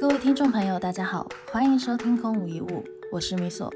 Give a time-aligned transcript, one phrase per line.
[0.00, 2.68] 各位听众朋友，大家好，欢迎收听《空无一物》，
[3.10, 3.68] 我是米索。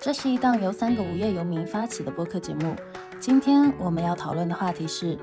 [0.00, 2.74] 这是一档由三个无业游民发起的播客节目。
[3.20, 5.18] 今天我们要讨论的话题是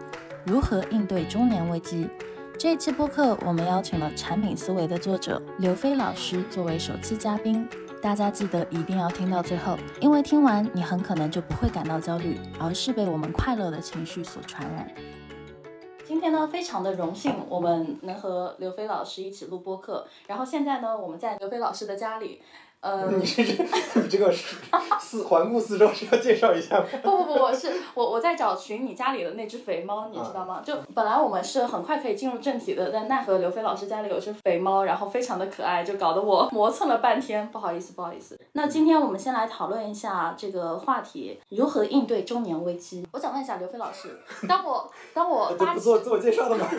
[0.45, 2.07] 如何应对中年危机。
[2.55, 7.67] 这一期播客，我们邀请了《产品思维》的作者刘飞老师作为首期嘉宾。
[7.99, 14.87] 大家记得一定要听到最后，因为听完你很可能就不会感到焦虑，而是被我们快乐的情绪所传染。
[16.13, 20.05] 今天呢，非常的荣幸，我们能和刘飞老师一起录播客。
[20.27, 22.39] 然后现在呢，我们在刘飞老师的家里。
[22.83, 23.63] 呃，你这这
[24.01, 24.57] 你这个是
[24.99, 26.85] 四环顾四周是要介绍一下吗？
[27.01, 30.61] 不不不，我是我我在找寻你家里的那只肥猫，你知道吗？
[30.65, 37.49] 就本来我们是很快可以进入正题的，但奈何刘飞老师家里有只肥猫，然后非常的可爱，就搞得我磨蹭了半天。
[37.53, 38.37] 不好意思，不好意思。
[38.51, 43.07] 那今天我们先来讨论一下这个话题：如何应对中年危机。
[43.13, 46.67] 我想问一下刘飞老师，当我当我 不做自我介绍的吗？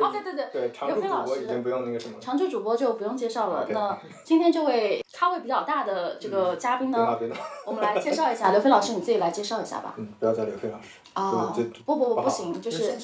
[0.00, 2.18] 哦，对对对，对常驻主播已经不用那个什么。
[2.20, 3.66] 常驻主播就不用介绍了。
[3.70, 7.18] 那今天这位咖位比较大的这个嘉宾呢，
[7.66, 9.94] 我们来介绍一下 刘飞老师，你自己来介绍一下吧。
[9.96, 10.88] 嗯，不要叫刘飞老师。
[11.14, 11.52] 啊，
[11.84, 12.94] 不不不不行，就是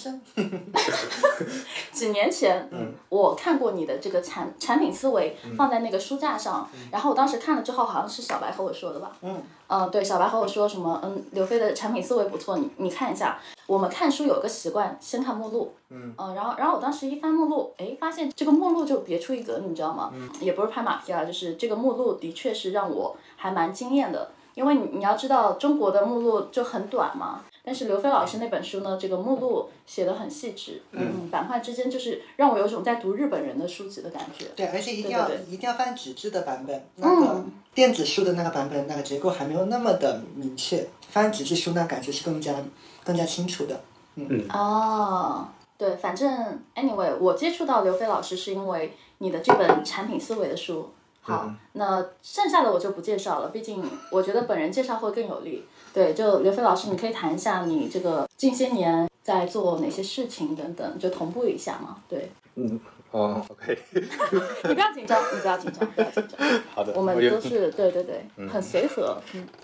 [1.91, 9.13] 几年前，嗯，我看过你的这个产产品思维放在那个书架上，然后我当时看了之后，好像是小白和我说的吧。
[9.23, 9.43] 嗯。
[9.67, 11.01] 嗯，对，小白和我说什么？
[11.03, 13.39] 嗯，刘飞的产品思维不错，你你看一下。
[13.67, 15.73] 我们看书有个习惯，先看目录。
[15.89, 16.15] 嗯。
[16.19, 20.11] 嗯，然后然后我当时一翻目录，哎，发现这个目录就别出一格，你知道吗？
[20.15, 20.29] 嗯。
[20.41, 27.41] 也不是拍马屁啊，就是这个目录的确是让我还蛮惊艳的，因为你你要知道中国的目录就很短嘛。
[27.67, 34.45] 但是刘飞老师那本书呢，这个目录写的很细致，嗯，板块之间就是让我有种在读日本人的书籍的感觉。
[34.55, 42.55] 对，而且一定要一定要翻纸质的版本，那个电子书的那个版本，那个结构还没有那么的明确，翻纸质书那感觉是更加
[43.03, 43.81] 更加清楚的。
[44.17, 44.45] 嗯。
[44.51, 50.91] 哦，对，反正 anyway，我接触到刘飞老师是因为你的这本产品思维的书。
[51.23, 55.65] 好，那剩下的我就不介绍了，毕竟我觉得本人介绍会更有利。
[55.95, 61.99] 对，就刘飞老师，你可以谈一下你这个近些年在做哪些事情等等，就同步一下嘛。
[62.09, 62.81] 对，嗯，
[63.13, 63.79] 哦，OK。
[63.95, 66.49] 你不要紧张，你不要紧张，不要紧张。
[66.75, 69.17] 好的，我们都是对对对，很随和。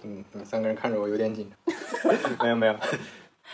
[0.05, 2.15] 嗯嗯，三个人看着我有点紧张。
[2.41, 2.75] 没 有没有。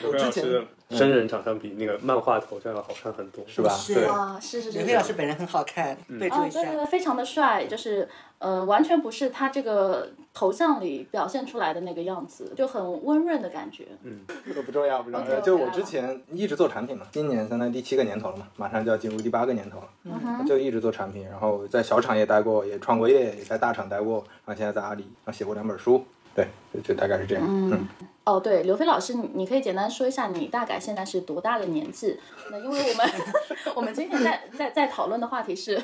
[0.02, 3.70] 刘飞老师真人长相比那个漫画头像要好看很多，是吧？
[3.70, 4.78] 是啊，是是是。
[4.78, 6.60] 刘飞老师本人很好看，备注一下。
[6.60, 8.08] 对对对，非常的帅，就是
[8.38, 13.88] 呃，完全不是他这个头像里表现出来的那个样子，就很温润的感觉。
[14.04, 15.40] 嗯，这个不重要，不重要。
[15.40, 19.88] 就我之前一直做产品嘛，今年相当于第七个年头了嘛，马上就要进入第八个年头了。
[20.04, 26.04] 嗯就一直做产品，然后在小厂也待过，也创过业，也在大厂待过，然后现在在阿里，然后写过两本书。
[26.36, 26.46] 对，
[26.82, 27.44] 就大概是这样。
[27.44, 27.88] 嗯。
[28.24, 32.20] 哦，对，刘飞老师，你你可以简单说一下你大概现在是多大的年纪？
[32.50, 33.10] 那因为我们
[33.76, 35.80] 我们今天在在在讨论的话题是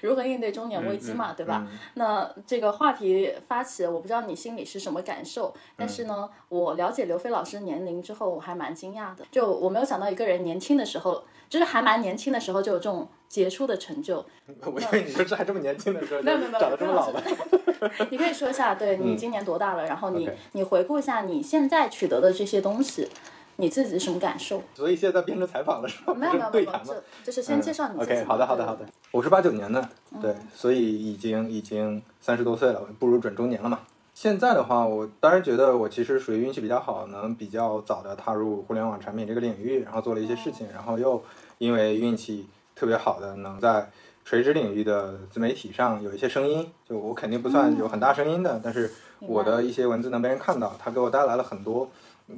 [0.00, 1.66] 如何应对中年危机嘛，对吧？
[1.94, 11.22] 那这个话题发起，我不知道你心里是什么感受，但是呢，我了解刘飞老师年龄之后，我还蛮惊讶的，就我没有想到一个人年轻的时候。
[11.52, 14.24] 就是还蛮年轻的时候就有这种杰出的成就。
[14.64, 17.22] 我以为你说这还这么年轻的时候，没有没有没有，长得这么老了。
[18.10, 19.84] 你可以说一下，对你今年多大了？
[19.86, 23.08] 然后你你回顾一下你现在取得的这些东西，
[23.56, 24.62] 你自己什么感受？
[24.74, 26.14] 所以现在变成采访了是吧？
[26.14, 26.94] 没有没有没有， 就
[27.24, 28.12] 就是先介绍你自己。
[28.12, 28.86] OK，好的好的好的。
[29.10, 29.88] 我是八九年的，
[30.20, 33.80] 对，所以已经已经三十多岁了，步入准中年了嘛。
[34.14, 41.22] 现在的话，我当然觉得我其实属于运气比较好，能比较早的踏入互联网产品这个领域，然后做了一些事情，然后又
[41.56, 43.90] 因为运气特别好的能在
[44.24, 46.66] 垂直领域的自媒体上有一些声音。
[46.88, 48.90] 就我肯定不算有很大声音的，但是
[49.20, 51.90] 我的一些文字能被人看到，它给我带来了很多。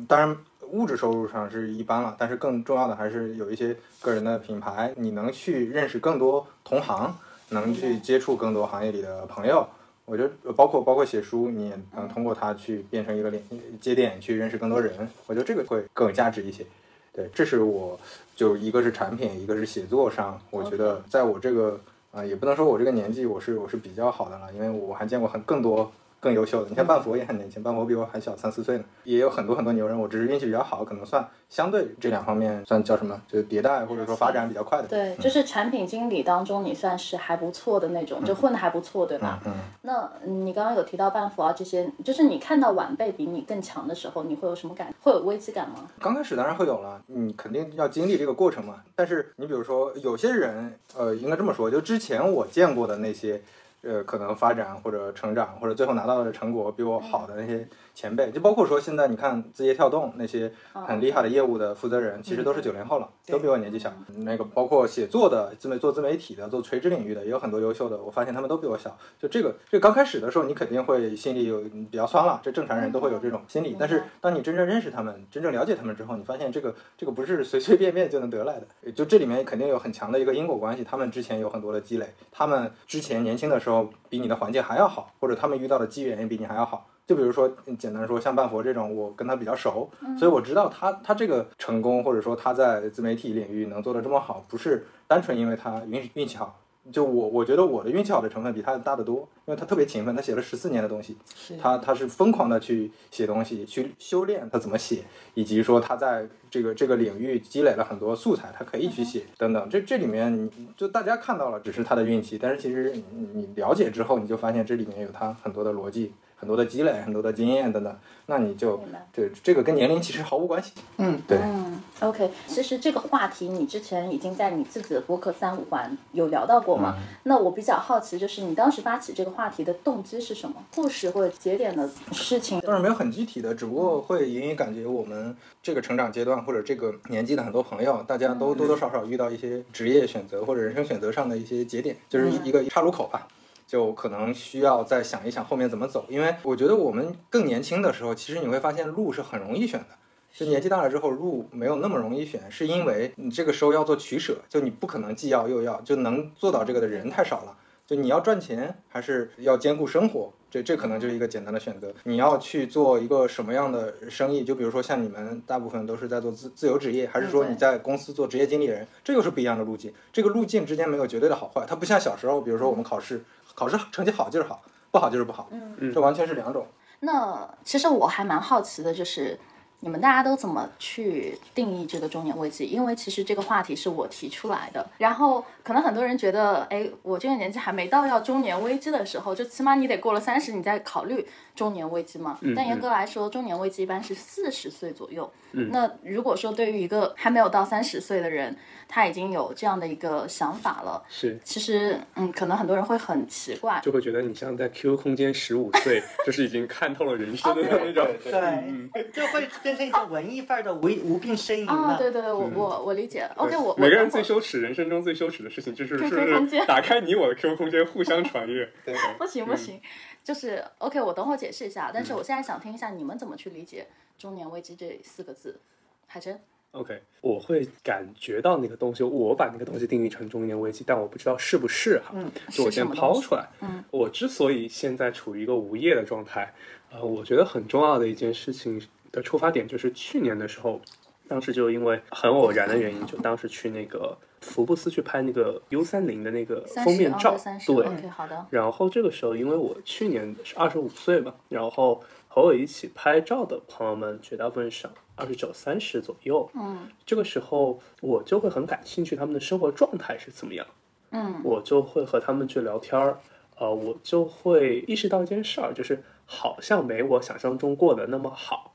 [0.09, 0.37] 当然
[0.71, 7.15] 物质收入上是一般了，但是更重要的还是有一些个人的品牌，你能去认识更多同行，
[7.51, 9.67] 能去接触更多行业里的朋友。
[10.07, 13.43] 我觉得包括包括写书，你也能通过它去变成一个连
[13.81, 15.09] 节点，去认识更多人。
[15.27, 16.65] 我觉得这个会更有价值一些。
[17.13, 17.99] 对，这是我
[18.35, 21.79] 就一个是产品，一个是写作上，我觉得在我这个
[22.11, 25.91] 啊，也不能说我这个年纪我是我是比较好的了，因为我还见过很更多。
[26.25, 34.89] 更优秀的，你看半佛也很年轻，半佛比我还小三四岁呢，也有很多很多牛人，我只是运气比较好，可能算相对这两方面算叫什么，就是迭代或者说发展比较快的。
[34.89, 39.39] 对，就是产品经理当中你算是还不错的那种，就混的还不错，对吧？
[39.45, 39.53] 嗯。
[39.83, 44.95] 那你刚刚有提到半佛啊这些，就是你看到晚辈比你更强的时候，你会有什么感？
[45.03, 45.81] 会有危机感吗？
[46.01, 48.77] 刚开始当然会有了，你肯定要经历这个过程嘛。
[48.95, 53.43] 但是你比如说有些人，呃，应该这么说，就之前我见过的那些。
[53.85, 63.93] 呃，可能发展或者成长，或者最后拿到的成果比我好的那些前辈，就包括说现在你看字节跳动那些很厉害的业务的负责人，其实都是九零后了，都比我年纪小。
[64.19, 68.97] 那个包括写作的自媒做自媒体的，做垂直领域的也有很多优秀的，我发现他们都比我小。
[69.19, 71.61] 就这个，这刚开始的时候，你肯定会心里有
[71.91, 73.77] 比较酸了，这正常人都会有这种心理。
[73.79, 80.83] 但是当你真正认识他们，真正了解他们之后，你发现这个这个不是随随便便就能得来的，就这里面肯定有很强的一个因果关系。
[80.83, 86.89] 他们之前有很多的积累，他们之前年轻的时候比你的环境还要好，或者他们遇到的机缘也比你还要好。
[87.07, 87.49] 就比如说，
[87.79, 96.59] 简单说，像半佛这种，我跟他比较熟，所以我知道他他这个成功，或者说他在自媒体领域能做得这么好，不是单纯因为他运运气好。
[96.93, 101.17] 就我我觉得我的运气好的成分比他大得多，因为他特别勤奋，他写了十四年的东西，
[101.59, 105.03] 他他是疯狂的去写东西，去修炼他怎么写，
[105.33, 109.67] 以及说他在这个这个领域积累了很多素材，他可以去写等等。
[109.71, 116.13] 这这里面就大家看到了只是他的运气，但是其实你你了解之后，你就发现这里面有他很多的逻辑。
[116.37, 118.83] 很多的积累，很多的经验等等，那你就
[119.13, 120.73] 对这个跟年龄其实毫无关系。
[120.99, 121.39] 嗯，对。
[121.39, 126.97] 嗯，OK，其实这个话题你之前已经在你自己的播客三五环有聊到过嘛？
[127.23, 130.57] 那我比较好奇，就是你当时发起这个话题的动机是什么？
[130.75, 132.61] 故事或者节点的事情？
[132.61, 143.27] 当然没有很具体的，只不过会隐隐感觉我们这个成长阶段或者这个年纪的很多朋友，大家都多多少少遇到一些职业选择或者人生选择上的一些节点，就是一个岔路口吧。
[143.67, 149.87] 就可能需要再想一想后面怎么走，因为我觉得我们更年轻的时候，其实你会发现路是很容易选的。
[150.33, 157.57] 就年纪大了之后，路没有那么容易选，是因为你这个时候要做取舍，就你不可能既要又要，就能做到这个的人太少了。
[157.87, 161.95] 就你要赚钱，还是要兼顾生活，这这可能就是一个简单的选择。
[162.03, 164.43] 你要去做一个什么样的生意？
[164.43, 168.85] 就比如说像你们大部分都是在做自自由职业，还是说你在公司做职业经理人？
[169.05, 169.93] 这又是不一样的路径。
[170.13, 173.23] 这个路径之间没有绝对的好坏，它不像小时候，比如说我们考试。
[173.55, 176.67] 考试成绩好就是好，不好就是不好，嗯，这完全是两种。
[177.01, 179.39] 那其实我还蛮好奇的，就是
[179.81, 182.65] 你们大家都怎么去定义这个中年危机？
[182.65, 192.39] 因为其实这个话题是我提出来的，然后可能很多人觉得，哎，我这个年纪还没到要中年危机的时候，就起码你得过了三十，你再考虑中年危机嘛。
[192.57, 195.31] 但严格来说，中年危机一般是四十岁左右。
[195.71, 198.57] 那如果说对于一个还没有到三十岁的人，
[198.89, 213.29] 他已经有这样的一个想法了，是，其实，嗯，可能很多人会很奇怪，就会觉得你像在 QQ 空间十五岁， 就是已经看透了人生的那种，对，就会变成一种文艺范儿的无无病呻吟啊，对对对，我我我理解。
[213.37, 218.69] OK，我每个人最羞耻，人生中最羞耻的事情就是是打开你我的 QQ 空间，互相传阅。
[218.85, 219.81] 对，不行不行，
[220.25, 223.87] 就是 OK，我等会儿解释一下，但是我现在想听一下你们怎么去理解
[224.19, 225.61] “中年危机”这四个字，
[226.07, 226.41] 海珍。
[226.73, 232.13] OK，我会感觉到那个东西，我把那个东西定义成中年危机，但我不知道是不是哈。
[232.15, 233.47] 嗯，就我先抛出来。
[233.61, 236.53] 嗯，我之所以现在处于一个无业的状态，
[236.91, 238.83] 呃，我觉得很重要的一件事情
[239.13, 240.81] 的出发点就是去年的时候，
[241.29, 247.37] 当时就因为很偶然的原因，就当时去那个福布斯去拍那个 U 三零的那个封面照。
[247.67, 248.47] 对好的。
[248.51, 254.91] 然后这个时候，因为我去年是二十五岁嘛，然后和我一起拍照的朋友们绝大部分上。
[255.17, 260.67] 二十九、三十左右，嗯，这个时候我就会很感兴趣他们的生活状态是怎么样，
[261.11, 263.21] 嗯，我就会和他们去聊天儿，
[263.57, 268.75] 呃，我就会意识到一件事儿，就是好像没我想象中过得那么好，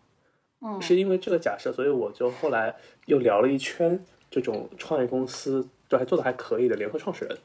[0.61, 2.73] 嗯，是因为这个假设，所以我就后来
[3.07, 7.37] 又聊了一圈这种创业公司，都还做的还可以的联合创始人，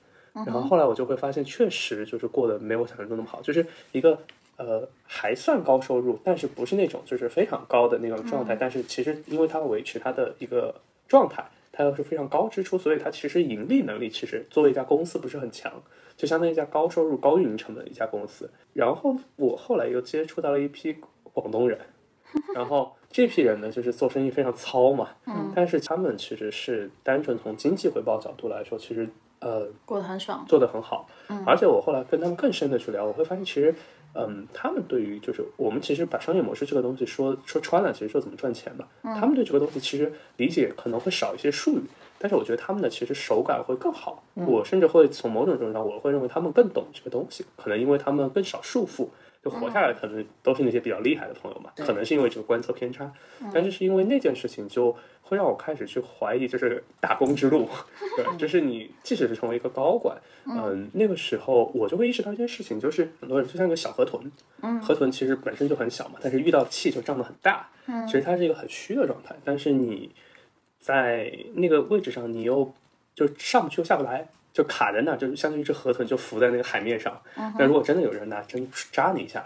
[0.46, 4.18] 然后后来我就会发现，确实就是过得没有想象中那么好，就是一个。
[4.56, 8.54] 呃，还算高收入，但是不是那种就是非常高的那种状态。
[8.54, 10.72] 但是其实，因为它维持它的一个
[11.08, 15.82] 状态，它又是非常高支出，所以它其实盈利能力其实作为一家公司不是很强，
[16.16, 18.48] 就相当于一家高收入、高运营成本的一家公司。
[18.72, 20.98] 然后我后来又接触到了一批
[21.32, 21.76] 广东人，
[22.54, 29.08] 然后这批人呢，就是做生意非常糙嘛，嗯，但是他们其实是单纯从经济回报角度来说，其实
[29.40, 31.08] 呃过得很爽，做得很好。
[31.28, 33.74] 嗯，而且我后来跟他们更深的去聊，我会发现其实。
[34.16, 38.86] 嗯，他们对于就是我们其实把商业模式这个东西说说穿了，其实说怎么赚钱嘛。
[39.02, 41.82] 他们对这个东西其实理解可能会少一些术语，
[42.16, 44.22] 但是我觉得他们的其实手感会更好。
[44.34, 49.08] 我甚至会从某种程度上，我会认为他们更懂这个东西，可能因为他们更少束缚。
[49.44, 51.70] 就活下来，可能都是那些比较厉害的朋友嘛。
[51.76, 53.12] 可能是因为这个观测偏差，
[53.52, 57.68] 但是是因为那件事情，就会让我开始去怀疑，就是打工之路。
[58.16, 64.32] 对，就是你即使是成为一个高管，嗯，那个时候我就会意识到一件事情，就是很多人就像个小河豚，
[64.62, 67.68] 嗯，河豚其实本身就很小嘛，但是遇到气就胀得很大。
[67.86, 70.10] 嗯，其实它是一个很虚的状态，但是你
[70.78, 72.72] 在那个位置上，你又
[73.14, 74.26] 就上不去又下不来。
[74.54, 77.20] 就卡在那儿，就是相当于一只河豚，就浮在那个海面上。
[77.58, 79.44] 那如果真的有人拿针扎你一下，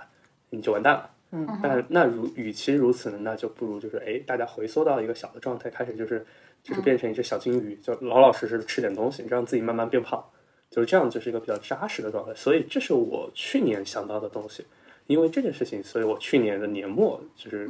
[0.50, 1.10] 你就完蛋了。
[1.32, 6.24] 嗯，但那如与其如此呢，那就不如就是哎，大家回缩到一个小的状态，开始就是
[6.62, 10.22] 就是变成一只小金鱼，就老老实实的吃点东西，让自己慢慢变胖，
[10.70, 12.32] 就是这样，就是一个比较扎实的状态。
[12.34, 14.64] 所以这是我去年想到的东西。
[15.06, 17.66] 因为这件事情，所以我去年的年末就是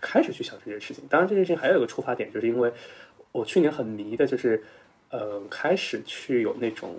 [0.00, 1.04] 开始去想这件事情。
[1.08, 2.72] 当然，这件事情还有一个出发点，就是因为
[3.30, 4.60] 我去年很迷的，就是
[5.10, 6.96] 呃，开始去有那种，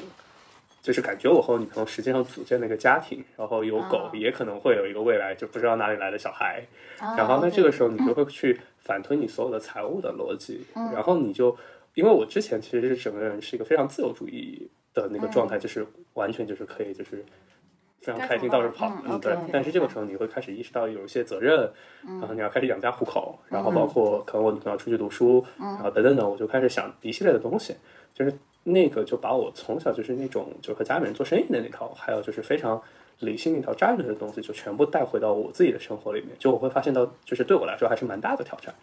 [0.82, 6.64] 就是感觉我和我女朋友实际上组建了一个家庭，然后有狗，也可能会有一个未来就不知道哪里来的小孩。
[7.18, 11.58] 然后，那这个时候你就会去反推你所有的财务的逻辑，然后你就，
[11.94, 17.26] 因为我之前其实是整个人是一个非常自由主义的那个状态，就是完全就是可以就是。
[18.04, 21.72] 非常开心到处跑，嗯对，但是这个时候你会开始意识到有一些责任，
[22.20, 27.76] 然后你要开始养家糊口，然后包括可能我女朋友出去读书，然后等等等，我就开始想一系列的东西，
[28.14, 32.82] 就是那个就把我从小就是那种就和家里人做生意的那套，还有就是非常
[33.20, 38.74] 理性那套战略的东西，就全部带回到我自己的生活里面，就我会发现到，就是对我来说还是蛮大的挑战。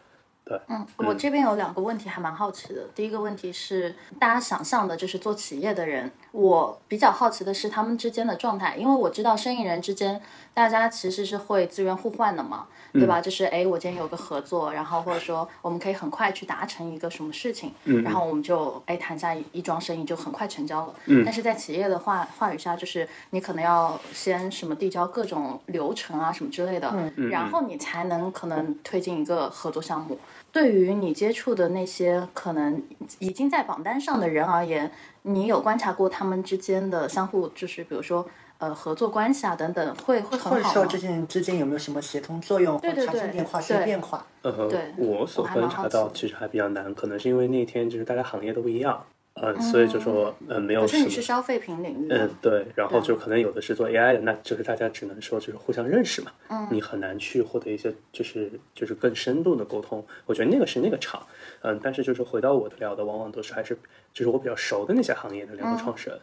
[0.45, 2.83] 对嗯，我这边有两个问题还蛮好奇的。
[2.95, 10.19] 第一个问题是，大家想象的就是做企业的人，我比较好奇的是他们之间的状态，因为我知道生意人之间
[10.59, 13.21] 大家其实是会资源互换的嘛，对吧？
[13.21, 17.73] 就是哎，我今天有个合作，然后或者说我们可以很快去达成一个什么事情，
[18.03, 20.95] 然后我们就哎谈下一桩生意就很快成交了。
[21.07, 26.93] 嗯但是在企业的话话语下，就是你可能要先什么递交各种流程啊什么之类的，
[27.31, 30.19] 然后你才能可能推进一个合作项目。
[30.51, 32.83] 对于你接触的那些可能
[33.21, 34.91] 已经在榜单上的人而言，
[35.23, 38.27] 你有观察过他们之间的相互，就是比如说
[38.59, 44.27] 呃合作关系啊等等，会会很好或者说之间之间有没有什么协同作用或产生变化、些变化？
[44.43, 49.05] 呃，对，我所观察到其实还比较难，可能是因为那天就是大家行业都不一样。
[49.41, 50.81] 嗯，所以就说，嗯，没有。
[50.81, 52.09] 可是你是消费品领域。
[52.11, 56.33] 嗯，对，然后就可能有的是做 AI 的，那就是大家只能说就是互相认识嘛。
[56.49, 56.67] 嗯。
[56.73, 60.05] 你很难去获得一些就是就是更深度的沟通。
[60.27, 61.25] 我觉得那个是那个场，
[61.61, 63.79] 嗯，但是就是回到我的聊的，往往都是还是
[64.13, 66.19] 就是我比较熟的那些行业的两个创始人，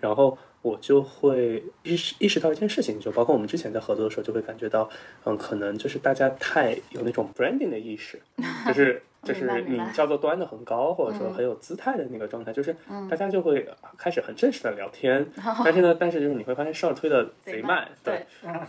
[0.00, 4.88] 然后我就会意识意识到一件事情，就包括我们之前在合作的时候，就会感觉到，
[5.24, 8.20] 嗯，可能就是大家太有那种 branding 的意识，
[8.66, 9.02] 就是。
[9.22, 12.74] 就是你叫做端的很高，或者说很有姿态的那个状态，就是
[13.10, 15.22] 大家就会开始很正式的聊天。
[15.62, 18.24] 但是呢，但是就是你会发现事儿推的 贼慢，对。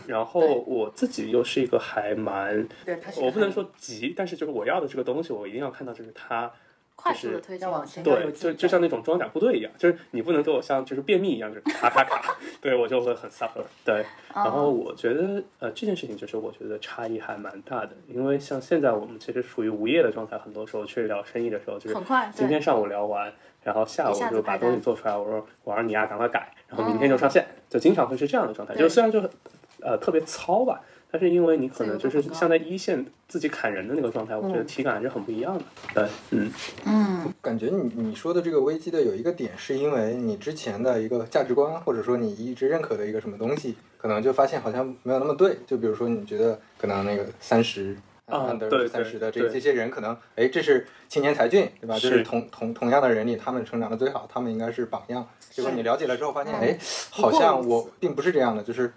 [0.06, 2.68] 然后我自己又是一个还蛮，
[3.22, 6.52] 我不能说急，但是就是我要的这个东西，我一定要看到就是它。
[7.02, 13.64] 快速的推进往前，对，就就像那种装甲部队一样，就是你不能给我像就是便秘一样，就是卡卡卡，对我就会很 suffer。
[13.84, 23.32] 对，然后我觉得呃这件事情就是我觉得差异还蛮大的，因为像现在我们其实处于无业的状态，很多时候去聊生意的时候，就是很快，今天上午聊完，
[23.64, 29.20] 然后下午就把东西做出来，我说我让你呀赶快改，然后明天就上线，就经常会是这样的状态，就虽然就
[29.80, 30.80] 呃特别糙吧。
[31.12, 35.64] 但是因为你可能就是像在一线自己砍人的那个状态，我觉得体感还是很不一样的。
[35.92, 36.50] 对，嗯
[36.86, 45.58] 嗯，感觉你你说的这个危机的有一个点，是因为你之前的一个价值观，或者说你一直认可的一个什么东西，可能就发现好像没有那么对。
[45.66, 51.98] 就比如说你觉得可能那个三十啊，对三十的这这些人，可能哎，这是青年才俊，对吧？
[51.98, 55.28] 就是同同同样的人里，他们成长的最好，他们应该是榜样。
[55.50, 56.78] 结果你了解了之后发现，哎，
[57.10, 58.90] 好像我并不是这样的，就是。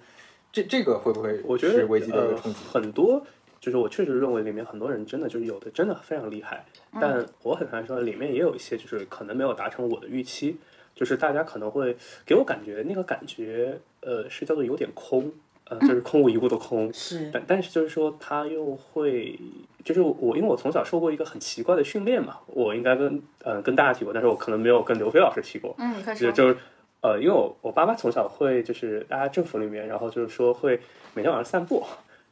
[0.56, 1.42] 这这个会不会？
[1.44, 2.38] 我觉得呃，
[2.72, 3.22] 很多
[3.60, 6.66] 就是我确实认为里面很多人真的就是有的真的非常厉害，
[7.02, 10.56] 但我很难说里面也有一些就是可能没有达成我的预期，
[10.96, 15.30] 就是大家可能会给我感觉那个感觉呃是叫做有点空，
[15.68, 19.38] 呃就是空无一物的空，是，但但是就是说他又会
[19.84, 26.58] 就是我因为我从小受过一个很奇怪的训练嘛，我应该跟呃跟大家提过，但是我可能没有跟刘飞老师提过，嗯，就就是。
[27.06, 30.80] 呃，因为我我爸妈从小会就是大家政府里面，然后就是说会
[31.14, 31.84] 每天晚上散步，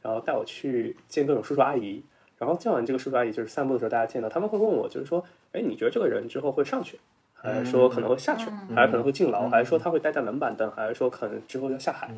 [0.01, 2.03] 然后带我去见各种叔叔阿姨，
[2.39, 6.99] 然后见完这个叔叔阿姨，就是散步的时候大家见到，他们会问我，就是说，哎，你觉得这个人之后会上去，
[7.35, 12.09] 还是说可能会下去，还是可能会进牢，还是说他会待在冷板凳，还是说可能之后要下海？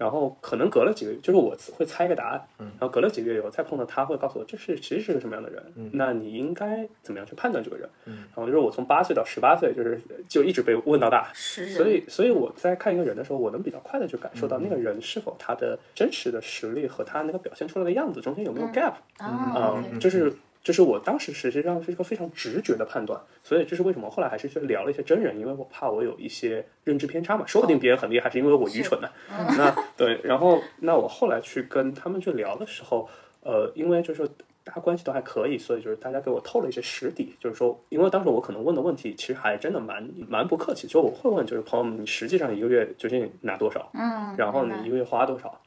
[0.00, 7.86] 然后可能隔了几个月，就是我会猜一个答案，然后隔了几个月以后再碰到他，会告诉我这是其实是个什么样的人，那你应该怎么样去判断这个人？
[8.06, 20.32] 然后就是我从八岁到十八岁，就是就一直被问到大，所以所以我在看一个人的时候，我能比较快的去感受到那个人是否他的真实的实力和他那个表现出来的样子中间有没有 gap，嗯，就是。
[20.62, 29.08] 就是我当时实际上是一个非常直觉的判断，所以这是为什么后来还是去聊了一些真人，因为我怕我有一些认知偏差嘛，说不定别人很厉害，是因为我愚蠢呢。
[29.56, 33.08] 那对，然后那我后来去跟他们去聊的时候，
[33.42, 34.28] 呃，因为就是
[34.62, 43.90] 大家关系都还可以，所以就是大家给我透了一些实底，就是说，因为当时我可能问的问题其实还真的蛮蛮不客气，就我会问，就是朋友们，你实际上一个月究竟拿多少？
[43.94, 45.58] 嗯，然后你一个月花多少？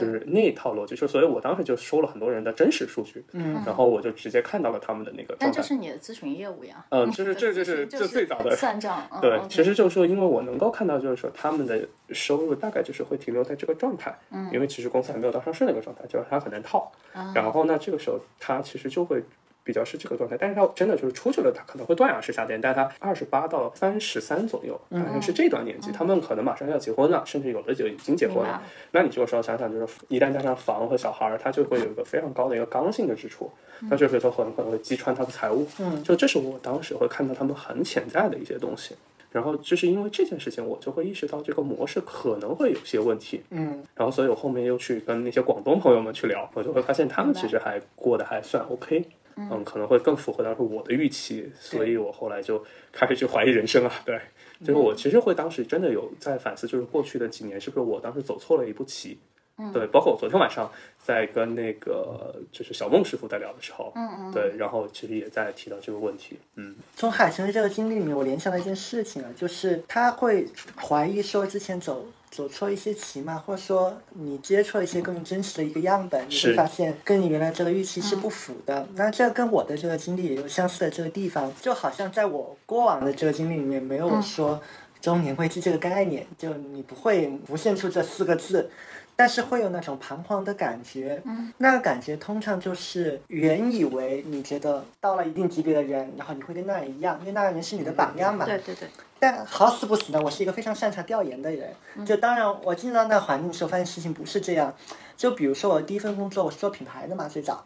[0.00, 0.94] 就是那一套逻辑。
[0.94, 5.46] 就所以我当时就收了很多人的真实数据，嗯，然后我就直接看到了他们的那个状态。
[5.46, 6.84] 但这是你的咨询业务呀。
[6.90, 9.06] 嗯，就是这就是就最早的算账。
[9.20, 16.90] 对，其实就是说，因为我能够看到，就是说他们的收入大概就是会停留在这个状态，嗯，因为其实公司还没有到上市那个状态，就是它很难套。
[17.34, 19.22] 然后呢，这个时候它其实就会。
[19.64, 22.58] 比较是这个状态，但是他真的就是出去了，他可能会断崖式下跌。
[22.62, 28.62] 但是他二十八到三十三左右，好像是这段年纪，他们可能马上要结婚了，甚至有的就已经结婚了。
[28.90, 33.50] 那你就说想想，就是一旦加上房和小孩儿，他就会有一个非常高的一个刚性的支出，
[33.90, 35.66] 那就是他很可能会击穿他的财务。
[35.78, 38.94] 嗯，就这是我当时会看到他们很潜在的一些东西。
[39.30, 43.42] 然后就是因为这件事情，我就会意识到这个模式可能会有些问题。
[43.48, 49.02] 嗯，然后所以我后面又去跟那些广东朋友们去聊，我就会发现他们其实还过得还算 OK。
[49.36, 53.92] 嗯，可能会更符合当时我的预期，所以我后来就开始去怀疑人生啊。
[54.04, 54.20] 对，
[54.60, 59.18] 就是我其实会当时真的有在反思，就是过去的几年是不是我当时走错了一步棋。
[59.58, 66.38] 嗯，对，包括我昨天晚上在跟那个就是小孟师傅在聊的时候，嗯嗯，对，然后其实也在提到这个问题。
[66.56, 70.46] 嗯，从海城的这个经历里面，我联想到一件事情啊，就是他会
[70.76, 72.06] 怀疑说之前走。
[72.32, 78.88] 走错一些棋嘛，或者说你接触了一些更真实的一个样本，你会发现跟你原来这个预期是不符的。
[78.94, 84.58] 那这跟我的这个经历也有相似的这个地方，就好像在我过往的这个经历里面没有说
[85.02, 88.70] 中年危机这个概念，就你不会浮现出这四个字。
[89.14, 98.44] 但是会有那种彷徨的感觉，嗯那个感觉通常就是原以为你觉得到了一定级别的人，然后你会跟那人一样，因为那个人是你的榜样嘛。
[98.44, 98.88] 对对对。
[99.20, 101.72] 但好死不死呢，我是一个非常擅长调研的人。
[102.04, 104.74] 就当然，我进到那环境的时候，发现事情不是这样。
[105.16, 107.62] 就比如说我第一份工作，我是做品牌的嘛，最早，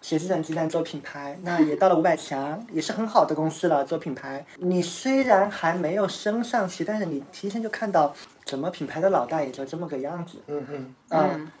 [0.00, 3.84] 写计算鸡蛋做品牌，那也到了五百强，也是很好的公司了。
[3.84, 8.14] 做品牌，你虽然还没有升上去，但是你提前就看到。
[8.46, 11.52] 什么品牌的老大也就这么个样子，嗯嗯，嗯。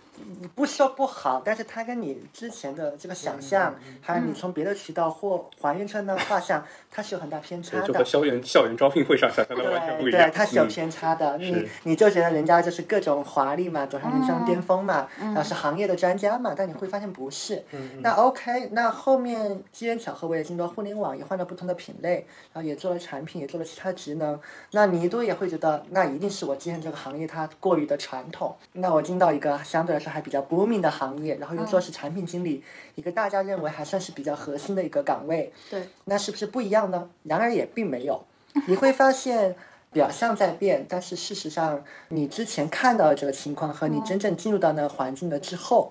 [0.54, 7.86] 不说不好，但是它跟你之前的这个想象，还有你从别的渠道或还原出来的画像，它是有很大偏差的。
[7.86, 10.28] 就和校园校园招聘会上想象的完全不一样。
[10.28, 11.36] 对，它是有偏差的。
[11.38, 17.64] 你你就觉得人家就是各种华丽嘛，走上人生巅峰嘛，然后是行业的专家嘛，但你会发现不是。
[18.00, 24.38] 那 OK，那后面机缘巧合，我也进到互联网，也换了不同的品类，然后也做了产品，也做了其他职能。
[24.70, 28.54] 那你都也会觉得，那一定是我今天这个行业它过于的传统。
[28.74, 30.11] 那我进到一个相对来说。
[30.12, 32.62] 还比较 booming 的行业，然后又做是产品经理，
[32.94, 35.52] 一个大家认为还算是比较核心的一个岗位。
[35.70, 37.08] 对，那是不是不一样呢？
[37.22, 38.22] 然而也并没有。
[38.68, 39.56] 你会发现
[39.90, 45.90] 表象在变，但是事实上，你之前看到的这个情况和你真正进入到那个环境的之后，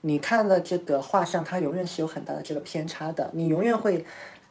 [0.00, 3.30] 你看了这个画像，它永远是有很大的这个偏差的。
[3.32, 4.04] 你永远会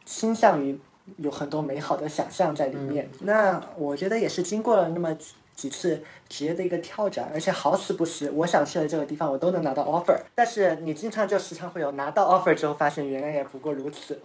[0.04, 0.78] 倾向于
[1.18, 3.08] 有很多美好的想象在里面。
[3.20, 5.16] 那我觉得也是经过了那么。
[5.54, 14.20] 几次职业的一个跳转，而且好死不死，我想去的这个地方我都能拿到 offer，但是你经常就时常会有拿到 offer 之后发现原来也不过如此，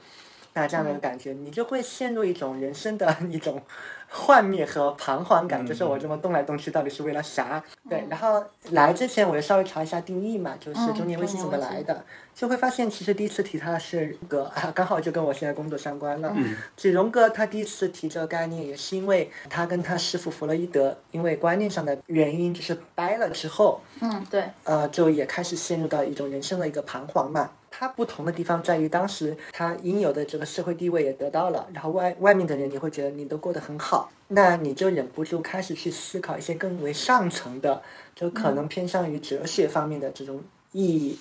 [0.58, 3.62] 那这样的感觉，你就会陷入一种人生的 一种
[4.10, 7.64] 幻灭和彷徨感，就是我这么动来动去到底是为了啥？
[7.88, 12.04] 对，然后来之前我就稍微查一下定义嘛，就是中年危机怎么来的。
[12.34, 16.32] 就会发现，其实第一次提它是荣格啊，刚好就跟我现在工作相关了。
[16.36, 27.50] 嗯，其实荣格他第一次提这个概念，也是因为他跟他师傅弗洛伊德，因为观念上的原因，就是掰了之后，嗯，对，呃，就也开始陷入到一种人生的一个彷徨嘛。
[27.80, 37.84] 他不同的地方在于，当时他应有的这个社会地位也得到了，然后外外面的人你会觉得你都过得很好，那你就忍不住开始去思考一些更为上层的，
[38.16, 41.20] 就可能偏向于哲学方面的这种意义。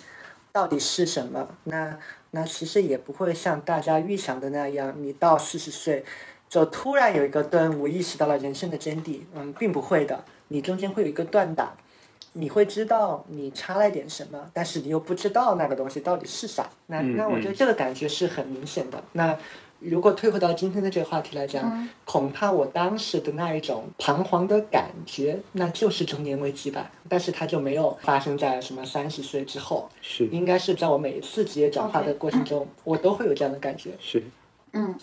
[0.51, 1.47] 到底是什么？
[1.65, 1.99] 那
[2.31, 6.03] 那其实也不会像大家预想的那样，你到四十岁
[6.49, 9.21] 就突然有一个顿悟，意识到了人生的真谛。
[9.35, 11.77] 嗯，并不会的，你中间会有一个断档，
[12.37, 16.69] 你会知道你差了点什么，但是你又不知道那个东西到底是啥。
[16.87, 19.03] 那那我觉得这个感觉是很明显的。
[19.13, 19.37] 那。
[19.79, 26.91] 如果退回到今天的这个话题来讲，恐怕我当时的那一种彷徨的感觉，那就是中年危机吧。
[27.11, 33.91] 但是它就没有发生在什么三十岁之后，是应该是在我每一次职业转化的过程中，我都会有这样的感觉。
[34.01, 34.23] 是，
[34.73, 34.95] 嗯。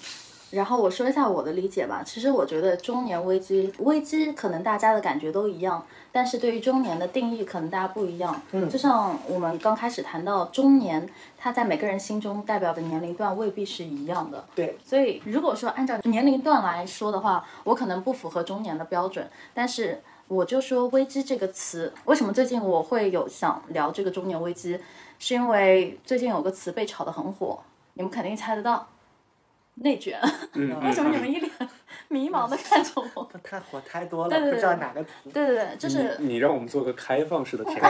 [0.54, 2.04] 然后我说一下我的理解吧。
[2.06, 8.39] 其实我觉得中年危机，危机可能大家的感觉都一样，但是对于中年的定义可能大家不一样。
[8.52, 14.46] 嗯，就像我们刚开始谈到中年，它在每个人心中代表的年龄段未必是一样的。
[14.54, 19.28] 对，所以如果说按照年龄段来说的话，我可能不符合中年的标准。
[19.56, 24.80] 但是我就说危机这个词，为什么最近我会有想聊这个中年危机，
[25.18, 27.60] 是因为最近有个词被炒得很火，
[27.96, 28.88] 你们肯定猜得到。
[29.76, 30.20] 内卷，
[30.82, 31.52] 为什么你们一脸
[32.08, 33.28] 迷茫的看着我。
[33.44, 35.10] 他火太多了，对对对不知道哪个词。
[35.34, 37.82] 对对对，就是你你让我们做个开放式的填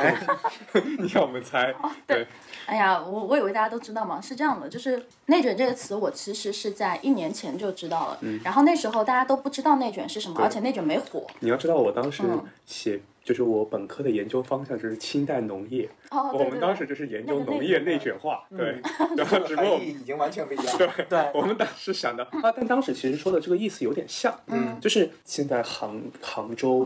[0.73, 1.73] 问， 你让我们猜，
[2.07, 2.25] 对，
[2.65, 11.25] 哎呀，我我以为大家都知道嘛，是这样的，就是内卷这个词，我其实是在一年前就知道了，然后那时候大家都不知道内卷是什么，而且内卷没火。
[11.39, 13.01] 你要知道我当时嗯写。
[13.23, 18.79] 就是我本科的研究方向就是清代农业，哦，我们当时就是研究农业内卷化，对，
[19.15, 20.77] 然后只不含过 义已经完全不一样。
[20.77, 26.85] 对对我们当时想的 啊，但当时其实说的这个意思有点像，嗯，就是现在杭杭州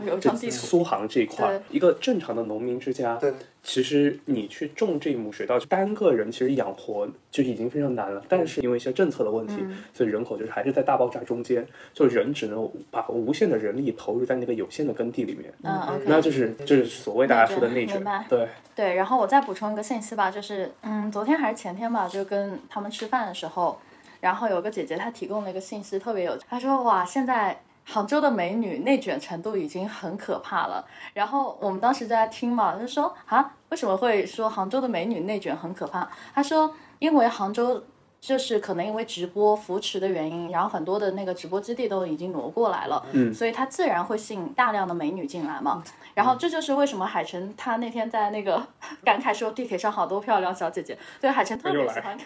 [0.50, 3.32] 苏杭这一块对，一个正常的农民之家，对，
[3.68, 8.24] 其实你去种这一亩水稻，单个人其实养活就已经非常难了。
[8.26, 23.78] 但是因为一些政策的问题，嗯所以人口就是还是在大爆炸中间，就人只能把无限的人力投入在那个有限的耕地里面，嗯，OK，那就是就是所谓大家说的内卷内卷明白，对，对，然后我再补充一个信息吧，就是嗯，昨天还是前天吧，就跟他们吃饭的时候，
[24.22, 27.60] 然后有个姐姐她提供了一个信息，特别有趣，她说哇，现在。
[27.90, 36.06] 杭州的美女内卷程度已经很可怕了，然后我们当时在听嘛，就说啊，为什么会说杭州的美女内卷很可怕？
[36.34, 37.82] 他说，因为杭州
[38.20, 45.82] 就是可能因为直播扶持的原因，然后很多的那个直播基地都已经挪过来了，嗯所以它自然会吸引大量的美女进来嘛。
[46.14, 48.60] 然后这就是为什么海晨他那天在那个
[49.04, 52.18] 感慨说地铁上好多漂亮小姐姐，对海晨特别喜欢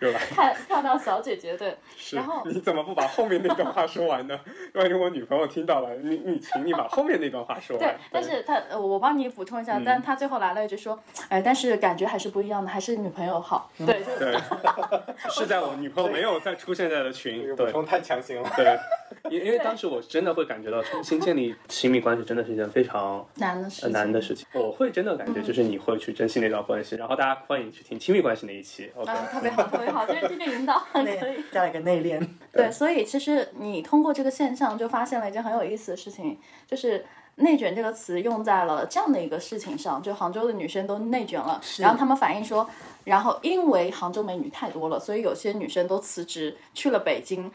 [0.00, 0.18] 又来。
[0.18, 4.38] 看漂亮小姐姐，对， 是然后你怎么不把后面那段话说完呢？
[4.74, 7.88] 万一我女朋友听到了，你你请你把后面那段话说完。
[7.88, 10.98] 对，但是他呃我帮你补充一下，但他最后来了一句说，
[11.30, 14.36] 哎，但是感觉还是不一样的，还是女朋友好，对，就对，
[15.30, 18.50] 是在我女朋友没有再出现在的群，对太强行了。
[18.56, 18.78] 对，
[19.30, 24.46] 因因为当时我真的会感觉到重新建立亲密关系真的是一件非常难的事情，呃难的事情。
[24.52, 28.90] 我会真的感觉就是你会去珍惜那段关系，然后大家欢迎去听亲密关系那一期。
[28.94, 31.44] OK，啊，特别好，特别好，这个这个引导很可以。
[31.52, 32.26] 加了一个内敛。
[32.52, 37.04] 对，所以其实你通过这个现象就发现了一件很有意思的事情，就是
[37.36, 42.68] 内卷这个词用在了这样的一个事情上，就杭州的女生都内卷了，然后她们反映说，
[43.04, 47.50] 然后因为杭州美女太多了，所以有些女生都辞职去了北京。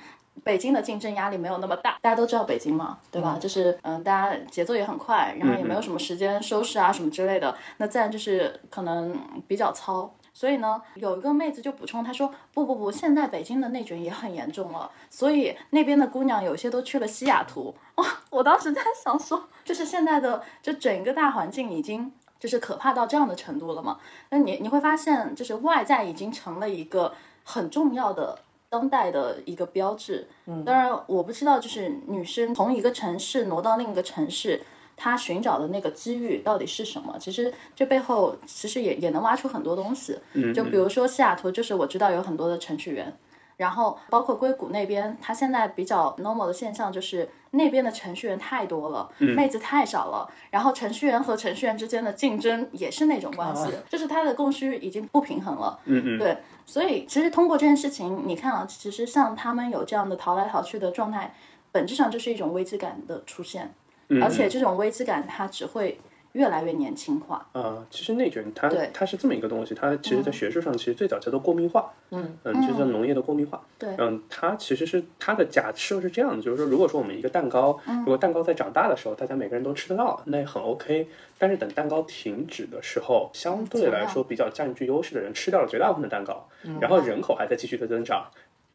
[0.46, 3.38] 北京的竞争压力没有那么大，大家都知道北京嘛，对吧？
[3.40, 9.14] 就是嗯，大家节奏也很快，然后也没有什么时间收拾啊什么之类的，那自然就是可能
[9.46, 10.10] 比较糙。
[10.42, 17.76] 所以呢，有一个妹子就补充，她说不不不，现在北京的内卷也很严重了，所以那边的姑娘有些都去了西雅图。
[17.98, 24.00] 哇，我当时在想说，就是现在的就整个大环境已经就是可怕到这样的程度了嘛？
[24.32, 28.40] 那你你会发现，就是外在已经成了一个很重要的。
[28.68, 34.64] 当代的一个标志，嗯，当然我不知道，就是女生从一个城市挪到另一个城市，
[35.04, 37.18] 她寻找的那个机遇到底是什么？
[37.20, 40.16] 其实这背后其实也也能挖出很多东西。
[40.34, 43.12] 嗯就比如说西雅图，就是我知道有很多的程序员，
[43.58, 55.80] 然后包括硅谷那边，他现在比较 normal 的现象就是那边的程序员太多了，妹子太少了，然后程序员和程序员之间的竞争也是那种关系， 就是他的供需已经不平衡了。
[55.86, 61.34] 嗯嗯，对，所以其实通过这件事情，你看啊，其实像他们有这样的逃来逃去的状态，
[61.72, 63.74] 本质上就是一种危机感的出现，
[64.12, 65.98] 嗯而且这种危机感它只会
[66.34, 67.46] 越来越年轻化。
[67.54, 73.62] 啊，其实内卷它它是这么一个东西，它其实在学术上其实最早叫做过密化，嗯嗯，就叫农业的过密化。
[73.78, 81.08] 对嗯，它其实是它的假设是这样的，就是说，如果说我们一个蛋糕，如果蛋糕在长大的时候，大家每个人都吃得到，那也很 OK。
[81.38, 86.48] 但是等蛋糕停止的时候，相对来说比较占据优势的人吃掉了绝大部分的蛋糕，
[86.80, 88.26] 然后人口还在继续的增长。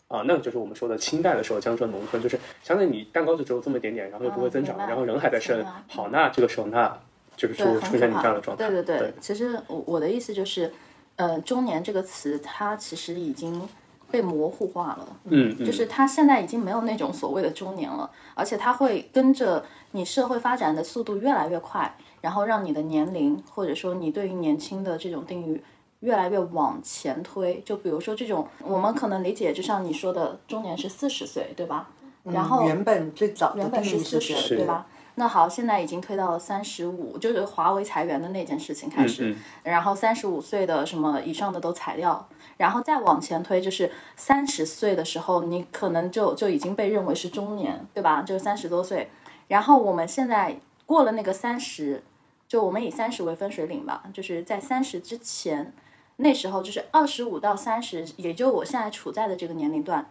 [0.08, 5.64] 啊，那个就是我们说的清代的时候江浙农村，就是相当于你蛋糕就只有这么一点点，然后又不会增长，然后人还在生。
[5.88, 6.96] 好，那这个时候那
[7.36, 8.68] 就是出出现你这样的状态。
[8.68, 10.72] 对对对其实我我的意思就是，
[11.16, 13.68] 呃，中年这个词它其实已经
[14.10, 15.08] 被模糊化了。
[15.24, 25.60] 嗯嗯，就是它现在已经没有那种所谓的中年了，而且它会跟着你社会发展的速度越来越快，然后让你的年龄或者说你对于年轻的这种定义
[26.00, 27.61] 越来越往前推。
[27.64, 31.88] 就比如说这种，我们可能理解，就像你说的，中年是四十岁，对吧？
[32.24, 34.87] 然后原本最早的原本是四十，对吧？
[35.14, 42.28] 那好，现在已经推到了三十五，就是华为裁员的那件事情开始，嗯然后三十五岁的什么以上的都裁掉，
[42.59, 48.20] 然后再往前推，就是三十岁的时候，你可能就就已经被认为是中年，对吧？
[48.20, 49.09] 就三十多岁，
[49.48, 52.02] 然后我们现在过了那个三十，
[52.46, 55.72] 就我们以三十为分水岭吧，就是在三十之前，
[56.16, 60.11] 那时候就是二十五到三十，也就我现在处在的这个年龄段。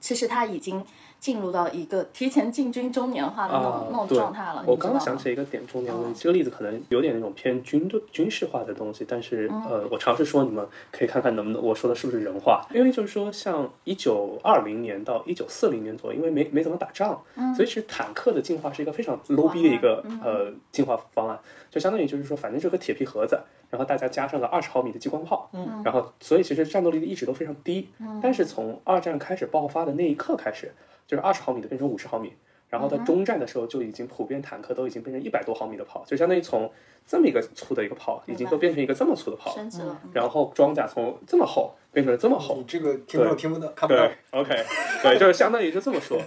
[0.00, 0.84] 其实他已经
[1.20, 4.62] 进入到一个提前进军中年化的那种、啊，那种状态了。
[4.66, 21.38] 我刚刚想起一个点中年危嗯机，这个例子可能有点那种偏军队军事化的东西，但是嗯呃，我尝试说你们可以看看能不能我说的是不是人话，因为就是说像一九二零年到一九四零年左右，因为没没怎么打仗，嗯所以其实坦克的进化是一个非常 low 逼的一个嗯呃进化方案，
[21.70, 23.40] 就相当于就是说反正这个铁皮盒子。
[23.68, 30.72] 然后大家加上了二十毫米的激光炮，嗯，然后所以其实战斗力一直都非常低，嗯，但是从二战开始爆发的那一刻开始，
[31.04, 32.32] 就是二十毫米的变成五十毫米，
[32.70, 36.70] 然后到中战的时候就已经普遍坦克都已经变成一百多毫米的炮，就相当于从
[37.04, 40.00] 这么一个粗的一个炮，已经都变成一个这么粗的炮，升级了。
[40.04, 44.16] 嗯然后装甲从这么厚变成了这么厚你，这个听众听不到，看不到对。
[44.30, 44.64] ，OK，
[45.02, 46.22] 对，就是相当于就这么说，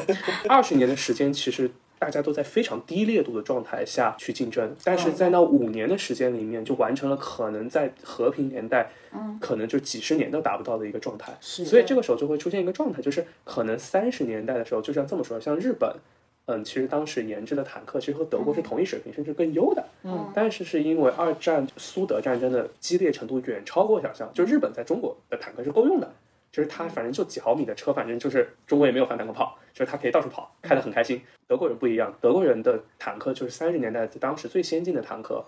[0.49, 1.71] 二十年的时间其实。
[1.99, 8.89] 大家都在非常低烈度的状态下去竞争，但是在那五年的时间里面，就完成了可能在和平年代，
[9.41, 11.37] 可能就几十年都达不到的一个状态。
[11.41, 15.93] 是所以这个时候就会出现一个状态，就是可能三十年代的时候，就像这么说，像日本，
[16.45, 19.83] 嗯，其实当时研制的坦克其实和德国是同一水平，甚至更优的。
[20.03, 26.09] 嗯，但是是因为二战苏德战争的激烈程度远超过想象，就日本在中国的坦克是够用的。
[26.51, 31.21] 就是它反正就几毫米的车，反正就是中国也没有反坦克炮，就是它可以到处跑，开得很开心。
[31.47, 35.43] 德国人不一样，德国人的坦克就是三十年代当时最先进的坦克，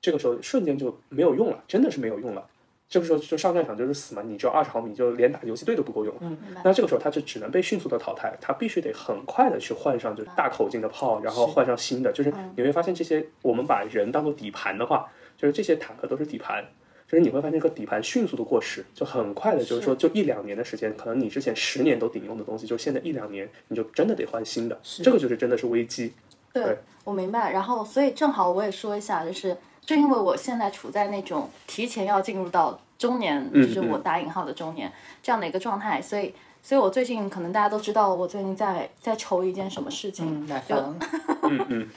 [0.00, 2.46] 这个时候瞬间就没有用了，真的是没有用了。
[2.88, 6.14] 这个时候就上战场就是死嘛，你只有二十毫米，就连打游击队都不够用。
[6.20, 12.10] 嗯那这个时候他就只能被迅速的淘汰，他必须得很快的去换上就是大口径的炮，然后换上新的。
[12.10, 15.06] 就是你会发现这些，我们把人当做底盘的话，
[15.36, 16.64] 就是这些坦克都是底盘。
[17.08, 26.12] 就是你会发现这个底盘迅速的过时，就很快的，就是说就一两年的时间，可能你之前十年都顶用的东西，就现在一两年你就真的得换新的，这个就是真的是危机。
[26.52, 27.50] 对对，我明白。
[27.50, 34.92] 然后，所以正好我也说一下，就是正因为我现在处在那种提前要进入到中年，嗯就是我打引号的中年
[35.22, 40.44] 这样的一个状态，所以，所以我最近可能大家都知道，我最近在在愁一件什么事情。
[40.44, 40.98] 嗯，买房，
[41.44, 41.88] 嗯嗯，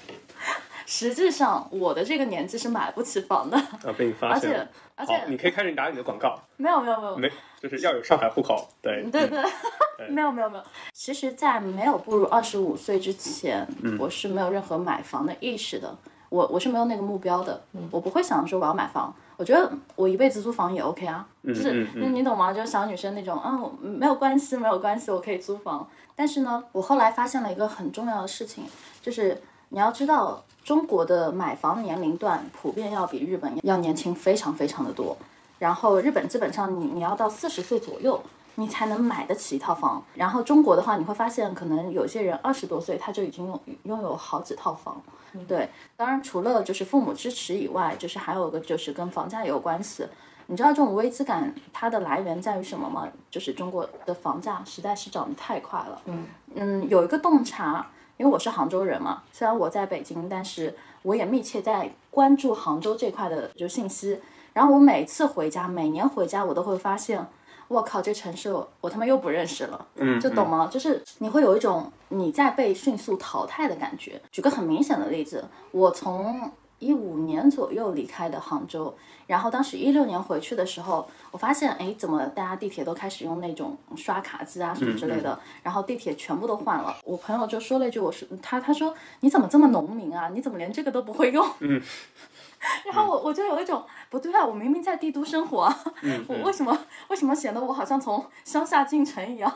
[0.86, 4.66] 实质上，我的这个年纪是买不起房的，啊，被你发而且。
[5.02, 8.68] 而且，你可以开始打你的广告， 没有没有没有，没，就是要有上海户口。
[8.82, 9.44] 对，对对，
[10.10, 10.64] 没有没有没有。
[10.94, 15.96] 其实，在没有步入二十五岁之前，嗯我是没有任何买房的意识的。
[16.30, 19.14] 我我是没有那个目标的，嗯我不会想说我要买房。
[19.38, 22.54] 我觉得我一辈子租房也 OK 啊，就是嗯嗯你你懂吗？
[22.54, 25.86] 就是小女生那种，啊，我没有关系，没有关系，我可以租房。
[26.16, 28.64] 但是呢，我后来发现了一个很重要的事情，
[29.02, 35.18] 就是你要知道，中国的买房年龄段普遍要比日本要年轻非常非常的多。
[35.60, 38.22] 然后日本基本上你你要到四十岁左右，
[38.56, 40.04] 你才能买得起一套房。
[40.16, 45.02] 然后中国的话，你会发现可能有些人二十多岁他就已经拥拥有好几套房。
[45.48, 50.06] 对，当然除了就是父母支持以外，就是还有一个就是跟房价也有关系。
[50.48, 53.08] 你知道这种危机感它的来源在于什么吗？
[53.30, 56.02] 就是中国的房价实在是涨得太快了。
[56.06, 57.88] 嗯嗯，有一个洞察，
[58.22, 64.20] 因为我是杭州人嘛，虽然我在北京，但是我也密切在关注杭州这块的就信息。
[64.54, 67.26] 然后我每次回家，每年回家，我都会发现，
[67.68, 70.70] 我靠，这城市我我他妈又不认识了，嗯，就懂吗？
[70.72, 74.22] 就是你会有一种你在被迅速淘汰的感觉。
[74.32, 78.94] 举个很明显的例子，我从一五年左右离开的杭州，
[79.28, 86.98] 然后当时一六年回去的时候，我发现，哎，怎么大家地铁都开始用那种刷卡机啊什么之类的，然后地铁全部都换了。
[87.04, 90.30] 我朋友就说了一句，我说他他说你怎么这么农民啊？
[90.34, 91.48] 你怎么连这个都不会用？
[91.60, 91.82] 嗯。
[92.86, 95.84] 然后我我就有一种不对啊，我明明在帝都生活啊，
[96.28, 99.52] 我为什么为什么显得我好像从乡下进城一样？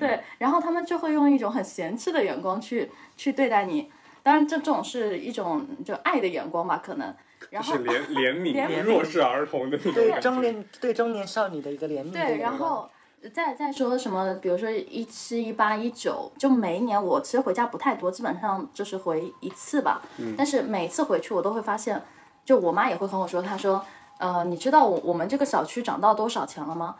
[0.00, 3.90] 对，然后他们就会用一种很嫌弃的眼光去去对待你。
[4.28, 7.14] 当然，这这种是一种就爱的眼光吧，可能。
[7.48, 10.20] 然后是怜怜悯弱势儿童的那种对。
[10.20, 12.90] 中年对中年少女的一个怜悯对，然后
[13.32, 20.02] 再再说什么，比如说一七、一八、一九，就每一年我其实回家不太多，基本上就是回一次吧。
[20.36, 22.02] 但是每次回去我都会发现，
[22.44, 23.82] 就我妈也会和我说，她说，
[24.18, 26.96] 呃，你知道我我们这个小区涨到多少钱了吗？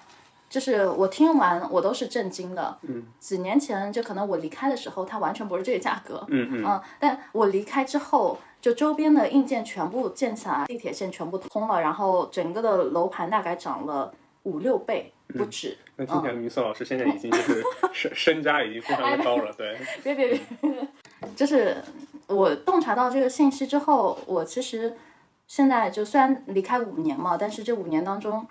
[0.48, 2.78] 就是我听完我都是震惊的。
[2.82, 6.24] 嗯，几年前就可能我离开的时候，它完全不是这个价格。
[6.28, 14.12] 嗯嗯嗯，但我离开之后，就周边的硬件全部建起来，地铁线全部通了，然后整个的楼盘大概涨了
[14.44, 15.76] 五六倍不止。
[15.96, 19.76] 那听起来，明瑟老师现在已经就是身 身家已经非常的高了，对。
[20.02, 20.40] 别别别，
[21.37, 21.76] 就是
[22.26, 24.96] 我洞察到这个信息之后，我其实
[25.46, 28.46] 现在就虽然离开五年嘛，但是这五年当中，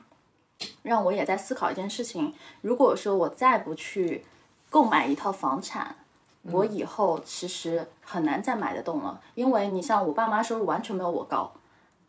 [0.84, 4.26] 让我也在思考一件事情：如果说我再不去
[4.70, 5.96] 购买一套房产，
[6.44, 11.52] 我以后其实很难再买得动了，因为你像我爸妈收入完全没有我高，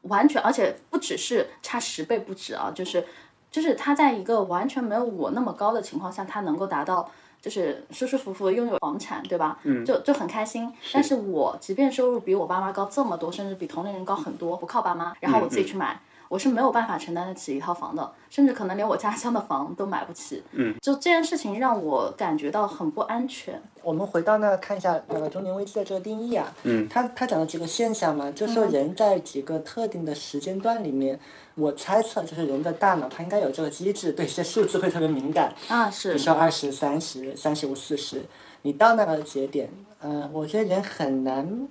[0.02, 3.04] 完全而且不只是差十倍不止啊，就是
[3.50, 7.10] 就是他在一个完全没有我那么高的情况下，他能够达到
[7.42, 9.58] 就是舒舒服服拥有房产，对吧？
[9.64, 10.72] 嗯，就就很开心。
[10.92, 16.00] 但是我即便收入比我爸妈高这么多，甚至比同龄人高很多，不靠爸妈，然后我自己去买。
[16.28, 20.42] 我是没有办法承担得起一套房的，甚至可能连我家乡的房都买不起。
[20.52, 23.60] 嗯，就这件事情让我感觉到很不安全。
[23.82, 31.18] 我们回到那看一下那个中年危机的这个定义啊，嗯，他他讲了几个现象嘛，就说人在几个特定的时间段里面，
[31.54, 35.54] 我猜测就是人的大脑它应该有这个机制，对一些数字会特别敏感。
[35.68, 38.22] 啊，是比如说二十三十、三十五、四十，
[38.62, 41.66] 你到那个节点，呃，我觉得人很难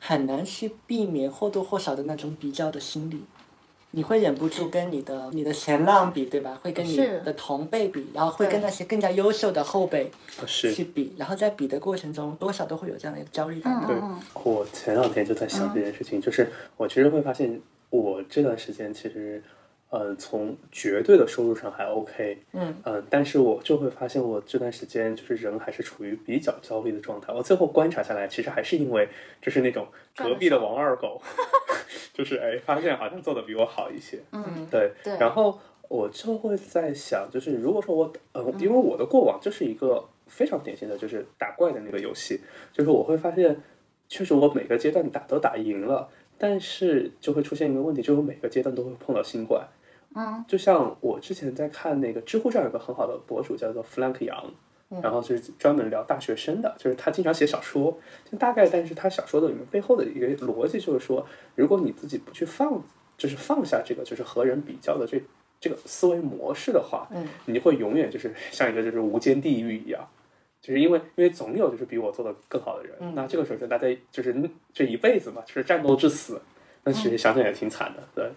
[0.00, 3.22] 很难去避免或多或少的那种比较的心理。
[3.92, 6.58] 你会忍不住跟你的你的前浪比，对吧？
[6.62, 10.10] 会跟你的同辈比，然后会跟那些更加优秀的后辈
[10.46, 13.84] 去比，然后在比的过程中，多少都会有这样的一个焦虑感。
[13.86, 13.96] 对。
[14.44, 19.42] 我前两天就在想这件事情，就是我其实会发现，我这段时间其实，
[19.90, 27.32] 呃，从绝对的收入上还 OK，嗯呃，但是我就会发现，我这段时间就是人还是处于比较焦虑的状态。
[27.32, 29.08] 我最后观察下来，其实还是因为
[29.42, 31.20] 就是那种隔壁的王二狗，
[32.14, 42.40] 就是哎，发现好像做的比我好一些，嗯，对，对然后我就会在想，就是如果说我，呃，因为我的过往就是一个非常典型的，就是打怪的那个游戏，
[42.72, 43.60] 就是我会发现，
[44.08, 49.66] 确实我每个阶段打都打赢了，但是就会出现一个问题，就是我每个阶段都会碰到新怪。
[50.14, 54.52] 嗯，就像我之前在看那个知乎上有个很好的博主叫做 Flank 杨，
[55.02, 57.96] 然后就是专门聊大学生的，就是他经常写小说，
[58.30, 62.82] 就大概，但是他小说的里面背后的一个逻辑就是说，如果你自己不去放，
[63.16, 65.22] 就是放下这个就是和人比较的这
[65.60, 70.08] 这个思维模式的话，嗯，你会永远就是 像一个就是无间地狱一样。
[70.62, 73.14] 就是因为，因为总有就是比我做的更好的人，嗯。
[73.14, 74.36] 那这个时候就大家就是
[74.74, 76.38] 这一辈子嘛，就是战斗至死，
[76.84, 78.30] 那其实想想也挺惨的，对。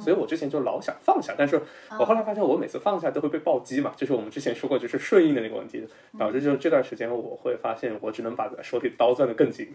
[0.00, 1.60] 所以我之前就老想放下，但是
[1.98, 5.86] 我后来发现，我每次放下都会被暴击嘛，就是我们之前说过，就是顺应的那个问题，
[6.18, 9.74] 导致就这段时间我会发现，我只能把手里刀攥得更紧，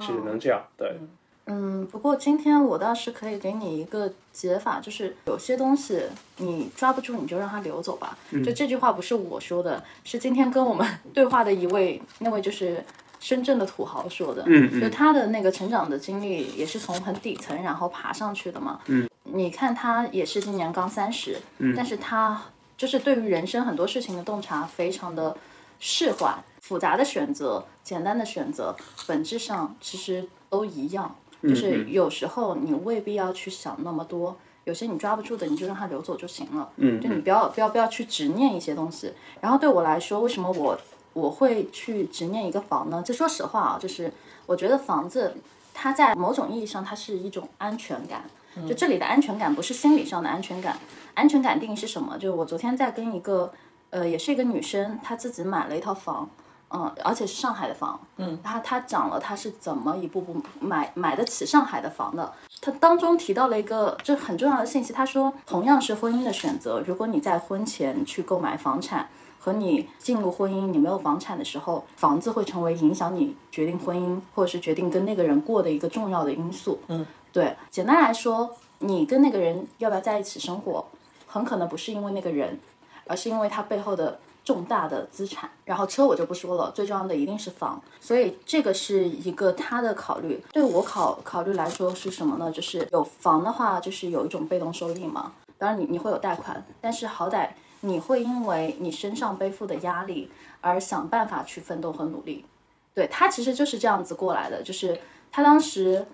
[0.00, 0.98] 只能这样，对，
[1.46, 6.02] 嗯，不过今天我倒是可以给你一个解法，就是有些东西
[6.38, 8.18] 你抓不住，你就让它流走吧。
[8.44, 12.82] 就这句话不是我说的，是今天跟我们 对话的一位，那位就是
[13.26, 14.44] 深圳的土豪说的。
[14.46, 18.78] 嗯嗯就他的那个成长的经历也是从很底层然后爬上去的嘛。
[18.86, 22.40] 嗯，你看他也是今年刚三十，嗯，但是他
[22.76, 25.36] 就是对于人生很多事情的洞察非常的
[25.80, 28.76] 释怀，复杂的选择、简单的选择，
[29.08, 31.12] 本质上其实都一样。
[31.42, 36.68] 就是有时候你未必要去想那么多，有些你抓不住的，你就让它流走就行了。
[36.76, 39.12] 嗯就你不要不要不要去执念一些东西。
[39.40, 40.78] 然后对我来说，为什么我
[41.16, 43.02] 我会去执念一个房呢？
[43.02, 44.12] 就说实话啊，就是
[44.44, 45.34] 我觉得房子
[45.72, 48.22] 它在某种意义上它是一种安全感。
[48.68, 50.78] 就这里的安全感不是心理上的安全感，
[51.14, 52.16] 安全感定义是什么？
[52.18, 53.52] 就是我昨天在跟一个
[53.90, 56.28] 呃也是一个女生，她自己买了一套房。
[56.68, 62.32] 嗯，而且是上海的房，嗯，然后她讲了她是怎么一步步买买得起上海的房的。
[62.60, 69.08] 她当中提到了一个就很重要的信息，她说同样是婚姻的选择，如果你在婚前去购买房产，
[69.46, 76.80] 和你进入婚姻你没有房产的时候，房子会成为影响你决定婚姻或者是决定跟那个人过的一个重要的因素。
[76.88, 80.84] 嗯，对，简单来说，你跟那个人要不要在一起生活，
[81.28, 82.58] 很可能不是因为那个人，
[83.06, 85.48] 而是因为他背后的重大的资产。
[85.64, 90.42] 然后车我就不说了，最重要的一定是房，所以这个是一个他的考虑。
[90.50, 92.50] 对我考考虑来说是什么呢？
[92.50, 95.30] 就是有房的话，就是有一种被动收益嘛。
[95.56, 97.50] 当然你你会有贷款，但是好歹
[97.86, 102.44] 你会因为你身上背负的压力而想办法去奋斗和努力。
[102.92, 104.98] 对他其实就是这样子过来的，就是
[105.30, 106.06] 他当时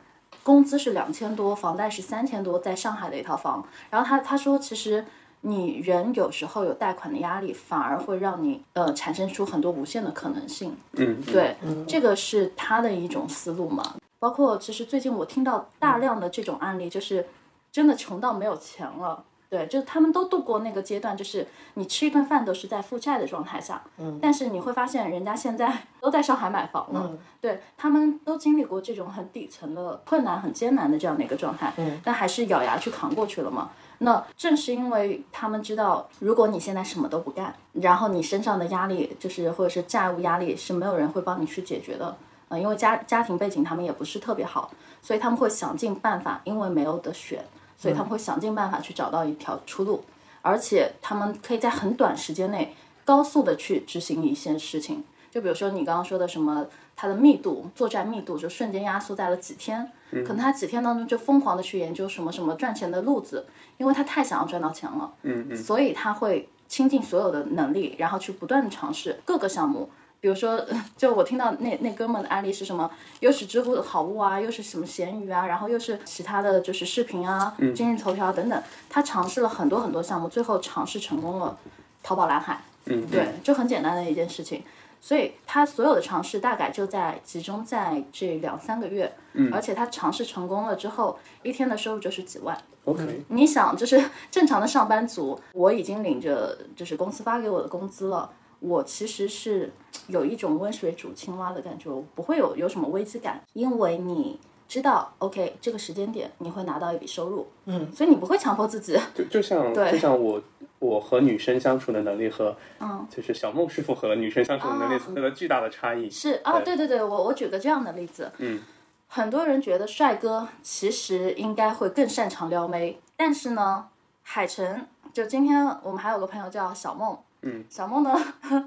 [0.43, 3.65] 工资是两千多，房贷是三千多，在上海的一套房。
[3.89, 5.05] 然后他他说，其实
[5.43, 10.77] 你人有时候有贷款的压力，反而会让你呃产生出很多无限的可能性。
[10.95, 11.57] 嗯，对，
[11.87, 13.95] 这个是他的一种思路嘛。
[14.19, 17.27] 包括其实最近我听到大量的这种案例，就是
[17.71, 19.25] 真的穷到没有钱了。
[19.53, 33.71] 对，就是他们都度过那个阶段，就是你吃一顿饭都是在负债的状态下，嗯，但是你会发现人家现在 都在上海买房了，对他们都经历过这种很底层的困难、很艰难的这样的一个状态，嗯，但还是咬牙去扛过去了嘛。
[33.99, 42.17] 那正是因为他们知道，如果你现在什么都不干，然后你身上的压力就是或者是债务压力是没有人会帮你去解决的，
[42.49, 44.71] 呃，因为家家庭背景他们也不是特别好，
[45.03, 47.45] 所以他们会想尽办法，因为没有得选，
[47.83, 50.05] 所以他们会想尽办法去找到一条出路，
[50.41, 55.03] 而且他们可以在很短时间内高速的去执行一些事情，
[55.33, 56.65] 就比如说你刚刚说的什么，
[56.95, 63.45] 它的密度作战密度就瞬间压缩在了几天，可能他几天当中就疯狂的去研究什么什么赚钱的路子，
[63.79, 69.91] 因为他太想要赚到钱了，嗯嗯，所以他会倾尽所有的能力，然后去不断的尝试各个项目。
[70.23, 70.65] 比如说，
[70.97, 72.89] 就我听到那那哥们的案例是什么？
[73.19, 78.63] 又是知乎的好物啊，又是什么闲鱼啊，然后又是其他的就是视频啊，今日头条等等。
[78.89, 81.59] 他尝试了很多很多项目，最后尝试成功了，
[82.05, 82.63] 淘宝蓝海。
[82.85, 84.63] 嗯，对，就很简单的一件事情。
[85.01, 92.57] 所以他所有的尝试大概就在集中在这两三个月，嗯，而且他尝试成功了之后，一天的收入就是几万。
[92.85, 94.01] OK，你想，就是
[94.31, 98.31] 正常的上班族，我已经领着就是公司发给我的工资了，
[98.63, 99.73] 我其实是
[100.07, 104.39] 有一种温水煮青蛙的感觉，我不会有有什么危机感，因为你
[104.69, 110.41] 知道，OK，这个时间点你会拿到一笔收入，嗯，所以你不会强迫自己，就就像对就像我
[110.79, 116.09] 我和女生相处的能力和嗯，就是小孟师傅和女生相处的能力哦那个巨大的差异。
[116.09, 118.61] 是啊，对对对，我我举个这样的例子，嗯，
[119.09, 123.89] 很多人觉得帅哥其实应该会更擅长撩妹，但是呢，
[124.23, 128.13] 海晨就今天我们还有个朋友叫小梦，嗯，小梦呢，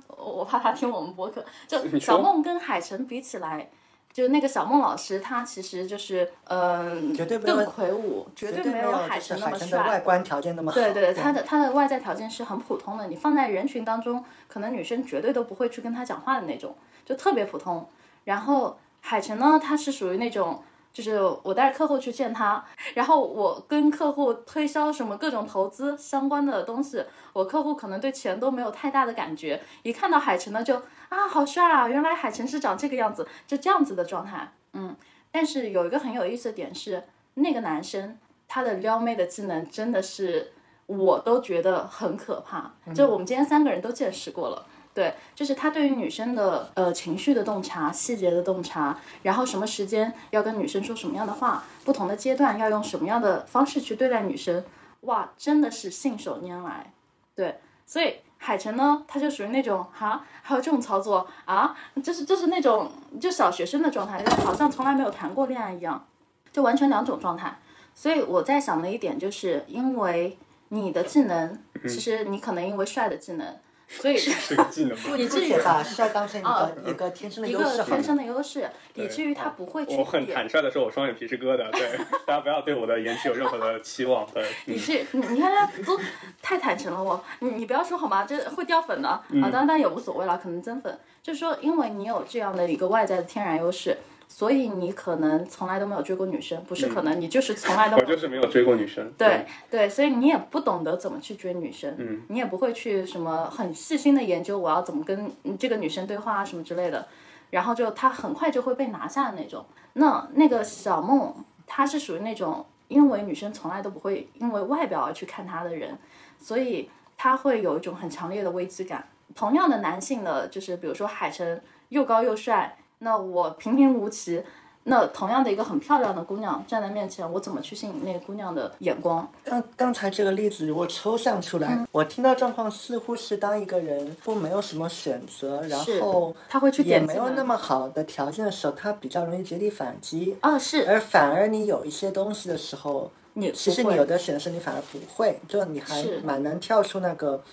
[0.07, 3.69] 我 我怕他听我们播客，就小梦跟海晨比起来。
[4.13, 9.99] 就那个小梦老师，他其实就是，嗯、绝对没有更魁梧，绝绝对没有有海晨那么帅海晨的外帅。
[9.99, 10.75] 观条件那么好。
[10.75, 16.73] 对对，他的他的外在条件是很普通的，你放在人群当中，可能女生绝对都不会去跟他讲话的那种，
[17.05, 17.85] 就特别普通。
[18.23, 20.63] 然后海晨呢，他是属于那种，
[20.95, 34.95] 就是我带着客户去见他，然后我跟客户推销什么各种投资相关的东西，我客户可能对钱都没有太大的感觉，一看到海城呢就啊好帅啊，原来海城是长这个样子，就这样子的状态，嗯。
[35.31, 38.17] 但是有一个很有意思的点是，那个男生
[38.47, 40.53] 他的撩妹的技能真的是
[40.85, 44.65] 我都觉得很可怕，就我们今天三个人都见识过了。
[44.95, 54.63] 对，就是他对于女生的呃情绪的洞察、细节的洞察，然后什么时间要跟女生说什么样的话，不同的阶段要用什么样的方式去对待女生，
[55.01, 56.93] 哇，真的是信手拈来。
[57.35, 62.89] 对，所以海晨呢，他就属于那种哈，还有这种操作啊，就是就是那种
[63.19, 66.07] 就小学生的状态，就好像从来没有谈过恋爱一样，
[66.53, 67.59] 就完全两种状态。
[67.93, 70.37] 所以我在想的一点就是，因为
[70.69, 73.57] 你的技能，其实你可能因为帅的技能，
[73.87, 75.17] 所以是个技能吗？
[75.17, 77.77] 以至于吧，是要当成一啊个一个天生的优势一。
[77.77, 84.27] 个天生的优势，以至于他不会去我很坦率的说，我双眼皮是割的，对， 大家不要对我的颜值有任何的期望。
[84.33, 85.99] 对，嗯你是你你看他都
[86.41, 88.25] 太坦诚了我，你你不要说好吗？
[88.25, 90.97] 这会掉粉的嗯啊，当然当然也无所谓了，可能增粉。
[91.21, 93.97] 就是说，因为你有这样的一个外在的天然优势，
[94.27, 99.11] 所以你可能从来都没有追过女生，不是可能，你就是从来都嗯 我就是没有追过女生。
[99.17, 107.07] 对对，所以你也不懂得怎么去追女生，嗯，你也不会去什么很细心的研究我要怎么跟这个女生对话啊什么之类的，
[107.51, 109.65] 然后就他很快就会被拿下的那种。
[109.93, 111.33] 那那个小梦，
[111.65, 115.97] 她是属于那种因为女生从来都不会因为外表而去看她的人，
[116.37, 119.07] 所以她会有一种很强烈的危机感。
[119.33, 124.41] 同样的男性呢，就是比如说海城又高又帅，那我平平无奇。
[124.87, 129.27] 那同样的一个很漂亮的姑娘站在面前，我怎么去吸引那个姑娘的眼光？
[129.43, 140.37] 刚刚才这个例子如果抽象出来，嗯我听到状况似乎是当一个人不没有什么选择，然后他会去也没有那么好的条件的时候，他比较容易绝地反击。
[140.41, 147.43] 啊，是而反而你有一些东西的时候，你其实你有的选择你反而不会，就你还蛮难跳出那个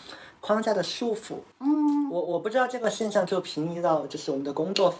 [0.41, 1.37] 框架的束缚。
[1.61, 4.95] 嗯，我我不知道这个现象就平移到就是我们的工作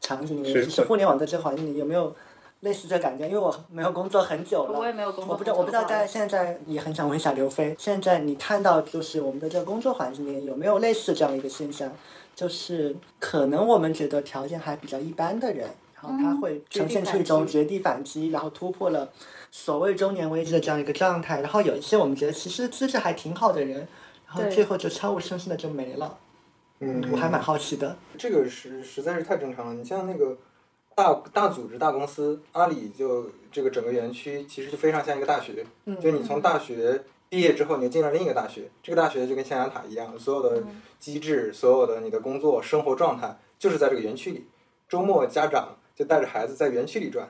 [0.00, 2.14] 场景里面，是就是互联网在这个环境里有没有
[2.60, 3.26] 类似这感觉？
[3.26, 11.90] 因为我没有工作很久了，我也没有工作我不知道，我不知道在现在也很想问一下刘飞，现在你看到就是我们的这个工作环境里面有没有类似这样一个现象？
[12.34, 15.68] 就是可能我们觉得条件还比较一般的人，
[16.00, 19.10] 然后他会呈现出一种绝地反击，然后突破了
[19.50, 21.42] 所谓中年危机的这样一个状态。
[21.42, 23.86] 然后有一些我们觉得其实资质还挺好的人，
[24.26, 26.16] 然后最后就悄无声息的就没了。
[26.80, 27.96] 嗯，我还蛮好奇的。
[28.18, 29.74] 这个实实在是太正常了。
[29.74, 30.36] 你像那个
[30.94, 35.64] 大大组织、大公司，阿里就这个整个园区其实就非常像一个大学，
[36.00, 40.62] 就你从大学毕业之后，你就进了另一个大学，这个大学就跟象牙塔一样，所有的
[40.98, 44.46] 机制、所有的你的工作、生活状态，就是在这个园区里。
[44.88, 47.28] 周末家长就带着孩子在园区里转，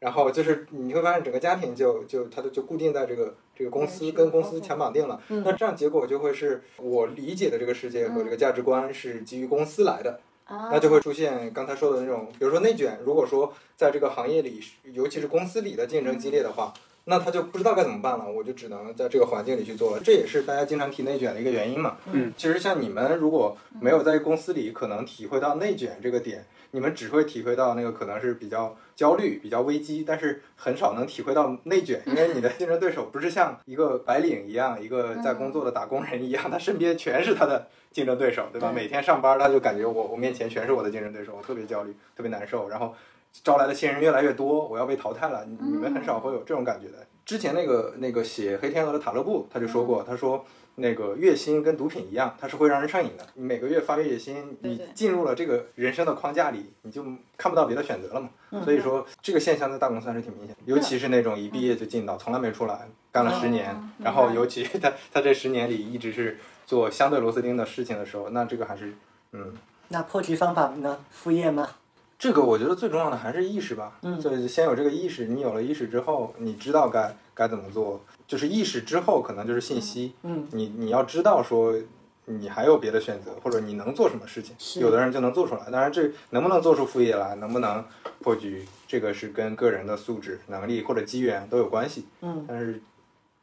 [0.00, 5.20] 然后就是你会发现整个家庭就就它就就固定在这个这个公司跟公司强绑定了。
[5.28, 10.20] 那这样结果就会是我理解的这个世界和这个价值观是基于公司来的。
[10.44, 12.98] 啊，那就会出现刚才说的那种，比如说内卷。
[13.04, 14.58] 如果说在这个行业里，
[14.94, 16.72] 尤其是公司里的竞争激烈的话，
[17.08, 20.02] 那他就不知道该怎么办了，我就只能在这个环境里去做了。
[20.04, 21.96] 这也是大家经常提内卷的一个原因嘛。
[22.12, 38.70] 嗯，其实像你们如果没有在公司里可能体会到内卷这个点，你们只会体会到那个可能是比较焦虑、比较危机，但是很少能体会到内卷，因为你的竞争对手不是像一个白领一样，一个在工作的打工人一样，他身边全是他的竞争对手，对吧？
[38.70, 42.94] 对每天上班他就感觉我我面前全是我的竞争对手，我特别焦虑，特别难受，然后
[43.32, 45.44] 招来的新人越来越多，我要被淘汰了。
[45.46, 47.06] 你你们很少会有这种感觉的。
[47.24, 50.42] 之前那个那个写《黑天鹅》的塔勒布他就说过，他说
[50.76, 53.26] 那个月薪跟毒品一样，它是会让人上瘾的。
[53.34, 57.04] 你每个月发月薪，你进入了这个人生的框架里，你就
[57.36, 58.30] 看不到别的选择了嘛。
[58.64, 68.94] 所以说这个现象在大公司还是挺明显的，尤其是那种一毕业就进到，从来没出来，干了十年，然后尤其他他这十年里一直是做相对螺丝钉的事情的时候，那这个还是
[69.32, 69.52] 嗯。
[69.88, 70.98] 那破局方法呢？
[71.10, 71.68] 副业吗？
[72.18, 74.20] 这个我觉得最重要的还是意识吧，嗯。
[74.20, 81.74] 就是先有这个意识，你有了意识之后，你知道该该怎么做，就是意识之后可能就是信息，嗯，你你要知道说
[82.24, 87.84] 你还有别的选择，或者你能做什么事情，有的人就能做出来，当然这能不能做出副业来，能不能
[88.20, 92.82] 破局，这个是跟个人的素质、能力或者机缘都有关系，嗯，但是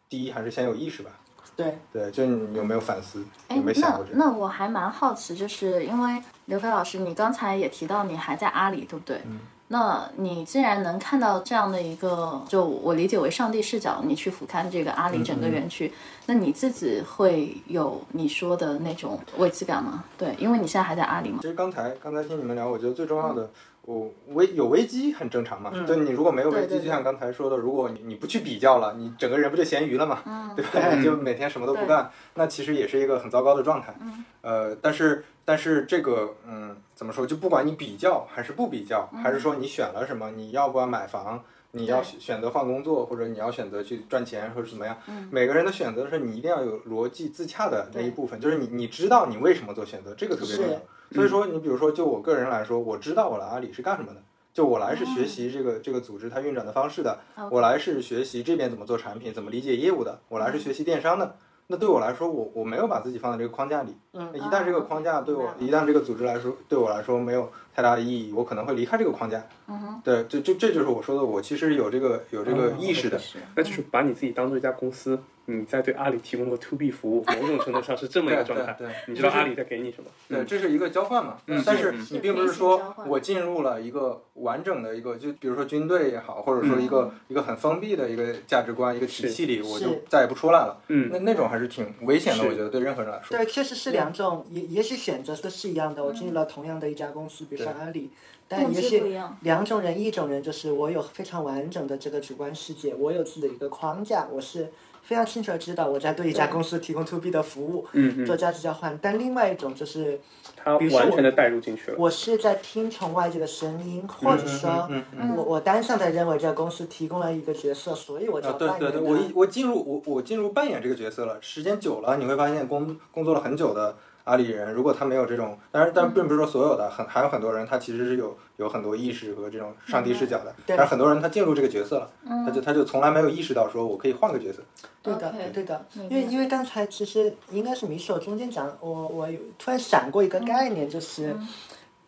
[0.09, 1.11] 第一还是先有意识吧，
[1.55, 4.17] 对，对，就你有没有反思，哎有没有想那过这个？
[4.17, 9.17] 那我还蛮好奇，就是因为刘飞老师，你刚才也提到你还在阿里，对不对？
[9.25, 15.91] 嗯那你既然能看到这样的一个，就我理解为上帝视角，你去俯瞰这个阿里整个园区，
[16.27, 20.03] 那你自己会有你说的那种危机感吗？
[20.19, 21.39] 对，因为你现在还在阿里嘛。
[21.41, 23.49] 其实刚才刚才听你们聊，我觉得最重要的，
[23.81, 25.71] 我危有危机很正常嘛。
[25.73, 30.93] 嗯就你如果没有危机，对对对就像刚才说的，如果你你不去比较了，你整个人不就咸鱼了嘛，嗯对吧？
[30.95, 33.95] 你 就每天什么都不干，那其实也是一个很糟糕的状态。
[33.99, 37.25] 嗯呃，但是但是这个嗯，怎么说？
[37.25, 41.43] 就不管你比较还是不比较，还是说你选了什么，你要不要买房？
[41.71, 44.97] 你要选选择换工作，或者你要选择去赚钱，或者怎么样？
[45.07, 50.79] 嗯每个人的选择是你一定要有逻辑自洽的那一部分，就是你你知道你为什么做选择，这个特别重要。
[51.11, 54.21] 所以说，你比如说，就我个人来说，我知道我来阿里是干什么的，
[54.53, 57.19] 就我来是学习这个这个组织它运转的方式的，
[57.51, 61.35] 我来是学习这边怎么做产品，怎么理解业务的，我来是学习电商的。
[61.67, 63.95] 那对我来说，我我没有把自己放在这个框架里。
[64.13, 69.43] 嗯一旦这个框架对我明，一旦这个组织来说对我来说没有太大的意义，我可能会离开这个框架。
[69.67, 73.17] 嗯对，这这这就是我说的，我其实有这个有这个嗯意识的。
[73.17, 78.75] 是那就是把你自己当做一家公司，你在对阿里提供个 to B 服务，某种程度上是这么一个 状态。
[78.77, 80.09] 对对对你知道阿里在给你什么？
[80.27, 81.37] 对，这是一个交换嘛。
[81.47, 90.81] 嗯但是是你并不是说换我进入了一个完整的一个，就比如说军队也好，或者说一个、一个很封闭的一个价值观、一个体系里，我就是再也不出来了。
[90.87, 93.37] 嗯那那种还是挺危险的，是我觉得对任何人来说。
[93.37, 96.03] 对，确实是两种，也也许选择都是一样的。
[96.03, 98.09] 我进入了同样的一家公司，比如说阿里，
[98.47, 99.03] 但动也许。
[99.41, 104.71] 两种人，一种人就是我有非常完整的这个主观世界，我有自己的一个框架，我是
[105.05, 108.97] 非常清楚的知道我在对一家公司提供 to B 的服务，嗯嗯，做价值交换。
[108.99, 110.19] 但另外一种就是
[110.55, 111.97] 他完全的带入进去了。
[111.99, 114.89] 我是在听从外界的声音，或者说
[115.37, 123.95] 我我单向的认为这个公司提供了一个角色，所以我就对对对，我一我进入我我进入扮演这个角色了，时间久了，你会发现工工作了很久的
[124.25, 132.09] 阿里人，如果他没有这种，当然，但并不是说所有的，很还有很多人他其实是有有很多意识和这种上帝视角的，但是很多人他进入这个角色了，
[132.45, 134.59] 他就他就从来没有意识到说我可以换个角色。
[135.03, 141.35] 对的对的，因为因为刚才其实应该是米手中间讲，我我有突然闪过一个概念，就是、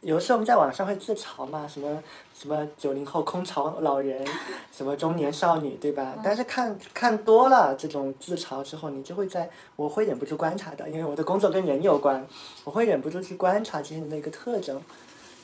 [0.01, 2.01] 有时候我们在网上会自嘲嘛，什么
[2.33, 4.25] 什么九零后空巢老人，
[4.71, 6.15] 什么中年少女，对吧？
[6.23, 12.25] 但是看看多了这种自嘲之后，你就会在我会忍不住观察的，因为我的工作跟人有关，
[12.63, 14.81] 我会忍不住去观察这些人的一个特征，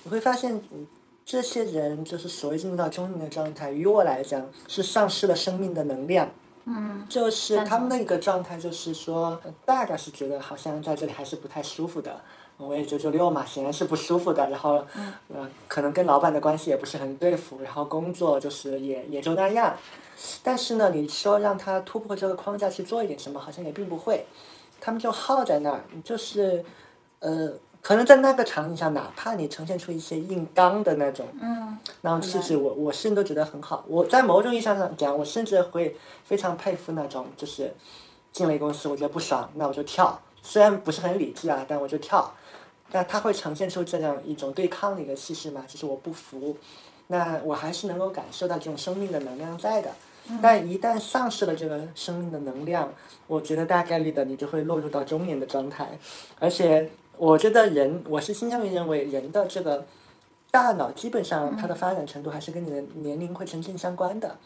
[0.03, 0.55] 你会发现。
[0.71, 0.87] 嗯
[1.25, 6.29] 这些人就是所谓进入到中年的状态，于我来讲是丧失了生命的能量，
[6.65, 12.19] 嗯就是他们的一个状态，就是说，呃大概是觉得好像在这里还是不太舒服的。
[12.57, 14.49] 我也九九六嘛，显然是不舒服的。
[14.49, 14.85] 然后，
[15.33, 19.75] 呃，可能跟老板的关系也不是很对付，然后工作就是也也就那样。
[20.43, 24.25] 但是呢，你说让他突破这个框架去做一点什么，好像也并不会。
[24.79, 26.63] 他们就耗在那儿，就是，
[27.19, 33.83] 呃，可能在那个场景下，哪怕你呈现出一些硬刚的那种，嗯，那种气质，我我甚至都觉得很好。
[33.87, 35.95] 我在某种意义上讲，我甚至会
[36.25, 37.73] 非常佩服那种，就是
[38.31, 40.19] 进了一个公司，我觉得不爽，那我就跳。
[40.41, 42.33] 虽然不是很理智啊，但我就跳。
[42.93, 46.55] 但他会呈现出这样一种对抗的一个气势嘛，就是我不服。
[47.07, 49.89] 那我还是能够感受到这种生命的能量在的。
[50.41, 52.93] 但一旦丧失了这个生命的能量，
[53.25, 55.97] 我觉得大概率的你就会落入到中年的状态。
[56.39, 56.87] 而且
[57.17, 59.85] 我觉得人，我是倾向于认为人的这个
[60.51, 64.37] 大脑基本上它的发展程度还是跟你的年龄会成正相关的。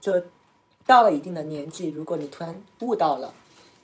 [0.00, 0.20] 就
[0.84, 3.32] 到了一定的年纪，如果你突然悟到了，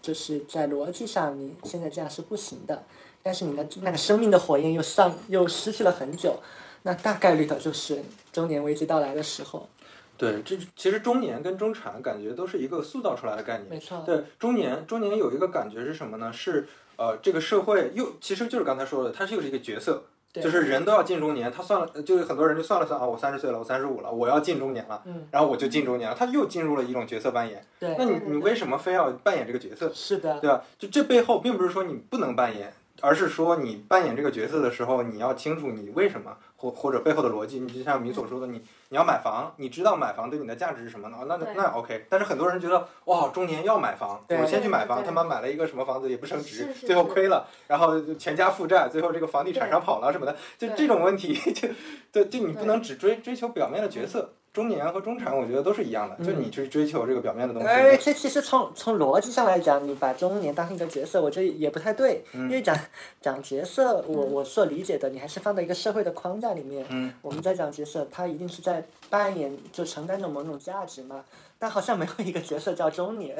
[0.02, 2.82] 就是在逻辑上你现在这样是不行的，
[3.28, 6.40] 但是你的那个生命的火焰又上 又失去了很久，
[6.84, 8.02] 那大概率的就是
[8.32, 9.68] 中年危机到来的时候。
[10.16, 13.68] 对，这其实中年跟中产感觉都是一个塑造出来的概念。
[13.68, 16.32] 没错对，中年中年有一个感觉是什么呢？
[16.32, 16.66] 是
[16.96, 20.04] 呃，这个社会又其实就是刚才说的，它又是一个角色。
[20.30, 27.64] 对就是人都要进中年，他算了，就是很多人就算了算啊，我三十岁了，我三十五了，我要进中年了，嗯，然后我就进中年了，他又进入了一种角色扮演。
[27.80, 29.90] 对那你你为什么非要扮演这个角色？
[29.94, 30.62] 是的，对吧？
[30.78, 37.60] 就这背后并不是说你不能扮演，而是说你扮演这个角色的时候，你要清楚你为什么，或或者背后的逻辑。
[37.60, 41.18] 你就像米所说的，你你要买房，你知道买房对你的价值是什么呢？
[41.26, 42.06] 那那那 OK。
[42.08, 51.68] 但是很多人觉得哇，中年要买房，我先去买房，他妈买了一个什么房子也不升值最后亏了，然后全家负债，最后这个房地产商跑了什么的，就这种问题， 就
[52.10, 54.32] 对，就你不能只追追求表面的角色。
[54.58, 57.68] 中年和中产，我觉得都是一样的，就你去追求这个表面的东西。
[57.68, 62.24] 而且其实从从逻辑上来讲，你把中年当成一个角色，我觉得也不太对。
[62.32, 62.76] 嗯因为讲
[63.22, 66.84] 讲角色，我我所理解的，你还是放在一个社会的框架里面。
[66.88, 71.24] 嗯，我们在讲角色，他一定是在扮演就承担着某种价值嘛。
[71.60, 73.36] 但好像没有一个角色叫中年，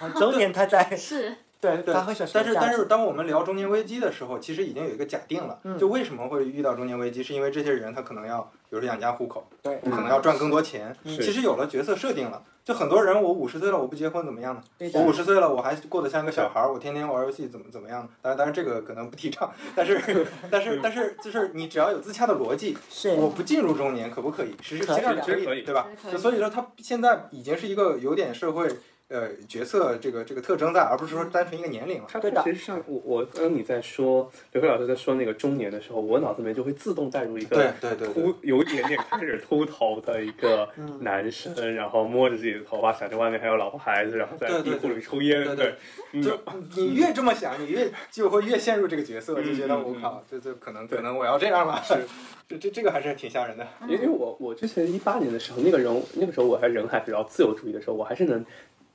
[0.00, 1.92] 然后中 年他在是对对。
[1.94, 5.78] 发挥什么但是但是当我们聊中年危机的时候，其实已经有一个假定了，嗯。
[5.78, 9.76] 就为什么会遇到中年危机，是因为这些人他可能要，比如说养家糊口，对。
[9.78, 10.96] 可能要赚更多钱。
[11.04, 11.14] 嗯。
[11.20, 14.62] 其实有了角色设定了，就很多人我五十岁了我不结婚怎么样呢？
[14.78, 18.08] 对我五十岁了我还过得像个小孩儿，我天天玩游戏怎么怎么样？
[18.22, 23.14] 当然当然这个可能不提倡，但是 但是但是就是你只要有自洽的逻辑，是。
[23.14, 24.54] 我不进入中年可不可以？
[24.62, 25.02] 实际可以。
[25.02, 25.62] 上其实可以。
[25.62, 25.88] 对吧？
[26.16, 28.68] 所以说他现在已经是一个有点社会。
[29.10, 32.04] 呃，角色这个这个特征在，而不是说单纯一个年龄了。
[32.08, 40.98] 它对的其实像我我刚刚你在说刘飞老师在说那个中年的时候，我脑子里面就会自动带入一个对对对秃有一点点开始秃头的一个 嗯。
[41.02, 45.74] 男生，然后摸着自己的头发，想着外面还有老婆孩子，然后在地库里抽烟，对
[46.22, 46.38] 就
[46.76, 51.82] 你越这么想，你越就会越陷入这个角色，就觉得我靠，这这可能可能我要这样了，
[52.46, 53.66] 这这这个还是挺吓人的。
[53.88, 58.44] 因为我我之前一八年的时候，那个人那个时候我还人还比较自由主义的时候，我还是能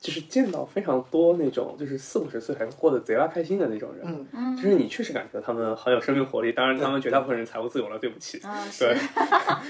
[0.05, 6.51] 就是见到非常多那种就是四五十岁还是过得贼拉开心的那种人，嗯嗯就是你确实感觉他们很有生命活力。
[6.51, 8.37] 当然，他们绝大部分人财务自由了，对不起。
[8.43, 9.07] 啊对是，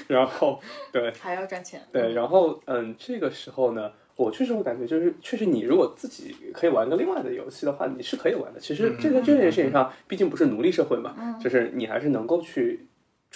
[0.10, 0.60] 然后
[0.92, 3.92] 对还要赚钱，对，然后嗯，这个时候呢。
[4.18, 8.60] 我确实会感觉，就是确实，你如果自己可以玩个另外的游戏的话，你是可以玩的。
[8.62, 12.88] 其实这在这件事情上，毕竟不是奴隶社会嘛，就是你还是能够去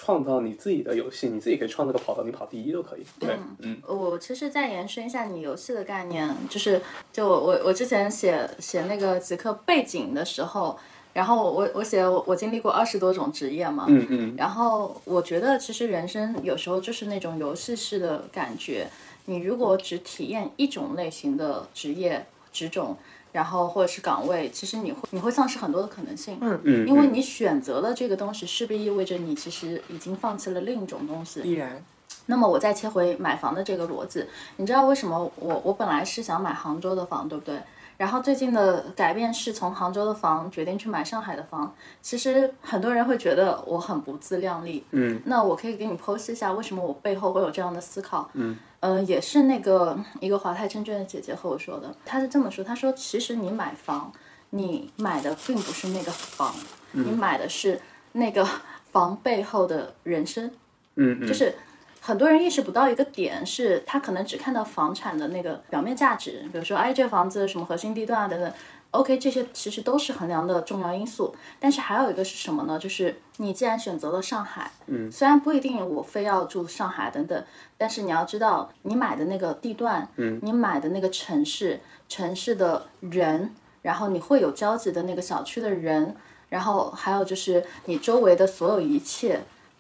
[0.02, 3.04] 创造你自己的游戏，你自己可以创造个跑道，你跑第一都可以。
[3.20, 6.82] 对，嗯，我其实再延伸一下你游戏的概念，就是
[7.12, 10.80] 就我我我之前写写那个极客背景的时候，
[11.12, 18.88] 然后我我写我我经历过二十多种职业嘛，嗯嗯，然后我觉得其实人生有时候就是那种游戏式的感觉，
[19.26, 22.96] 你如果只体验一种类型的职业职种，
[23.32, 26.38] 然后或者是岗位，其实你会你会丧失很多的可能性。
[26.42, 31.42] 嗯嗯，因为你选择了这个东西，势必意味着你其实已经放弃了另一种东西。
[31.42, 31.84] 必然
[32.26, 34.26] 那么我再切回买房的这个逻辑，
[34.58, 37.60] 你知道为什么我我本来是想买杭州的房，对不对？
[37.98, 41.76] 然后最近的改变是从杭州的房决定去买上海的房。
[42.02, 48.30] 其实很多人会觉得我很不自量力，嗯，那我可以给你剖析一下为什么我背后会有这样的思考。
[48.36, 54.12] 嗯，呃，也是那个一个华泰证券的姐姐和我说的，她是这么说，她说其实你买房，
[54.52, 56.54] 你买的并不是那个房，
[56.94, 57.82] 你买的是
[58.14, 58.48] 那个
[58.92, 60.48] 房背后的人生。
[60.96, 61.56] 嗯嗯，就是
[62.02, 68.52] 很多人意识不到一个点，是他可能只看到房产的那个表面价值，比如说，哎，这个房子什么核心地段啊等等。
[68.92, 72.80] OK，这些其实都是衡量的重要因素，但是还有一个是什么呢？
[72.80, 77.46] 就是你既然选择了上海，嗯，虽然不一定我非要住上海等等，
[77.78, 86.16] 但是你要知道，你买的那个地段，嗯，你买的那个城市，城市的人，然后你会有交集的那个小区的人，
[86.50, 89.40] 然后还有就是你周围的所有一切，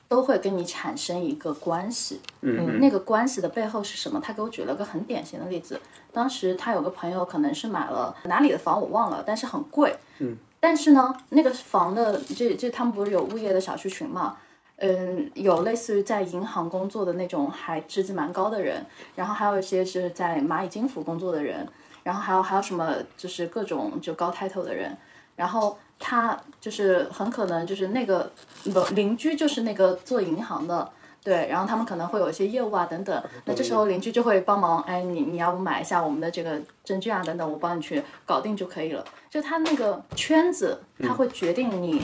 [0.09, 2.19] 都会跟你产生一个关系。
[2.41, 4.19] 嗯那个关系的背后是什么？
[4.19, 5.79] 他给我举了个很典型的例子。
[6.11, 9.95] 当时他有个朋友可能是买了哪里的房我忘了，但是很贵。
[10.17, 10.35] 嗯。
[10.59, 14.35] 但是呢，那个房的这这他们不是有物业的小区群嘛？
[14.77, 18.85] 嗯，有类似于在银行工作的那种还职级蛮高的人，
[19.15, 21.67] 然后还有一些是在蚂蚁金服工作的人，
[22.01, 24.97] 然后还有还有什么就是各种就高 title 的人，
[25.39, 28.29] 然后他就是很可能就是那个
[28.73, 30.91] 不邻居就是那个做银行的。
[31.21, 39.03] 对，然后他们可能会有一些业务啊等等，那这时候邻居就会帮忙，哎，你你要不买一下我们的这个证券啊等等，我帮你去搞定就可以了。
[39.29, 42.01] 就他那个圈子，他会决定你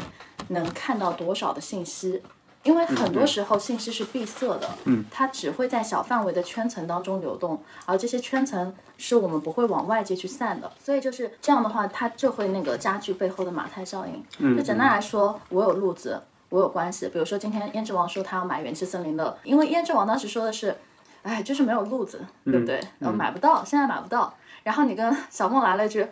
[0.49, 2.21] 能看到多少的信息。
[2.65, 14.23] 因为很多时候信息是闭塞的，嗯，它只会在小范围的圈层当中流动，而这些圈层是我们不会往外界去散的，所以就是这样的话，它就会那个加剧背后的马太效应。
[14.39, 17.07] 嗯，就简单来说，我有路子，我有关系。
[17.07, 20.75] 比如说今天胭脂王说他要买元气森林的，因为胭脂王当时说的是，
[21.21, 22.81] 哎，就是没有路子，对不对？
[22.97, 24.33] 然后买不到，现在买不到。
[24.63, 26.07] 然后你跟小梦来了一句。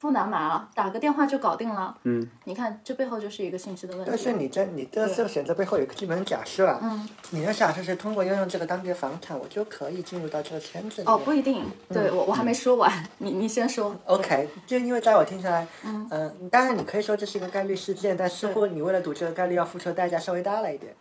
[0.00, 1.94] 不难买啊，打个电话就搞定了。
[2.04, 4.10] 嗯，你看这背后就是一个信息的问题。
[4.10, 6.78] 但是你在你的这个选择背后有个基本假设啊。
[6.82, 7.06] 嗯。
[7.32, 11.06] 你的假设是通过拥有这个当地房产，我就可以进入到这个圈子里。
[11.06, 11.66] 哦，不一定。
[11.90, 13.94] 对我我还没说完，你你先说。
[14.06, 20.94] OK，就因为在我听下来，嗯嗯，当然你可以说这是一个概率事件，但似乎你为了赌这个概率要付出的代价稍微大了一点。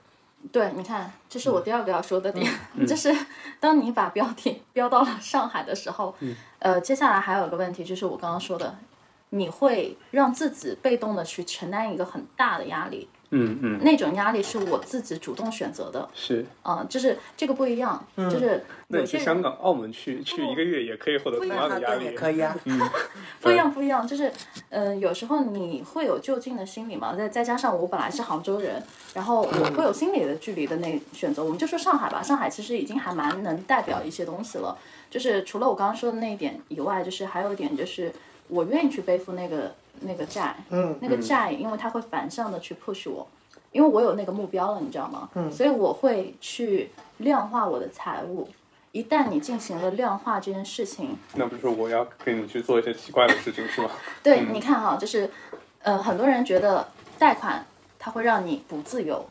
[0.51, 2.51] 对，你看，这是我第二个要说的点，
[2.85, 3.15] 就是
[3.61, 6.13] 当你把标题标到了上海的时候，
[6.59, 8.75] 呃，接下来还有一个问题，就是我刚刚说的。
[9.31, 22.79] 你会让自己被动的去承担一个很大的压力，嗯嗯，那种压力是我自己主动选择的，是，嗯，就是这个不一样，就是那你去香港、澳门去去一个月也可以获得同样的压力，可以啊，嗯，
[23.39, 24.31] 不一样不一样，就是，
[24.69, 28.81] 嗯，有时候你会有就近的心理嘛，再再加上我本来是杭州人，
[29.13, 34.75] 然后我会有心理的距离的那选择，我们就说上海吧，上海其实已经还蛮能代表一些东西了，
[35.11, 38.11] 就是除了我刚刚说的那一点以外，就是还有一点就是。
[38.49, 43.25] 我愿意去背负那个那个债，嗯，那个债，因为它会反向的去 push 我，
[43.71, 45.29] 因为我有那个目标了，你知道吗？
[45.35, 48.49] 嗯，所以我会去量化我的财务。
[48.91, 53.91] 一旦你进行了量化这件事情，那不是我要跟你去做一些奇怪的事情是吗？
[54.23, 55.29] 对，你看哈，就是，
[55.83, 56.87] 呃，很多人觉得
[57.19, 57.63] 贷款
[57.99, 59.23] 它会让你不自由，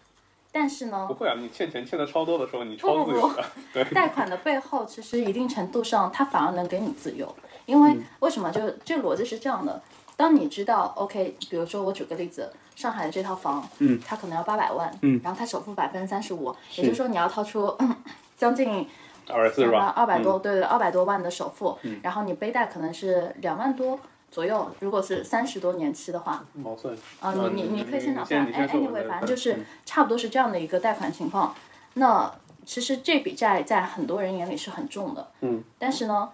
[0.58, 3.44] 但是呢，不会啊，你欠钱欠的超多的时候，你超自由的。
[3.72, 7.32] 对，贷款的背后其实一定程度上，它反而能给你自由。
[7.64, 8.50] 因为为什么？
[8.50, 9.80] 就这个逻辑是这样的：
[10.16, 17.72] 当你知道，OK，比如说我举个例子，上海的这套房，嗯，它可能要八百万，嗯，然后它首付百分之三十五，也就是说你要掏出
[18.36, 18.84] 将近
[19.28, 24.00] 二四万二百多，对对，二百多万的首付，然后你背贷可能是两万多
[24.30, 31.54] 左右，如果是三十多年期的话，毛算啊，你你你可以先脑算，哎，anyway，反正就是差不多是这样的一个贷款情况。
[31.94, 32.32] 那
[32.64, 36.30] 其实这笔债在很多人眼里是很重的，嗯，但是呢。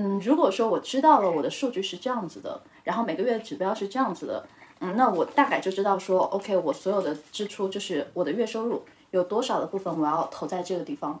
[0.00, 4.46] 嗯，如果说我知道了我的数据是这样子的，然后每个月的指标是这样子的，
[4.78, 11.18] 嗯，那我大概就知道说，OK，我所有的支出就是我的月收入有多少的部分我要投在这个地方，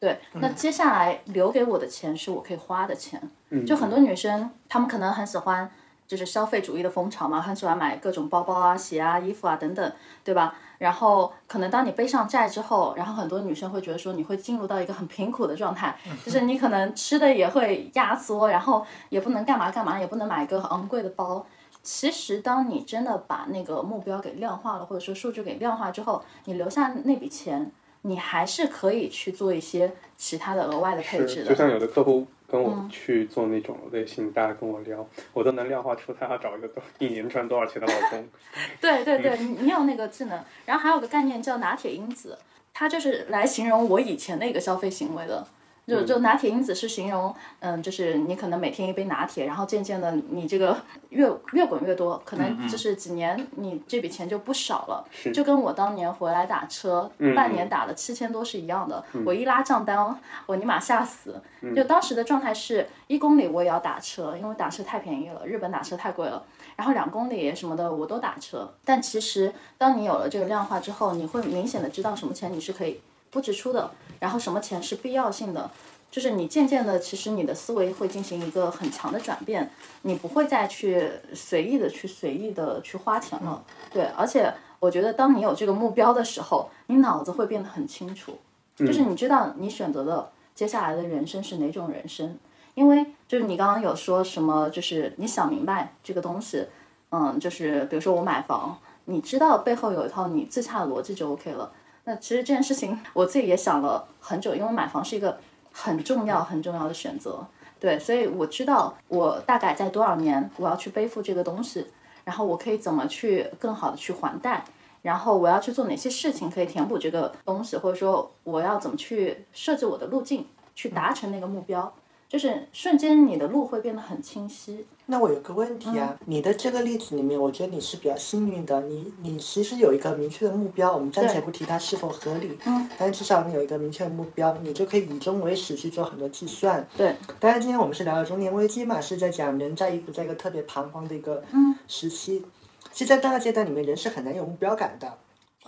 [0.00, 3.20] 对，那接下来留给我的钱是我可以花的钱，
[3.66, 5.70] 就很多女生她们可能很喜欢。
[6.08, 9.92] 就是消费主义的风潮嘛，很喜欢买各种包包啊、鞋啊、衣服啊等等，
[10.22, 10.54] 对吧？
[10.78, 21.44] 然后可能当你背上债之后，然后很多女生会觉得说你会进入到一个很贫苦的状态，就是你可能吃的也会压缩，然后也不能干嘛干嘛，也不能买一个很昂贵的包。
[21.82, 27.68] 其实当你真的把那个目标给量化了，或者说数据给量化之后，你留下那笔钱，
[28.06, 31.50] 你还是可以去做一些其他的额外的配置的。
[31.50, 32.26] 就像有的客户。
[32.48, 38.24] 跟我去做那种类型，大家跟我聊，我都能量化出他要找一个一年赚多少钱的老公。
[38.80, 42.38] 对对对，你你有那个技能，然后还有个概念叫拿铁因子，
[42.72, 45.44] 它就是来形容我以前的一个消费行为的。
[45.86, 50.76] 就就拿铁因子是形容，嗯，就是你可能每天一杯拿铁，然后渐渐的你这个
[51.10, 55.06] 越越滚越多，可能就是几年你这笔钱就不少了。
[55.32, 59.04] 就跟我当年回来打车，半年打了七千多是一样的。
[59.24, 61.40] 我一拉账单，我尼玛吓死。
[61.74, 66.42] 就当时的状态是一公里我也要打车，因为打车太便宜了，日本打车太贵了。
[66.74, 68.72] 然后两公里什么的我都打车。
[68.84, 73.00] 但其实当你有了这个量化之后，你会明显的知道什么钱你是可以。
[73.36, 75.70] 不支出的，然后什么钱是必要性的，
[76.10, 79.70] 就是你渐渐的，其实你的思维会进行一个很强的转变，
[80.02, 83.62] 你不会再去随意的去随意的去花钱了。
[83.92, 88.38] 对，而且我觉得当你有这个目标的时候，你脑子会变得很清楚，
[88.74, 92.38] 就是你知道你选择的接下来的人生是哪种人生，
[92.72, 96.66] 因为就是你刚刚有说什么，就是你想明白这个东西，
[97.10, 101.70] 嗯，就是比如说我买房，你知道背后有一套你自洽的逻辑就 OK 了。
[102.08, 105.38] 那其实这件事情我自己也想了很久，因为买房是一个
[105.72, 107.44] 很重要很重要的选择，
[107.80, 111.84] 对，所以我知道我大概在多少年我要去背负这个东西，
[112.22, 114.64] 然后我可以怎么去更好的去还贷，
[115.02, 120.46] 然后我要去做哪些事情可以填补这个东西，或者说我要怎么去设置我的路径
[120.76, 121.92] 去达成那个目标。
[122.28, 124.84] 就是瞬间，你的路会变得很清晰。
[125.06, 128.80] 那我有个问题啊，你的这个例子里面，我觉得你是比较幸运的。
[128.82, 136.84] 你你其实有一个明确的目标，我们暂且不提它是否合理，嗯，但至少你有一个明确的目标，你就可以以终为始去做很多计算。
[136.96, 137.14] 对。
[137.38, 141.44] 当然，今天我们是聊了中年危机嘛，是在讲人在一不在一个特别彷徨的一个
[141.86, 142.44] 时期。
[142.92, 145.16] 其实，在那个阶段里面，人是很难有目标感的。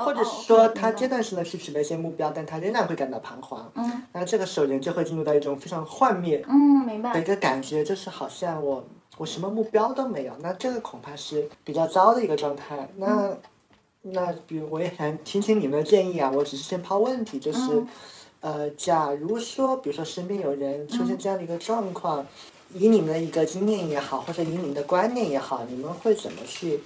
[0.05, 3.71] 或者哦是说他阶段性的去取得一些目标，但他仍然会感到彷徨。
[3.75, 7.25] 嗯，那这个时候人就会进入到一种非常幻灭嗯，明白的一。
[7.25, 8.83] 个感觉，就是好像我
[9.19, 12.89] 我什么目标都没有，那这个恐怕是比较糟的一个状态。
[12.97, 13.37] 那、
[14.03, 17.89] 那比如我也想听听你们的建议啊，我只是先抛问题，就是、嗯
[18.41, 22.25] 呃，假如说比如说身边有人出现这样的一个状况，
[22.73, 26.81] 以你们的一个经验也好，或者以你们的观念也好，你们会怎么去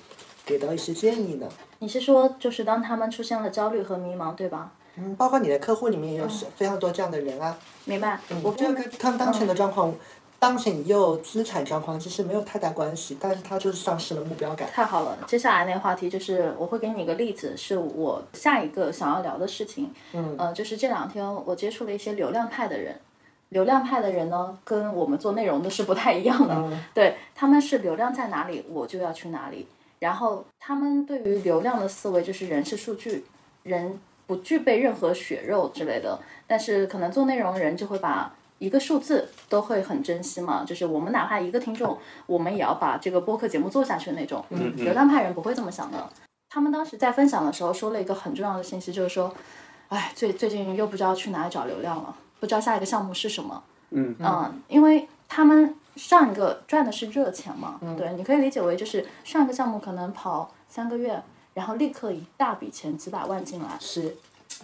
[0.52, 1.48] 给到一些建议呢？
[1.78, 4.72] 你是说，就是当他们出现了焦虑和迷茫，对吧？
[4.96, 7.56] 嗯，包括你的客户里面也有非常多这样的人啊。
[7.86, 8.20] 明白。
[8.42, 9.94] 我这个跟他们当前的状况，
[10.38, 14.68] 当前已有资产状况其实没有太大关系，但是他就是丧失了目标感。
[14.70, 19.90] 太好了，接下来那个话题就是我会给你一个例子，是我下一个想要聊的事情。
[20.12, 23.00] 嗯，呃，就是这两天我接触了一些流量派的人，
[23.48, 26.54] 流量派的人呢，跟我们做内容的是不太一样的。
[26.54, 29.66] 嗯对，他们是流量在哪里，我就要去哪里。
[30.02, 33.24] 然后他们对于流量的思维就是人是数据，
[33.62, 36.18] 人不具备任何血肉之类的。
[36.44, 41.96] 但是可能做内容的人就会把一个数字都会很珍惜嘛，就是我们哪怕一个听众，
[42.26, 44.44] 我们也要把这个播客节目做下去的那种。
[44.50, 46.10] 嗯流量派人不会这么想的。
[46.50, 49.32] 他们当时在分享的时候说了一个很重要的信息，就是说，
[49.86, 53.62] 哎，最最近又不知道去哪里找流量了，不知道下一个项目是什么。
[53.90, 61.22] 嗯嗯，因为他们上一个赚的是热钱嘛，对，你可以理解为就是上一个项目可能跑三个月，
[61.54, 64.16] 然后立刻一大笔钱几百万进来，是，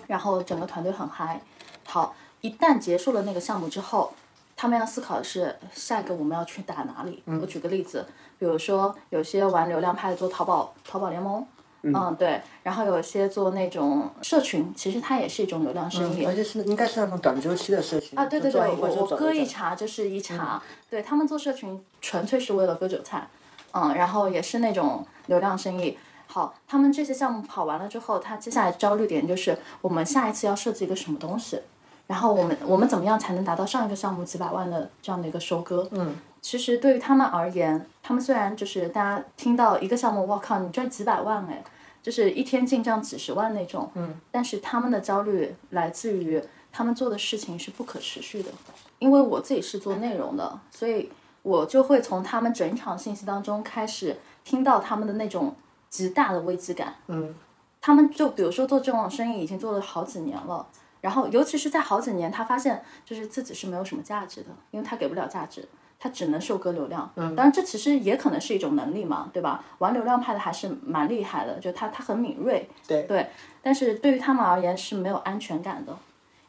[0.07, 1.41] 然后整个团队很嗨。
[1.87, 4.13] 好，一旦结束了那个项目之后，
[4.57, 7.23] 他们要思考的是下一个我们要去打哪里。
[7.27, 8.07] 我举个例子，
[8.39, 11.47] 比如说有些玩流量派的做淘宝淘宝联盟。
[11.95, 16.25] 嗯，对，然后有些做那种社群，其实它也是一种流量生意。
[16.25, 23.29] 而且是应该是那种短周期的社群啊，对对对，我我割一茬就是一茬，对他们做社群纯粹是为了割韭菜，
[23.73, 25.99] 嗯，然后也是那种流量生意。
[26.27, 31.59] 好，他们这些项目跑完了之后，他接下来焦虑点就是我们下一次要设计一个什么东西，
[32.07, 35.89] 然后我们我们怎么样才能达到上一个项目几百万的这样的一个收割？
[35.93, 41.65] 嗯，其实对于他们而言，他们虽然就是大家听到一个项目，我靠，你赚几百万哎，
[42.09, 46.43] 就是一天进账几十万那种，嗯，但是他们的焦虑来自于
[46.73, 48.51] 他们做的事情是不可持续的。
[48.99, 55.55] 因为我自己是做内容的，所以我就会从他们整场信息当中开始听到他们的那种
[55.91, 56.95] 极大的危机感。
[57.09, 57.35] 嗯，
[57.83, 60.67] 他们就比如说做这种生意已经做了好几年了，
[61.03, 65.69] 然后尤其是在好几年，他发现就是自己是没有什么价值的，因为他给不了价值。
[66.01, 69.65] 他只能收割流量，嗯，当然这其实也可能是一种能力嘛，对吧？
[69.79, 73.27] 玩流量派的还是蛮厉害的，就他他很敏锐，对对，
[73.61, 75.97] 但是对于他们而言是没有安全感的，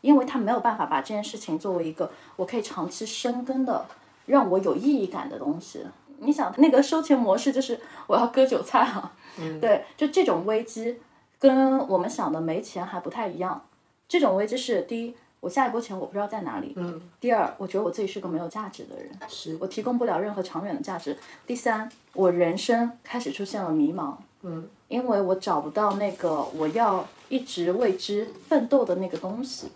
[0.02, 3.86] 因为他没有办法把这件事情作为一个我可以长期深耕的、
[4.28, 5.84] 让我有意义感的东西。
[6.20, 9.14] 你想那个收钱模式就是我要割韭菜啊，
[9.60, 11.00] 对，就这种危机
[11.40, 13.66] 跟我们想的没钱还不太一样。
[14.08, 19.58] 这种危机是第一，我下一波钱我不知道在哪里；嗯，第二，我觉得我自己是个没有价值的人，是。
[19.60, 21.14] 我提供不了任何长远的价值；
[21.48, 29.70] 第三，我人生开始出现了迷茫，嗯，因为我找不到那个我要一直为之奋斗的那个东西。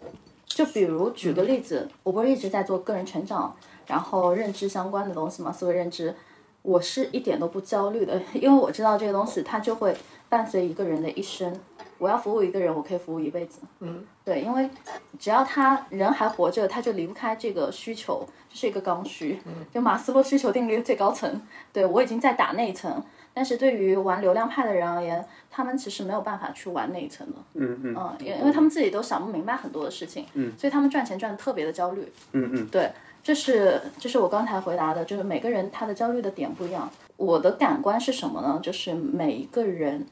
[0.45, 3.55] 就比如举个例子，我不是一直在做个人成长，
[3.88, 6.14] 然后认知相关的东西嘛，思维认知，
[6.61, 9.95] 我是一点都不焦虑的，因为我知道这个东西它就会
[10.30, 11.59] 伴随一个人的一生。
[12.04, 13.62] 我要服务一个人，我可以服务一辈子。
[13.80, 14.70] 嗯，对，因为
[15.18, 19.39] 只要他人还活着，他就离不开这个需求，这是一个刚需。
[19.45, 21.41] 嗯就马斯洛需求定律最高层，
[21.72, 23.01] 对我已经在打那一层，
[23.34, 27.34] 但是对于玩流量派的人而言，他们其实没有办法去玩那一层的。
[27.54, 32.12] 嗯嗯嗯，因因为他们自己都想不明白很多的事情，嗯，所以他们赚钱赚的特别的焦虑。
[32.34, 32.91] 嗯嗯，对，
[33.24, 36.91] 这是这是我刚才回答的，就是每个人他的焦虑的点不一样。
[37.16, 38.60] 我的感官是什么呢？
[38.62, 40.06] 就是每一个人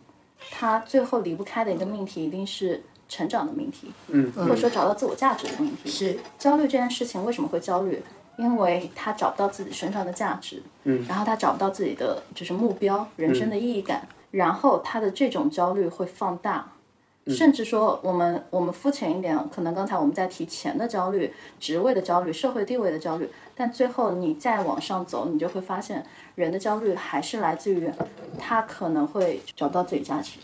[0.50, 5.90] 他最后离不开的一个命题，一定是成长的命题，嗯或者说找到自我价值的命题。
[5.90, 8.02] 是焦虑这件事情为什么会焦虑？
[8.38, 16.72] 因为他找不到自己身上的价值，嗯，然后他找不到自己的就是目标、人生的意义感，然后他的这种焦虑会放大，
[17.28, 26.04] 甚至说我们我们肤浅一点，可能刚才我们在提钱的焦虑、职位的焦虑、社会地位的焦虑，但最后你再往上走，你就会发现
[26.36, 27.90] 人的焦虑还是来自于
[28.40, 30.40] 他可能会找不到自己价值。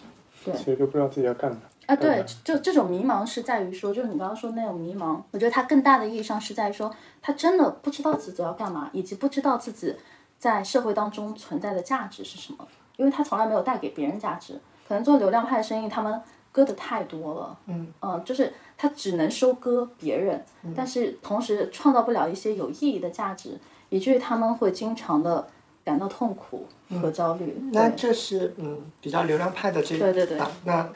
[0.46, 1.58] 对其实就不知道自己要干嘛。
[1.88, 9.96] 啊，对，就这种迷茫是在于说，就是你刚刚说那种迷茫，我觉得它更大的意义上是在于说，他真的不知道自己要干嘛，以及不知道自己
[10.38, 12.68] 在社会当中存在的价值是什么，
[12.98, 14.60] 因为他从来没有带给别人价值。
[14.88, 16.22] 可能做流量派的生意，他们
[16.58, 17.94] 割的太多了，嗯
[18.26, 20.44] 就是他只能收割别人，
[20.76, 25.48] 但是同时创造不了一些有意义的价值，以至于他们会经常的
[25.86, 26.68] 感到痛苦
[27.00, 27.46] 和焦虑。
[27.46, 30.90] 对那这是嗯比较流量派的这对对对啊，那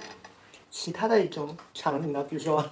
[0.72, 2.24] 其他的一种场景呢？
[2.28, 2.66] 比如说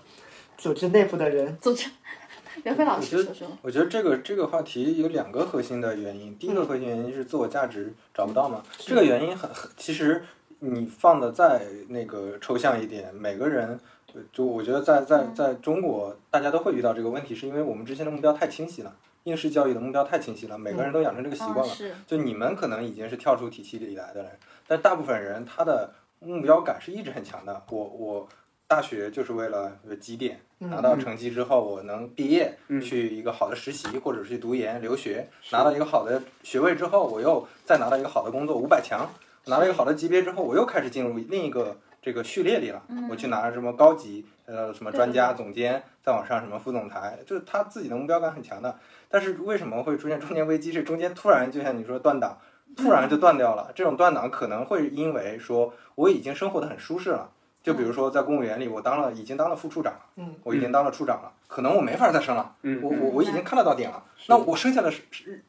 [0.58, 1.88] 组织内部的人，组织。
[2.64, 6.36] 袁飞老我觉得师说说，我觉得这个这个话题有两个核心的原因。
[6.38, 10.26] 第一个核心原因是自我价值找不到嘛，这个原因很很，其实
[10.60, 13.80] 你放的再那个抽象一点，每个人
[14.14, 21.66] 呃就我觉得在在在中国，大家都会遇到这个问题，是因为我们之前的目标太清晰了，应试教育的目标太清晰了，每个人都养成这个习惯了。
[21.66, 21.94] 嗯是。
[22.06, 24.32] 就你们可能已经是跳出体系里来的人，
[24.68, 27.64] 但大部分人他的目标感是一直很强的。
[27.70, 28.28] 我我
[28.68, 39.10] 大学就是为了呃绩点，拿到成绩之后我能毕业，去一个好的实习或者是去读研留学，拿到一个好的学位之后，我又再拿到一个好的工作，五百强，
[39.50, 41.76] 拿了一个好的级别之后，我又开始进入另一个。
[42.02, 48.74] 这个序列里了，我去拿什么高级呃什么专家、总监，再往上什么副总裁，就是他自己的目标感很强的。
[49.10, 50.72] 但是为什么会出现中年危机？
[50.72, 52.38] 是中间突然就像你说断档，
[52.78, 53.70] 突然就断掉了。
[53.76, 57.30] 这种断档可能会因为说我已经生活的很舒适了，
[57.62, 64.02] 就比如说在公务员里，我当了已经当了副处长了，嗯，我已经当了处长了，可能我没法再升了，嗯我我我已经看得到点了。
[64.28, 64.90] 那我剩下的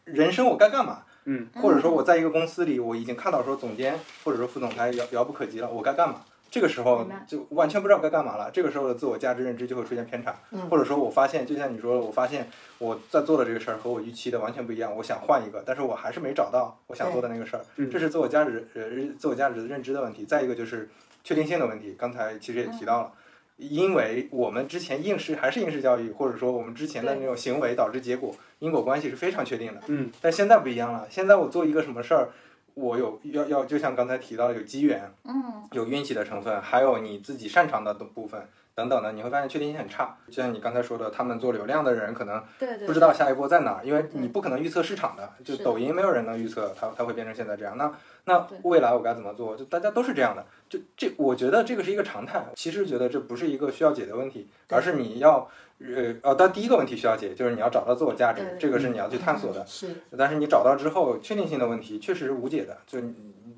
[0.03, 1.05] 人生我该干嘛？
[1.33, 6.23] 嗯，或者说我在一个公司里，我已经看到说总监或者说副总裁遥遥不可及了，我该干嘛？
[6.51, 8.51] 这个时候就完全不知道该干嘛了。
[8.51, 10.35] 这个时候的自我价值认知就会出现偏差，
[10.69, 17.63] 或者说我发现，就像你说的，我发现我在做的这个事儿和我预期的完全不一样，我想换一个，但是我还是没找到我想做的那个事儿，
[17.93, 18.83] 这是自我价值呃
[19.17, 20.25] 自我价值的认知的问题。
[20.25, 20.91] 再一个就是
[21.23, 23.13] 确定性的问题，刚才其实也提到了。
[23.61, 29.81] 因为我们之前应试还是应试教育，或者说我们之前的那种行为导致结果因果关系是非常确定的。
[29.89, 32.31] 嗯，但现在不一样了，现在我做一个什么事儿，
[32.75, 38.49] 我有要要，就像刚才提到的，有机缘，嗯，有运气的成分，还有你自己擅长的部分
[38.81, 40.17] 等等的，你会发现确定性很差。
[40.31, 42.43] 就像你刚才说的，他们做流量的人可能
[42.87, 47.77] 不知道下一波在哪儿，因为你不可能预测市场的，就抖音没有人能预测它它会变成现在这样。
[47.77, 47.93] 那
[48.25, 49.55] 那未来我该怎么做？
[49.55, 52.43] 就大家都是这样的，就这我觉得这个是一个常态。
[52.55, 55.47] 其实觉得这不是一个需要解的问题，而是你要
[55.79, 59.65] 呃呃，但第一个问题需要解，就是你要找到自我价值这个是你要去探索的。
[59.69, 62.99] 是但是你找到之后，确定性的问题确实是无解的，就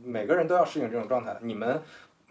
[0.04, 1.36] 每个人都要适应这种状态。
[1.42, 1.80] 你们，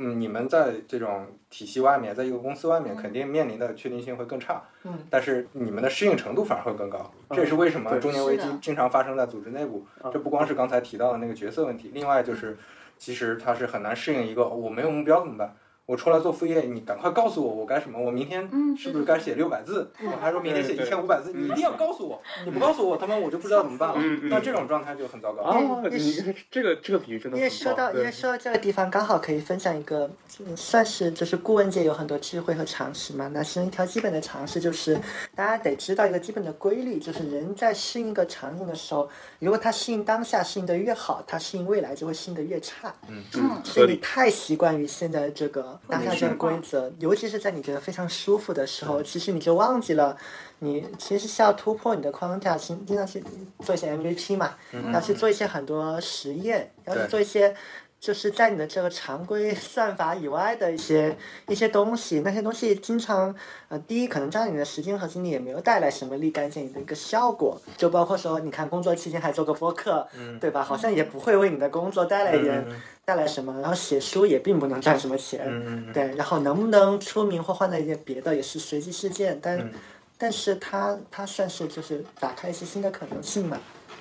[0.03, 7.11] 嗯，你们在这种体系外面，在一个公司外面，肯定面临的确定性会更差，嗯，但是你们的适应程度反而会更高。
[7.29, 9.85] 这也是为什么中年危机经常发生在组织内部。
[10.11, 12.57] 这不光是刚才提到的那个角色问题，另外就是，
[12.97, 15.55] 其实他是很难适应一个我没有目标怎么办？
[15.91, 17.99] 我出来做副业，你赶快告诉我我该什么？
[17.99, 19.91] 我明天嗯是不是该写六百字？
[19.99, 24.29] 我还说明天写一千五百字，你一定要告诉我，你不告诉我，他妈我就不知道怎么办了嗯嗯。
[24.29, 25.43] 那这种状态就很糟糕。
[25.43, 25.59] 啊，
[25.91, 27.49] 你这个这个比喻真的因为。
[27.49, 33.27] 说到因为说到这个地方，刚好可以分享一个，嗯算是就是顾问界有很多智慧和常识嘛。
[33.33, 34.97] 那其中一条基本的常识就是，
[35.35, 42.93] 大家得知道一个基本的规律，就是人在适应一个场景的时候，如果他适应当下适应的越好，他适应未来就会适应的越差。
[43.09, 43.21] 嗯
[43.65, 43.99] 所以你。
[44.01, 50.17] 太习惯于现在这个当下这个规则，尤其是在你觉得非常舒服的时候，其实你就忘记了，
[50.59, 53.23] 你其实是要突破你的框架，经经常去
[53.59, 54.55] 做一些 MVP 嘛，
[54.93, 57.55] 要去做一些很多实验，要去做一些。
[58.01, 61.15] 就是在你的这个常规 算法以外的一些
[61.47, 63.33] 一些东西，那些东西经常，
[63.69, 67.61] 呃，第一可能占你的时间和精力，也没有带来什么立竿见影的一个效果。
[67.77, 70.63] 就包括说，你看工作期间还做个播客，嗯对吧？
[70.63, 72.65] 好像也不会为你的工作带来一点、
[73.05, 73.53] 带来什么。
[73.61, 76.15] 然后写书也并不能赚什么钱，嗯对。
[76.15, 79.71] 然后能不能出名或换到一点别的，也是随机事件，但、
[80.17, 83.59] 但是它它算是就是打开一些新的可能性嘛。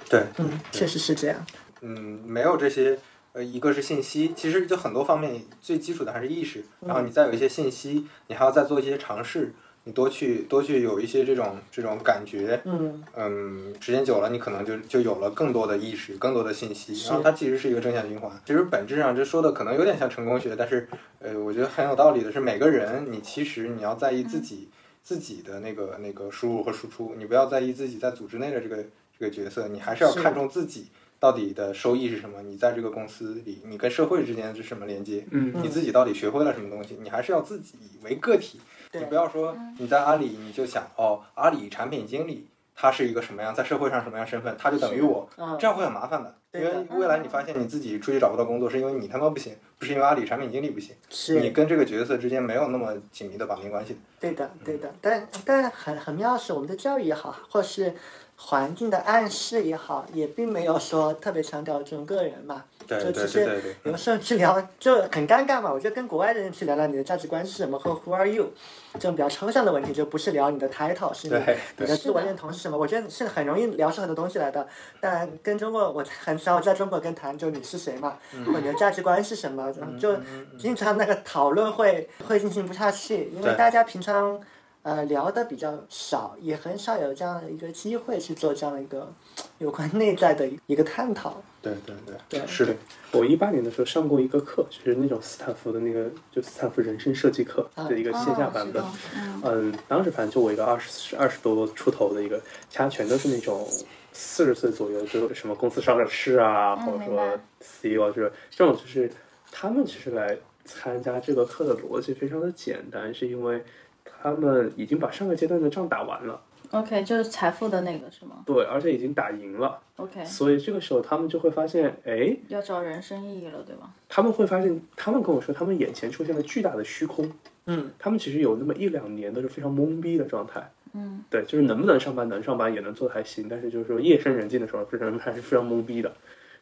[0.09, 1.47] 对，嗯，确实是这样。
[1.83, 2.99] 嗯，没有这些，
[3.33, 9.55] 呃，一个是信息，其实就很多方面最基础的还是意识，然后你再有一些信息，你还要再做一些尝试，
[9.85, 13.05] 你多去多去有一些这种这种感觉，嗯。
[13.15, 18.31] 嗯，时间久了，你可能就就有了更多的意识，更多的信息，然后它其实是一个正向循环。
[18.45, 20.89] 其实本质上这说的可能有点像成功学，但是
[21.21, 24.69] 呃，我觉得很有道理的是，每个人你其实你要在意自己、
[25.03, 28.77] 自己的那个那个输入和输出，你不要在意自己在组织内的这个
[29.17, 30.89] 这个角色，你还是要看重自己。
[31.21, 32.41] 到底的收益是什么？
[32.43, 35.25] 你在这个公司里，你跟社会之间是什么连接？
[35.31, 36.97] 嗯你自己到底学会了什么东西？
[37.01, 38.59] 你还是要自己为个体，
[38.95, 46.35] 你不要说你在阿里你就想哦，阿里产品经理他是一个什么样，在社会上什么样身份，他就等于我，嗯这样会很麻烦的。
[46.53, 46.69] 因为
[46.99, 53.97] 未来你发现你自己出去找不到工作，是因为你他妈不行，不是因为阿里产品经理不行，是你跟这个角色之间没有那么紧密的绑定关系。
[54.19, 57.95] 对的，对的，但但很很妙是，我们的教育也好，或是
[58.43, 62.65] 环境的暗示也好，也并没有说特别强调这种个人嘛。
[62.87, 65.73] 对对就其实对对对有时候去聊就很尴尬嘛。
[65.73, 68.53] 我觉得跟国外的人去聊聊你的价值观是什么和 Who are you
[68.95, 72.77] 这种比较抽象的问题，就不是聊你的 title，是你的自我认同是什么。
[72.77, 74.67] 我觉得是很容易聊出很多东西来的。
[75.01, 78.17] 但跟中国，我很少在中国跟谈就你是谁嘛，
[78.47, 80.17] 或者你的价值观是什么，就
[80.59, 84.41] 经常那个讨论会会进行不下去，因为大家平常。
[84.83, 89.13] 呃，聊的比较少，也很少有这样的一个机会去做这样的一个
[89.59, 91.43] 有关内在的一个探讨。
[91.61, 92.75] 对对对，对是的，
[93.13, 98.83] 我一八年的时候上过一个课，就是那种斯坦福的那个，就斯坦福人生设计课的一个线下版本。
[99.15, 103.69] 嗯嗯，当时反正就我一个二十二十多出头的一个，其他全都是那种
[104.13, 109.13] 四十岁左右，就什么公司上市啊，或者说 CEO 啊，就是这种，就是
[109.53, 113.63] 他们其实来参加这个课的逻辑非常的简单，是因为
[114.05, 116.41] 他们已经把上个阶段的仗打完了
[116.71, 123.91] ，OK，就是财富的那个是吗对，而且已经打赢了，？OK，所以这个时候他们就会发现，哎，要找人生意义了，对吧？
[124.09, 127.31] 他们会发现，他们跟我说，他们眼前出现了巨大的虚空。
[127.67, 130.71] 嗯，他们其实有那么一两年都是非常懵逼的状态。
[130.93, 136.13] 嗯，对，就是能不能上班，能上班也能做的还行，但是就是说夜深人静的时候，这人还是非常懵逼的。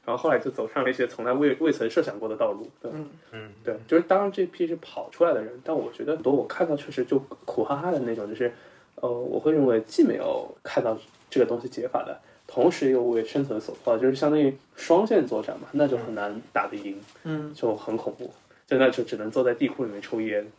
[0.08, 2.66] 然后后来就走上了一些从来未未曾设想过的道路。
[2.80, 8.50] 对，嗯嗯，对，就是当然这批是跑出来的人，但我觉得很多我看到确实就苦哈哈的那种，就是
[8.94, 10.96] 呃，我会认为既没有看到
[11.28, 18.32] 这个东西解法的，同时又为生存所迫，就是相当于双线作战嘛，那就很难打得赢，嗯，就很恐怖，
[18.66, 20.50] 就那就只能坐在地库里面抽烟。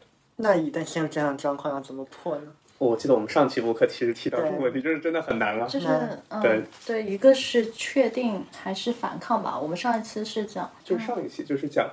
[0.42, 2.44] 那一旦陷入这样的状况，要怎么破呢？
[2.78, 5.68] 我记得我们上期播客其实提到这个问题，就是真的很难了。
[5.68, 9.60] 就是那嗯，对，一个是确定还是反抗吧。
[9.60, 11.90] 我们上一次是讲，就是上一期就是讲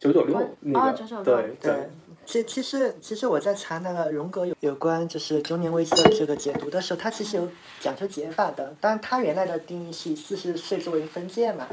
[0.00, 1.88] 九九六那啊个，996对对，
[2.26, 7.48] 其其实其实我在查那个荣格有有关就是中年危机的这个解读的时候，他其实有
[7.80, 8.74] 讲究解法的。
[8.80, 11.66] 当然，他原来的定义是以四十岁作为分界嘛。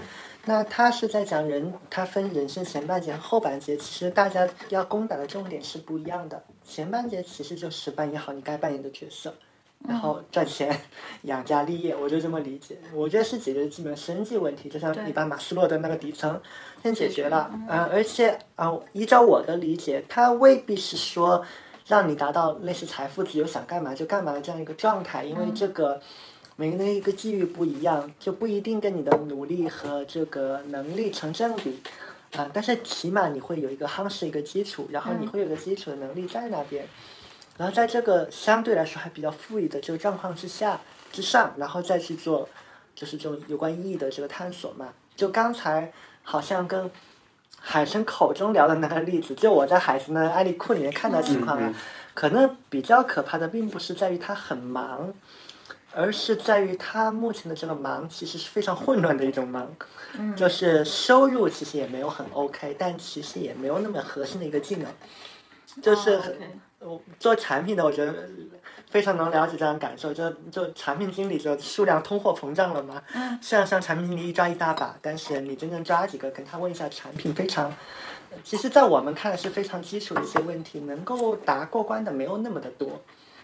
[0.45, 6.43] 那他是在讲人，他分人生前半截和后半截，其实大家要攻打的重点是不一样的。
[6.67, 9.33] 前半截其实就是扮演好你该扮演的角色，
[9.87, 10.75] 然后赚钱、
[11.23, 12.77] 养家立业，我就这么理解。
[12.93, 16.39] 我觉得是解决基本生计问题，就像你把马斯洛的那个底层
[16.83, 21.43] 先解决了，嗯、而且啊、依照我的理解，它未必是说
[21.87, 26.01] 让你达到类似财富自由，想干嘛就干嘛的这样一个状态，因为这个。
[26.57, 31.79] 每个人的一个际遇不一样，就不一定跟你的努力和这个能力成正比，
[32.35, 36.85] 啊、但是起码你会有一个夯实一个基础，然后你会有个基础的能力在那边，
[37.57, 40.79] 然后在这个相对来说还比较富裕的这个状况之下
[41.11, 42.47] 之上，然后再去做
[42.95, 44.89] 就是这种有关意义的这个探索嘛。
[45.15, 45.91] 就刚才
[46.23, 46.89] 好像跟
[47.59, 51.75] 海生口中聊的那个例子，就我在海生的案例库里面看到的情况啊，嗯嗯
[52.13, 55.13] 可能比较可怕的并不是在于他很忙，
[55.93, 59.71] 而是在于他目前的这个忙其实是非常混乱的一种忙，
[60.35, 64.91] 就是收入其实也没有很 OK，但其实也没有那么核心的一个技能，
[65.81, 66.19] 就是
[66.81, 68.27] 我做产品的，我觉得
[68.89, 70.13] 非常能了解这样感受。
[70.13, 73.01] 就就产品经理就数量通货膨胀了嘛。
[73.13, 73.37] 嗯。
[73.41, 77.73] 虽然像产品经理一抓一大把，但是你真正抓几个，跟他问一下产品，非常，
[78.43, 83.01] 其实，在我们看来是非常基础的一些问题，能够答过关的没有那么的多。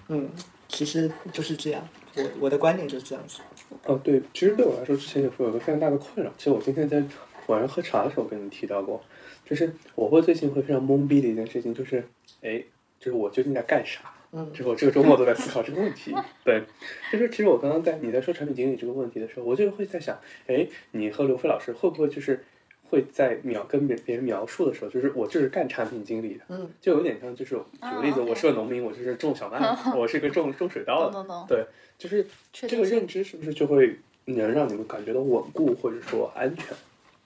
[0.08, 0.30] 嗯，
[0.68, 1.88] 其实就是这样。
[2.16, 3.42] 我我的观点就是这样子。
[3.86, 6.32] 哦，对，其实对我来说，之前有时候有个非常大的困扰。
[6.38, 7.04] 其实我今天在
[7.46, 9.00] 晚上喝茶的时候跟你提到过，
[9.46, 12.08] 就是我会最近会非常懵逼的一件事情，就是，
[12.42, 12.64] 哎，
[13.08, 14.02] 就是我究竟在干啥？
[14.34, 16.14] 嗯就是我这个周末都在思考这个问题。
[16.44, 16.62] 对，
[17.10, 22.44] 就是其实我刚刚在你在说产品经理这个问题的时候，我就会在想，哎，你和刘飞老师会不会就是
[22.90, 31.66] 会在描跟别别人描述的时候，就是我就是干产品经理的，嗯，就有点像就是举个例子，我是个农民，我就是种小麦的， 我是个种种水稻的，对，
[31.98, 36.76] 就是这个认知是不是就会能让你们感觉到稳固或者说安全？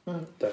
[0.06, 0.52] 嗯，对。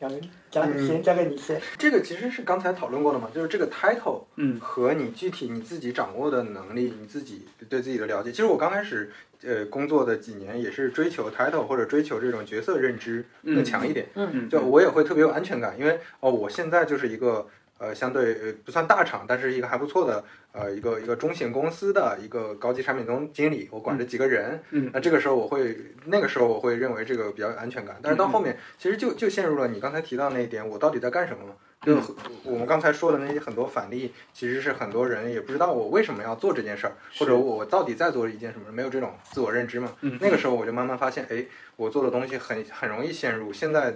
[0.00, 0.20] 交给
[0.62, 1.60] 先，交给你先。
[1.76, 4.58] 这个其实是刚才讨论过的嘛，就是这个 title 嗯。
[4.60, 8.30] 和你具体你自己掌握的能力，你自己对自己的了解。
[8.30, 9.10] 其实我刚开始
[9.42, 14.48] 呃工作的几年也是追求 title 或者追求这种角色认知更强一点，嗯。
[14.48, 17.46] 就我也会特别有安全感，因为哦我现在就是一个
[17.84, 24.90] 呃相对呃不算大厂，但是一个还不错的呃一个一个中型公司的一个高级产品总经理，我管着几个人，嗯。
[24.92, 25.76] 那这个时候我会
[26.06, 31.54] 那个时候我会认为这个比较有安全感，但是到后面其实就就陷入了你刚才提到那一点，我到底在干什么嘛？
[31.82, 31.98] 就
[32.44, 39.92] 我们刚才说的那些很多反例，其实是很多人也不知道我为什么要做这件事儿，或者我到底在做一件什么，没有这种自我认知嘛。
[40.00, 41.44] 嗯那个时候我就慢慢发现，哎，
[41.76, 43.94] 我做的东西很很容易陷入现在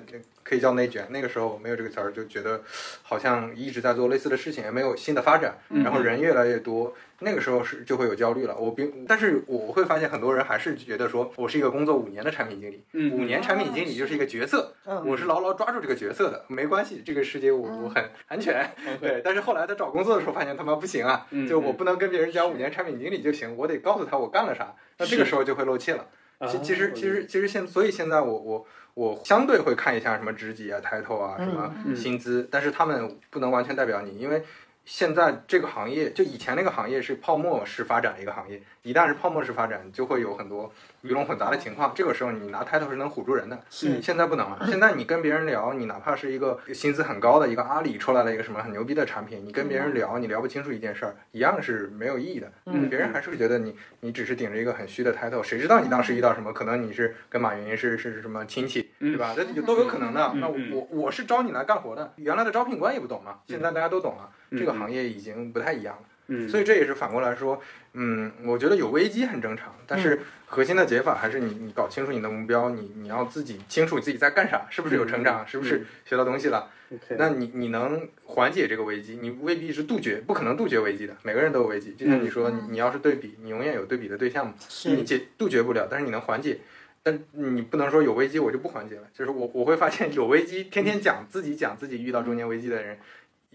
[0.48, 1.06] 可以叫内卷。
[1.10, 2.62] 那个时候没有这个词儿，就觉得
[3.02, 6.94] 好像一直在做类似的事情，也没有新的发展，然后人越来越多。
[7.20, 8.56] 那个时候是就会有焦虑了。
[8.56, 18.70] 我并，但是我会发现很多人还是觉得说，我是一个工作五年的产品经理，嗯五年产品经理就是一个角色，嗯我是牢牢抓住这个角色的，没关系，这个世界我我很安全。
[19.00, 26.06] 对，但是后来他找工作的时候发现他妈不行啊，嗯就我不能跟别人讲五年产品经理就行，我得告诉他我干了啥，那这个时候就会漏气了。
[26.48, 28.64] 其其实其实其实现所以现在我我
[28.98, 34.42] 我相对会看一下什么职级啊、title 啊、什么嗯薪资，但是他们不能完全代表你，因为
[34.88, 41.92] 现在这个行业就以前那个行业是泡沫式发展的一个行业，一旦是泡沫式发展，就会有很多鱼龙混杂的情况。
[41.94, 44.60] 这个时候你拿 title 是能唬住人的，是现在不能了。
[44.66, 52.50] 现在你跟别人聊，你哪怕是一个薪资很高的一个阿里出来了一个什么很牛逼的产品，你跟别人聊，你聊不清楚一件事儿，一样是没有意义的。
[52.64, 56.50] 嗯别人还是会觉得你你只是顶着一个很虚的 title，谁知道你当时遇到什么？
[56.50, 59.34] 可能你是跟马云是是什么亲戚，对吧？
[59.36, 60.32] 这有都有可能的。
[60.36, 66.02] 那我我是招你来干活的，原来的招聘官也不懂嘛，现在大家都懂了，这个行业已经不太一样了。
[66.30, 67.60] 嗯，所以这也是反过来说，
[67.94, 76.68] 嗯，我觉得有危机很正常，但是核心的解法还是你你搞清楚你的目标，你你要自己清楚自己在干啥，是不是有成长，是不是学到东西了。
[77.16, 81.94] 那你你能缓解这个危机，你未必是杜绝，不可能杜绝危机的，每个人都有危机。
[81.94, 84.54] 就像你说，你你要是对比，你永远有对比的对象嘛，
[84.84, 86.58] 你解杜绝不了，但是你能缓解。
[87.02, 92.98] 但你不能说有危机我就不缓解了，就是我我会发现有危机，天天讲自己讲自己遇到中年危机的人，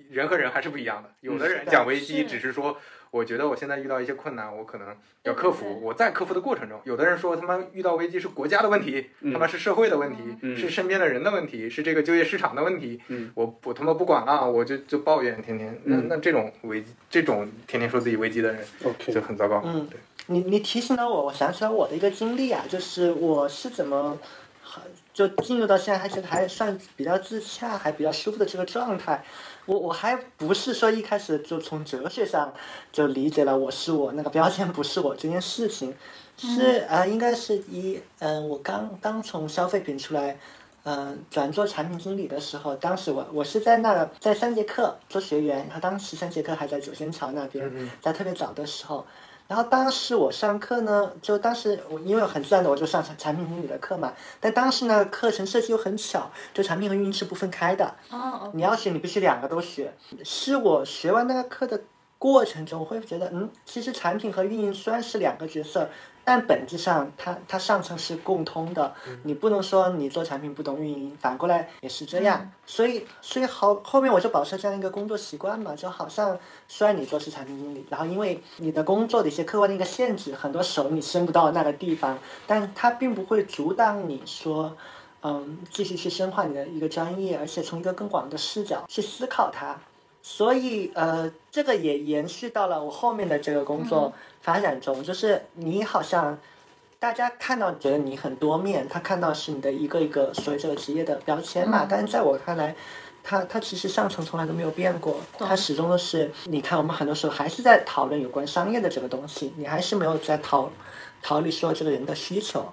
[0.09, 1.09] 人和人还是不一样的。
[1.21, 2.77] 有的人讲危机只是说，
[3.11, 10.57] 我觉得我现在遇到一些困难，我可能要克服，我在克服的过程中，有的人说他妈遇到危机是国家的问题，他妈是社会的问题，嗯。
[10.57, 16.07] 是身边的人的问题，是这个就业市场的问题，嗯我我他妈不管了，我就就抱怨天天，那嗯。
[16.09, 18.65] 那这种危机，这种天天说自己危机的人
[19.07, 19.61] 就很糟糕。
[19.63, 19.87] 嗯。
[19.87, 24.17] 对，你你提醒了我，我想起来我的一个经历啊，就是我是怎么
[25.13, 29.23] 就进入到现在还觉得还算比较自洽，还比较舒服的这个状态。
[29.65, 32.53] 我我还不是说一开始就从哲学上
[32.91, 35.95] 就理解了我是我那个标签不是我这件事情，
[36.37, 40.37] 是呃应该是一嗯、呃、我刚刚从消费品出来。
[40.85, 49.05] 嗯，转做产品经理的时候，当时我我是在那在三节课做学员，然后当时三节课还在九仙桥那边，在特别早的时候，
[49.47, 59.93] 然后当时我上课呢，就当时我因为很自然的我就上产产品经理的课嘛，但当时呢课程设计又很巧，就产品和运营是不分开的，哦，你要学你必须两个都学。
[60.23, 61.79] 是我学完那个课的
[62.17, 65.89] 过程中，我会觉得，嗯，其实产品和运营虽然是两个角色，
[66.23, 68.93] 但本质上它它上层是共通的。
[69.23, 72.49] 你不能说你做产品不懂运营，反过来也是这样。
[72.65, 76.37] 所以所以好后面我就保持这样一个工作习惯嘛，就好像
[76.67, 82.17] 虽然你做是产品经理，然后因为你的工作的一些客观的一个限制，很多手你伸不到那个地方，
[82.47, 84.75] 但它并不会阻挡你说。
[85.25, 89.73] 嗯，继续去深化你的一个专业，而且从一个更广的视角去思考它。
[90.23, 96.39] 所以，呃，这个也延续到了我后面的这个工作发展中，就是你好像
[96.97, 102.75] 大家看到觉得你很多面，他看到是你的一个一个所谓这个职业的标签嘛，但是在我看来。
[103.25, 106.29] 它它其实上层从来都没有变过，它始终都是。
[106.43, 110.69] 你看，我们很多时候还是在讨论有关商业的这个东西，你还是没有在讨
[111.21, 112.65] 讨论说这个人的需求。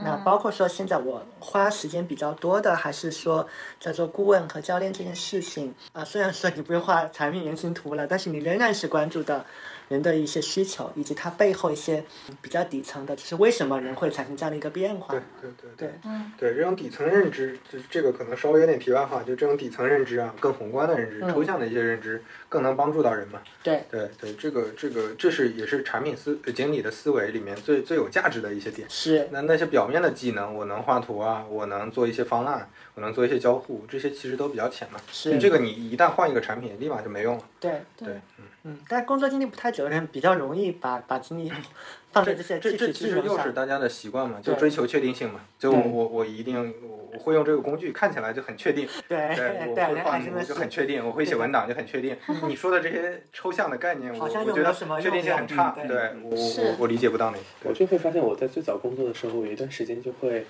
[0.00, 3.46] 那包括说现在我花时间比较多的，还是说
[3.80, 6.04] 在做顾问和教练这件事情啊。
[6.04, 9.44] 虽然说你不用画产品原型图了，但是你仍然是关注的
[9.88, 12.04] 人的一些需求，以及它背后一些
[12.40, 15.14] 比较底层的，就是为什么人会产生这样的一个变化。
[15.14, 23.40] 对对对对，嗯对，这种底层认知，就这个可能稍微有点题外话，就这种底层认知啊，更宏观的认知、嗯抽象的一些认知，更能帮助到人嘛。
[23.62, 28.88] 对对对，这个这个这是也是产品思呃经理的思维里面最最有价值的一些点。
[28.90, 34.98] 是，那那些表面的技能，我能画图啊，我能做一些方案，我能做一些交互，这些其实都比较浅嘛。
[35.12, 37.42] 是这个你一旦换一个产品，立马就没用了。
[37.60, 38.08] 对，对，
[38.38, 41.50] 嗯，嗯，但工作经历不太久的人比较容易把把精力
[42.12, 43.52] 放在这些这具体这其实又是。
[43.52, 45.40] 大家的习惯嘛，就追求确定性嘛。
[45.58, 48.88] 就我我我一定我我会用这个工具，看起来就很确定。
[49.08, 52.16] 对对，我对，会画就很确定，我会写文档就很确定。
[52.48, 55.74] 你说的这些抽象的概念，我好像我觉得确定性很差。
[55.78, 60.44] 用对我是我我理解不到那我就会发现我在最早工作的时候，有一段时间就会，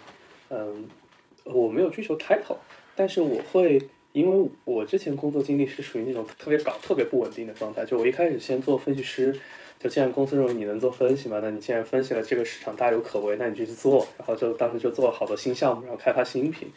[0.50, 0.88] 嗯，
[1.44, 2.56] 我没有追求 title，
[2.96, 3.80] 但是我会，
[4.18, 7.84] 因为我之前工作经历是属于那种特别搞、特别不稳定的状态。
[7.84, 9.32] 就我一开始先做分析师，
[9.78, 14.04] 就既然公司认为你能做分析嘛，那你既然分析了这个市场大有可为，那你就去做。
[14.18, 16.68] 然后就当时就做了好多新项目，然后开发新品。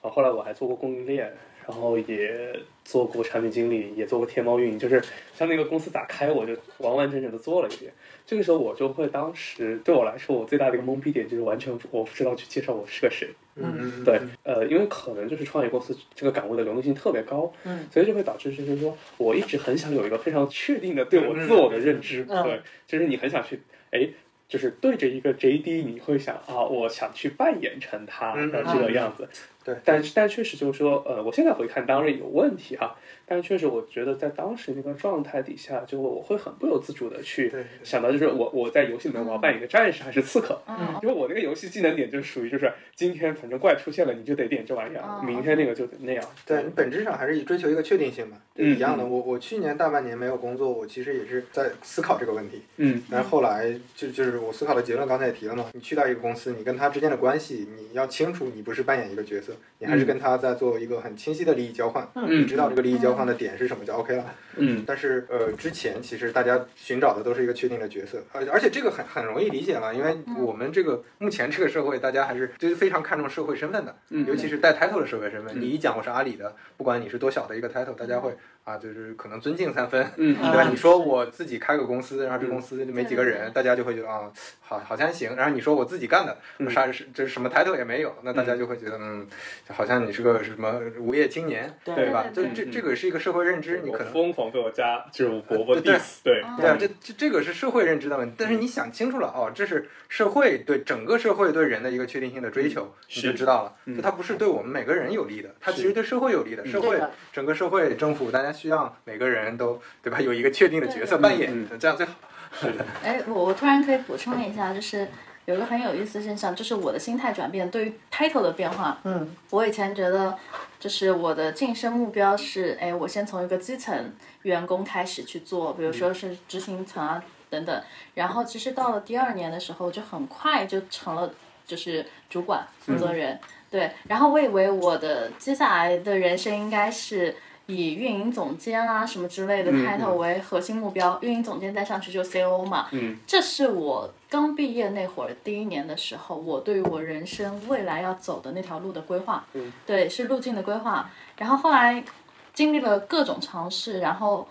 [0.00, 1.32] 然后后来我还做过供应链，
[1.66, 2.54] 然后也
[2.84, 5.02] 做过产品经理，也做过天猫运营，就是
[5.34, 7.92] 像那个公司咋开，我就完完整整的做了一遍。
[8.26, 13.28] 这个时候我就会，当时对我来说，我最大的一个懵逼点就是完全我不知道去介绍我是个谁。
[13.56, 22.42] 嗯对，呃，因为可能就是创业公司这个岗位的流动性特别高，嗯，所以就会导致就是说我一直很想有一个非常确定的对我自我的认知，嗯。
[22.42, 23.60] 对，就是你很想去，
[23.92, 24.08] 哎，
[24.48, 29.28] 就是对着一个 JD，你会想啊，我想去扮演成他嗯的这个样子，
[29.64, 29.76] 对。
[29.84, 32.96] 但是但确实就是说，呃，我现在回看当然有问题哈，
[33.26, 46.24] 但是确实我觉得在当时那个状态底下，就我会很不由自主的去对想到，就是我我在游戏里面我要扮演一个战士还是刺客，嗯因为我那个游戏技能点就是属于就是今天反正怪出现了，你就得点这玩意儿，哦明天那个就得那样。
[46.46, 49.04] 对你本质上还是追求一个确定性嘛，一样的。
[49.04, 52.62] 我我去年大半年没有工作，我其实也是在思考这个问题。
[52.76, 62.06] 嗯但是后来就就是我思考的结论，刚才也提了嘛，你去到一个公司，你跟他之间的关系，你要清楚，你不是扮演一个角色，你还是跟他在做一个很清晰的利益交换。
[62.14, 64.34] 嗯你知道这个利益交换的点是什么就 OK 了。
[64.56, 75.60] 嗯但是呃，之前其实大家寻找的都是一个确定的角色，而而且这个很很容易理解了，因为我们这个目前这个社会，大家还是就是非常看重社会身份的，嗯尤其是带 title 的社会身份。
[75.60, 80.62] 你一讲我是阿里的，不管你是多小的一个 title，大家会啊，就是可能尊敬三分，嗯对吧？
[80.62, 84.30] 啊你说我自己开个公司，然后这公司就没几个人，大家就会觉得啊，
[84.62, 85.36] 好好像行。
[85.36, 89.26] 然后你说我自己干的，我啥是这什么 title 也没有，那大家就会觉得嗯，
[89.68, 92.24] 好像你是个什么无业青年，对对吧？
[92.32, 94.10] 就这这个是一个社会认知，你可能。
[94.10, 95.94] 疯狂被我家就是我伯伯对对。
[95.96, 96.42] diss，对。
[96.58, 103.96] 对啊，这这这个是社会认知的问题，但是你想清楚了哦，这是社会对整个社会对人的一个确定性的追求，你就知道了，嗯。
[103.96, 106.70] 就它不是对我们每个人有利的，它其实对社会有利的，嗯。
[106.70, 106.98] 社会
[107.30, 112.12] 整个社会政府大家需要每个人都对吧，有一个确定的角色扮演嗯，这样最好。
[112.60, 115.08] 是 的哎，我我突然可以补充一下，就是
[115.44, 119.00] 有一个很有意思的现象，就是我的心态转变对于 title 的变化。
[119.02, 120.38] 嗯，我以前觉得，
[120.78, 124.12] 就是我的晋升目标是，哎，我先从一个基层
[124.42, 127.20] 员工开始去做，比如说是执行层啊
[127.50, 127.82] 等等，
[128.14, 131.34] 然后其实到了第二年的时候，就很快就成了
[131.66, 133.40] 就是主管负责人。
[133.68, 137.34] 对，然后我以为我的接下来的人生应该是
[137.66, 142.88] 以运营总监啊什么之类的 title 为核心目标，运营总监再上去就 COO 嘛。
[142.92, 149.44] 嗯，这是我刚毕业那会儿第一年的时候，我对于我人生未来要走的那条路的规划。
[149.54, 151.10] 嗯，对，是路径的规划。
[151.38, 152.04] 然后后来
[152.52, 154.46] 经历了各种尝试，然后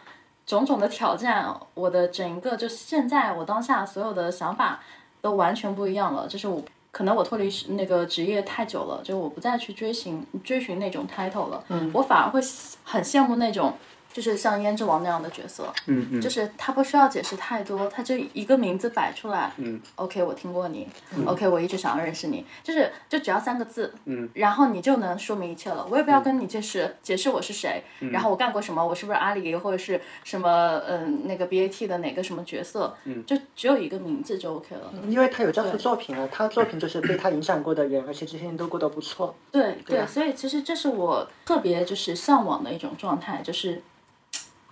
[0.46, 4.82] 种种的挑战，我的整个就现在我当下所有的想法
[5.22, 6.28] 都完全不一样了。
[6.28, 12.40] 就是我可能我脱离那个职业太久了，就我不再去追寻追寻那种 title 了，嗯我反而会
[12.86, 13.74] 很羡慕那种。
[14.14, 16.22] 就是像胭脂王那样的角色，嗯嗯。
[16.22, 20.88] 就是他不需要解释太多，他就一个名字摆出来，嗯，OK，我听过你、
[21.26, 25.86] o k 我一直想要认识你，就是就只要三个字，嗯，然后你就能说明一切了。
[25.90, 34.94] 我也不要跟你解释、解释我是谁，然后我干过什么，我是不是阿里或者是什么嗯那个 BAT 的哪个什么角色，嗯，就只有一个名字就 OK 了。
[35.08, 39.36] 因为他有这幅作品啊，他作品就是被他影响过的人，而且这些人都过得不错。
[39.52, 40.06] 对对，啊。
[40.06, 43.82] 所以其实这是我特别就是向往的一种状态，就是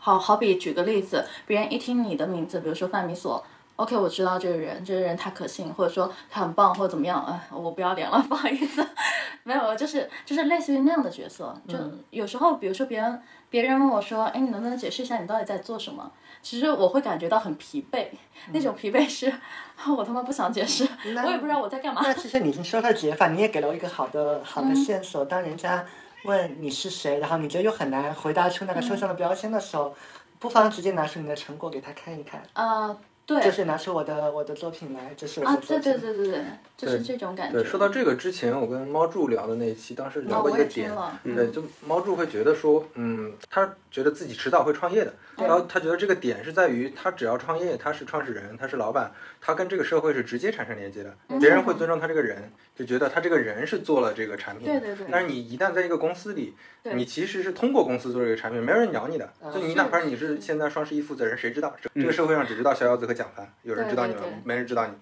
[0.03, 3.43] 好好比举个例子，别人一听你的名字，比如说范米索。
[3.77, 8.85] OK，我知道这个人，这个人他可信，或者说他很棒，或者怎么样，哎，我不要脸了， 不好意思，
[9.43, 11.77] 没有，就是就是类似于那样的角色，就
[12.09, 16.11] 有时候，比如说别人别人问我说，哎，你能不能解释一下你到底在做什么？
[16.43, 18.07] 其实我会感觉到很疲惫，
[18.51, 19.31] 那种疲惫是，
[19.97, 20.87] 我他妈不想解释，
[21.25, 22.01] 我也不知道我在干嘛。
[22.03, 25.25] 那其实你已经说到解法，你也给了我一个好的好的线索。
[25.25, 25.83] 当人家
[26.23, 29.95] 问你是谁，然后你觉得又很难回答出那个抽象的标签的时候，
[30.39, 32.95] 不妨直接拿出你的成果给他看一看，呃，
[33.25, 35.83] 对，就是拿出我的我的作品来，这是我啊，的作品。
[35.83, 36.45] 对对对对对，
[36.81, 37.61] 就是这种感觉。
[37.61, 40.91] 对，说到这个之前，我跟猫柱聊的那一期，当时聊过一个点，
[41.23, 54.65] 对，就猫柱会觉得说，嗯，他觉得自己迟早会创业的，然后他觉得这个点是在于他只要创业，他是创始人，他是老板，他跟这个社会是直接产生连接的，别人会尊重他这个人，就觉得他这个人是做了这个产品。
[54.65, 56.55] 对对对但是你一旦在一个公司里，
[56.95, 61.75] 你其实是通过公司做这个产品，没有人鸟你的，就你哪怕你是现在双十一负责人，谁知道？
[61.79, 64.93] 这这个社会上只知道逍遥子和蒋凡，有人知道你吗对对对，没人知道你。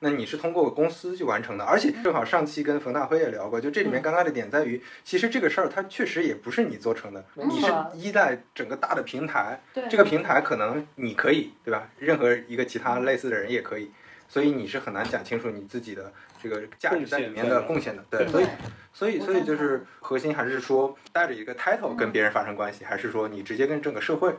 [0.00, 9.60] 那你是通过公司去完成的，而且正好上期跟冯大辉也聊过，就这里面尴尬的点在于，其实这个事儿它确实也不是你做成的，你是依赖整个大的平台，
[9.90, 11.88] 这个平台可能你可以，对吧？
[11.98, 13.90] 任何一个其他类似的人也可以，
[14.28, 18.02] 所以你是很难讲清楚你自己的这个价值在里面的贡献的。
[18.10, 18.46] 对，所以
[18.92, 24.34] 所以所以就是核心还是说带着一个 title 跟别人发生关系，还是说你直接跟整个社会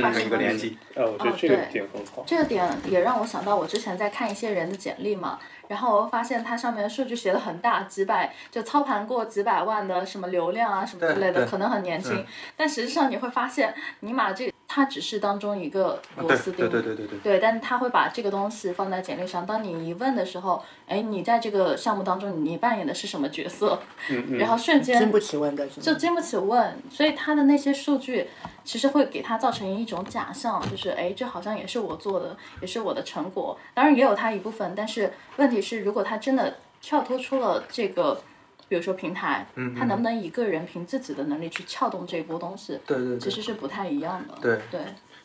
[0.00, 0.78] 产生一个联系？
[0.94, 2.24] 呃，我觉得这个点很好。
[2.26, 5.38] 这个点也让我想到，我之前在看一些人的简历嘛，
[5.68, 12.24] 然后我发现它上面的数据写的很大，几百就操盘过几百万的什么流量啊什么之类的，可能很年轻，
[12.56, 14.53] 但实际上你会发现，尼玛这。
[14.66, 17.18] 它只是当中一个螺丝钉，对对对对对。
[17.20, 19.46] 对，但他会把这个东西放在简历上。
[19.46, 23.78] 当你一问的时候，哎，你在这个项目当中，你扮演的是什么角色？
[24.10, 24.38] 嗯嗯。
[24.40, 26.76] 然后瞬间经不起问的，就经不起问。
[26.90, 28.26] 所以他的那些数据，
[28.64, 33.56] 其实会给他造成一种假象，就是哎，这好像也是我做的，也是我的成果。
[33.74, 38.20] 当然也有他一部分，但是问题是，如果他真的跳脱出了这个。
[38.68, 42.78] 比如说平台，嗯他能不能一个人凭自己的能力去撬动这一波东西？
[42.86, 44.34] 对对，其实是不太一样的。
[44.40, 44.80] 对对，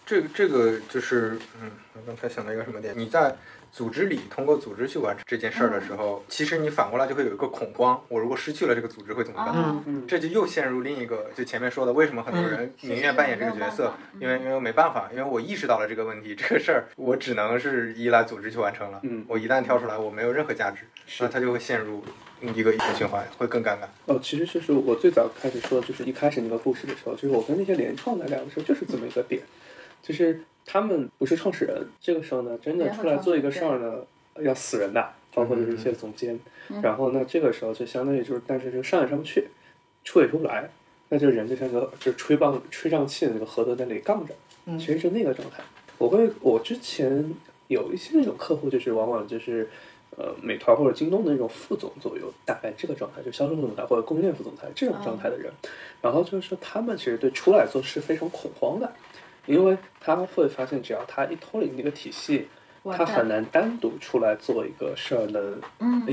[0.05, 2.93] 这个这个就是，嗯，我刚才想到一个什么点？
[2.97, 3.35] 你在
[3.71, 10.05] 组织里通过组织去完成这件事儿的时候，其实你反过来就会有一个恐慌：我如果失去了这个组织会怎么办？
[10.07, 13.93] 这就又陷入另一个，就前面说的，为什么很多人宁愿扮演这个角色？
[14.19, 18.99] 因为因为没办法，因为我意识到了这个问题，这个事儿我只能是依赖组织去完成了。
[19.03, 20.83] 嗯，我一旦跳出来，我没有任何价值，
[21.19, 22.03] 那他就会陷入。
[22.55, 23.79] 一个一个循环会更尴尬。
[24.05, 29.41] 哦，其实就是我最早开始说，就是一开始那个故事的时候，就是我跟那些联创的聊的时候，就是这么一个点，
[30.01, 30.41] 就是
[30.71, 34.05] 他们不是创始人，这个时候呢，真的出来做一个事儿呢，
[34.43, 36.39] 要死人的，包括就是一些总监。
[36.83, 39.47] 然后呢，这个时候就相当于就是，但是就上也上不去，
[40.03, 40.69] 出也出不来，
[41.09, 44.35] 那就人就像个就吹棒吹胀气的那个河都在那里杠着，
[44.77, 45.63] 其实就那个状态。
[45.97, 47.33] 我会，我之前
[47.67, 49.67] 有一些那种客户，就是往往就是。
[50.17, 55.49] 呃，美团或者京东的那种副总左右，大概这个状态，就销售副总裁或者供应链副总裁这种状态的人，
[56.01, 58.91] 然后就是说他们其实对出来做事非常恐慌的，
[59.45, 62.47] 因为他会发现，只要他一脱离那个体系，
[62.83, 65.61] 他很难单独出来做一个事儿能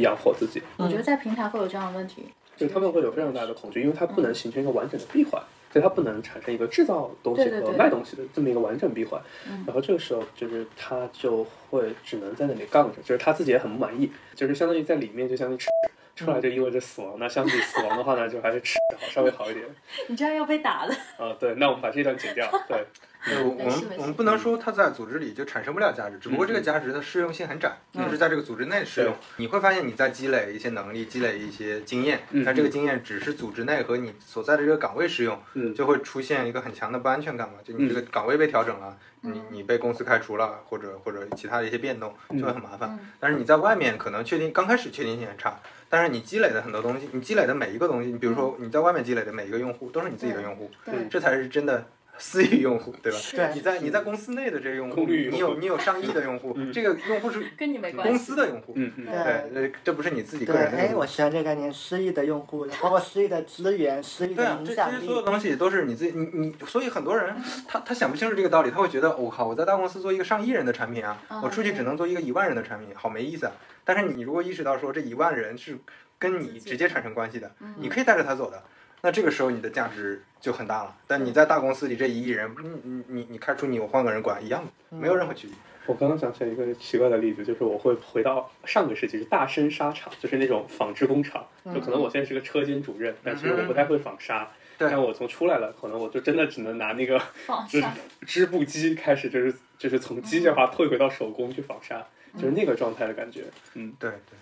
[0.01, 0.63] 养活自己。
[0.77, 2.25] 我觉得在平台会有这样的问题，
[2.57, 5.43] 就他们会有非常大的恐惧，因为他不能形成一个完整的闭环。
[5.73, 9.21] 所以它不能产生一个制造东西和卖东西的这么一个完整闭环，
[9.67, 15.69] 然后这个时候就是他就会只能在那里杠着，就是他自己也很不满意，就是相当于在里面就相当于吃
[16.17, 19.65] 出来就意味着死亡，那相比死亡的话呢，就还是吃好稍微好一点。
[20.09, 20.95] 你这样要被打的。
[21.19, 22.85] 啊，对，那我们把这段剪掉，对。
[23.43, 29.13] 我们我们不能说它在组织里就产生不了价值，只不过这个价值的适用性很窄，就是在这个组织内适用。
[29.39, 35.37] 你会发现你在积累一些能力，积累一些经验，但这个经验只是组织内和你所在的这个岗位适用，
[35.75, 37.55] 就会出现一个很强的不安全感嘛。
[37.65, 42.97] 就你这个岗位被调整了，你你被公司开除了，或者或者其他的一些变动，就会很麻烦。
[43.19, 50.71] 但是你在外面可能确定刚开始确定性很差，但是你积累的很多东西，你积累的每一个东西，你比如说你在外面积累的每一个用户都是你自己的用户，
[51.11, 51.87] 这才是真的。
[52.19, 53.19] 私域用户对吧？
[53.33, 59.07] 对，你在你在公司内的这个用户，你有你有上亿的用户，这个用户是 跟你没关系，公司的用户，嗯嗯，
[59.53, 60.79] 对，这不是你自己个人的。
[60.79, 67.35] 哎，我喜欢这个概念，私域的用户，包括私域的资源、私域的影响力，这些所有东西都是你自己，你你，所以很多人
[67.69, 73.53] 他他想不清楚这个道理，他会觉得我靠，我在大公司做一个上亿人的产品啊，我出去只能做一个一万人的产品，好没意思啊。
[73.85, 75.79] 但是你如果意识到说这一万人是
[76.19, 78.63] 跟你直接产生关系的，你可以带着他走的。
[79.03, 85.57] 那这个时候你的价值就很大了，但你在大公司里这一亿人，你你你你开除你，我换个人管一样的，没有任何区别。
[85.87, 97.23] 我刚刚想起来一个奇怪的例子，就是我会回到上个世纪，是大生纱厂，就是那种纺织工厂，就可能我现在是个车间主任，但其实我不太会纺纱，但我从出来了，可能我就真的只能拿那个
[97.69, 97.85] 织
[98.27, 102.05] 织布机开始，就是就是从机械化退回到手工去纺纱，
[102.35, 103.45] 就是那个状态的感觉。
[103.75, 104.37] 嗯，对对。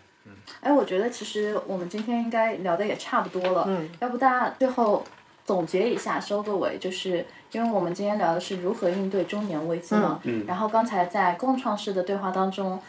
[0.60, 5.04] 哎，我觉得其实我们今天应该聊的也差不多了，嗯，要不大家最后
[5.44, 12.80] 总结一下，收个尾，就是因为我们今天聊的是如何应对中年危机嘛，嗯，然后刚才在共创式的对话当中，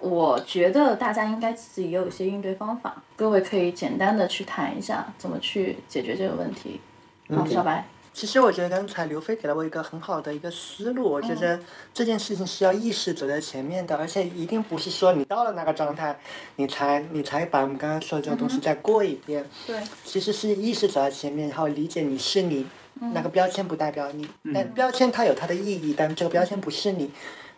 [0.00, 6.80] 我觉得大家应该自己也有一些应对方法，各位可以简单的去谈一下怎么去解决这个问题。
[7.28, 7.86] 好，小白。
[8.14, 11.58] 其实我觉得刚才刘飞给了我一个很好的一个思路，我觉得
[11.94, 16.20] 这件事情是要意识走在前面的，而且一定不是说你到了那个状态，
[16.56, 19.44] 你才你才把我们刚刚说的这个东西再过一遍。
[19.66, 22.66] 对，其实是意识走在前面，然后理解你是你，
[23.14, 27.10] 那个标签不代表你，但标签它有它的意义，但这个标签不是你，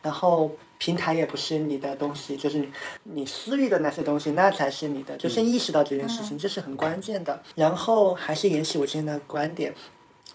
[0.02, 2.64] 然后平台也不是你的东西，就是
[3.02, 7.42] 你私域的那些东西，那才是你的，就先意识到这件事情，这是很关键的。
[7.56, 9.74] 然后还是延续我今天的观点。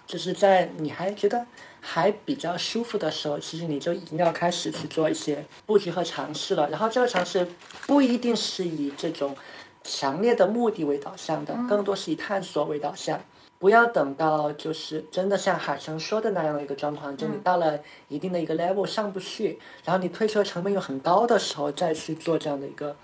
[0.09, 1.45] 就是在你还觉得
[1.79, 6.67] 还比较舒服的时候，其实你就已经要开始去做一些布局和尝试了。
[6.71, 7.47] 然后这个尝试
[7.85, 9.37] 不一定是以这种
[9.83, 13.21] 强烈的目的为导向的，更多是以探索为导向。
[13.59, 17.77] 不要等到就是真的像海生说的那样的一个状况，就你到了
[18.07, 22.95] 一定的一个 level 上不去，然后你退出的成本又很高的时候，再去做这样的一个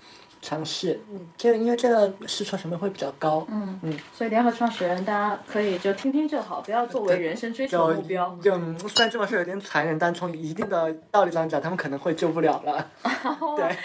[0.46, 1.00] 尝试。
[1.10, 3.44] 嗯，这个因为这个试错成本会比较高。
[3.50, 8.38] 嗯嗯，所以联合创始人，大家可以就听听就好，不要作为人生追求就目标。
[8.40, 12.88] 就嗯虽然这么说有点残忍，但从一定的道理上讲，他们可能会救不了了。
[13.56, 13.76] 对。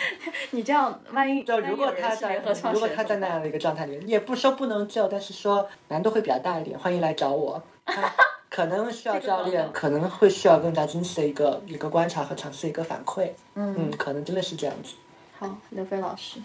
[0.51, 7.61] 你这样，万一就如果他在联合创如果始人怎么办他在那样的一个状态里面，也不说不能救，但是说难度会比较大一点，欢迎来找我。
[8.51, 13.31] 可能需要教练，可能会需要更加精细的一个一个观察和尝试一个反馈。
[13.55, 14.93] 嗯可能真的是这样子。
[15.41, 16.39] 好，刘飞老师，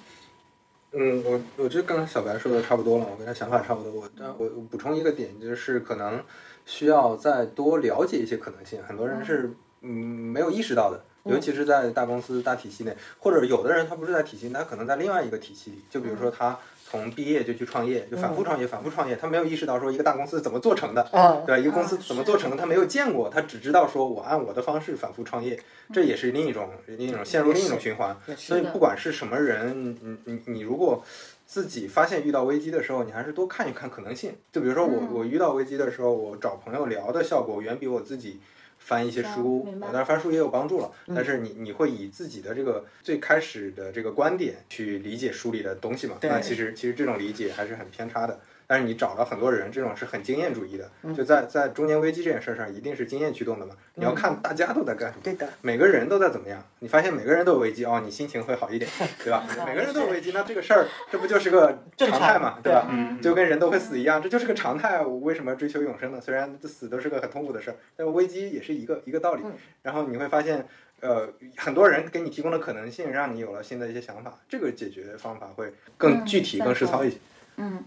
[0.92, 3.92] 嗯，我我觉得刚才小白说的差不多了，我跟他想法差不多。
[3.92, 6.24] 我但我我补充一个点，就是可能
[6.64, 9.52] 需要再多了解一些可能性，很多人是
[9.82, 11.04] 嗯没有意识到的。
[11.24, 15.82] 尤其是在大公司、大体系内，或者有的人他不是在体系，他可能在另外一个体系里。
[15.90, 16.58] 就比如说他
[16.96, 21.58] 从毕业就去创业，就反复创业、反复创业，他没有意识到说一个大公司怎么做成的，啊对吧？
[21.58, 25.58] 一个公司怎么做成的，他没有见过，他只知道说我按我的方式反复创业，
[25.92, 28.16] 这也是另一种另一种陷入另一种循环。
[28.36, 31.04] 所以不管是什么人，你你你如果
[31.44, 34.34] 自己发现遇到危机的时候，你还是多看一看可能性。
[34.50, 38.40] 就比如说我我遇到危机的时候，我找朋友聊的效果远比我自己。
[38.86, 46.16] 翻一些书，当然翻书也有帮助了，但是你你会以自己的这个最开始的这个观点去理解书里的东西嘛？
[46.22, 48.38] 那其实其实这种理解还是很偏差的。
[48.66, 53.74] 但是你找了很多人，这种是很经验主义的，就在在中年危机这件事上，一定是经验驱动的嘛。
[53.94, 58.90] 你要看大家都在干什么，对的，每个人都在怎么样，你发现每个人都有危机哦，你心情会好一点，
[59.22, 59.44] 对吧？
[59.66, 62.88] 每个人都有危机，那这个事儿这不就是个常态嘛，对吧？
[62.90, 65.00] 嗯就跟人都会死一样，这就是个常态。
[65.00, 66.20] 我为什么追求永生呢？
[66.20, 69.42] 虽然死都是个很痛苦的事儿，但危机也是一个一个道理。
[69.82, 70.66] 然后你会发现，
[71.00, 77.16] 呃，很多人给你提供的可能性，让你有了新的一些想法，这个解决方法会更具体、嗯更实操一些。
[77.58, 77.84] 嗯，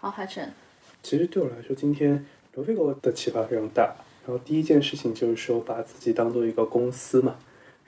[0.00, 0.52] 好，海晨，
[1.02, 3.96] 其实对我来说，今天罗非给我的启发非常大。
[4.24, 7.36] 然后第一件事情就是说，把自己当做一个公司嘛，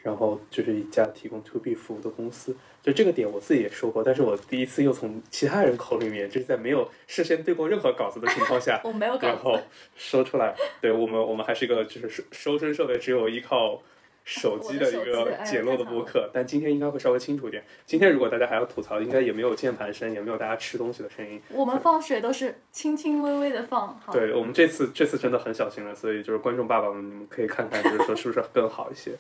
[0.03, 2.57] 然后就是一家提供 to B 服务的公司。
[2.83, 9.57] 就这个点我自己也说过，但是我第一次又从其他人口里面，就是在没有事先对过任何稿子的情况下， 我没有稿然后，
[9.97, 10.57] 说出来。
[10.81, 13.81] 对我们，我们还是一个就是收收声设备只有依靠
[14.25, 17.65] 手机的一个简陋的播客，但今天应该会稍微清楚一点。
[17.85, 21.41] 今天如果大家还要吐槽，应该也没有键盘声，也没有大家吃东西的声音。
[21.49, 29.13] 我们放水都是轻轻微微的放，好，对我们这次这次真的很小心了，所以就是观众爸爸们，你们可以看看，就是说是不是更好一些。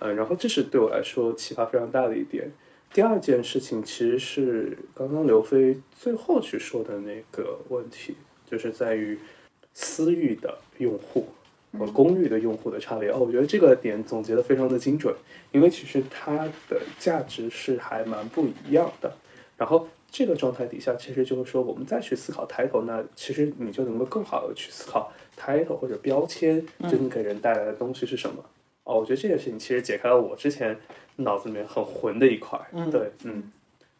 [0.00, 2.50] 嗯，然后这是对我来说启发非常大的一点。
[2.92, 8.16] 第二件事情其实是刚刚刘飞最后去说的那个问题，
[8.50, 9.18] 就是在于
[9.74, 11.28] 私域的用户
[11.76, 13.10] 和公寓的用户的差别。
[13.10, 15.14] 哦，我觉得这个点总结的非常的精准，
[15.50, 19.12] 因为其实它的价值是还蛮不一样的。
[19.56, 28.44] 然后这个状态底下，其实就是说，我们再去思考 title，那其实你就能够更好的去思考 title 或者标签真正给人带来的东西是什么。
[28.84, 30.78] 哦，我觉得这件事情其实解开了我之前
[31.16, 32.58] 脑子里面很混的一块。
[32.72, 33.50] 嗯对，嗯。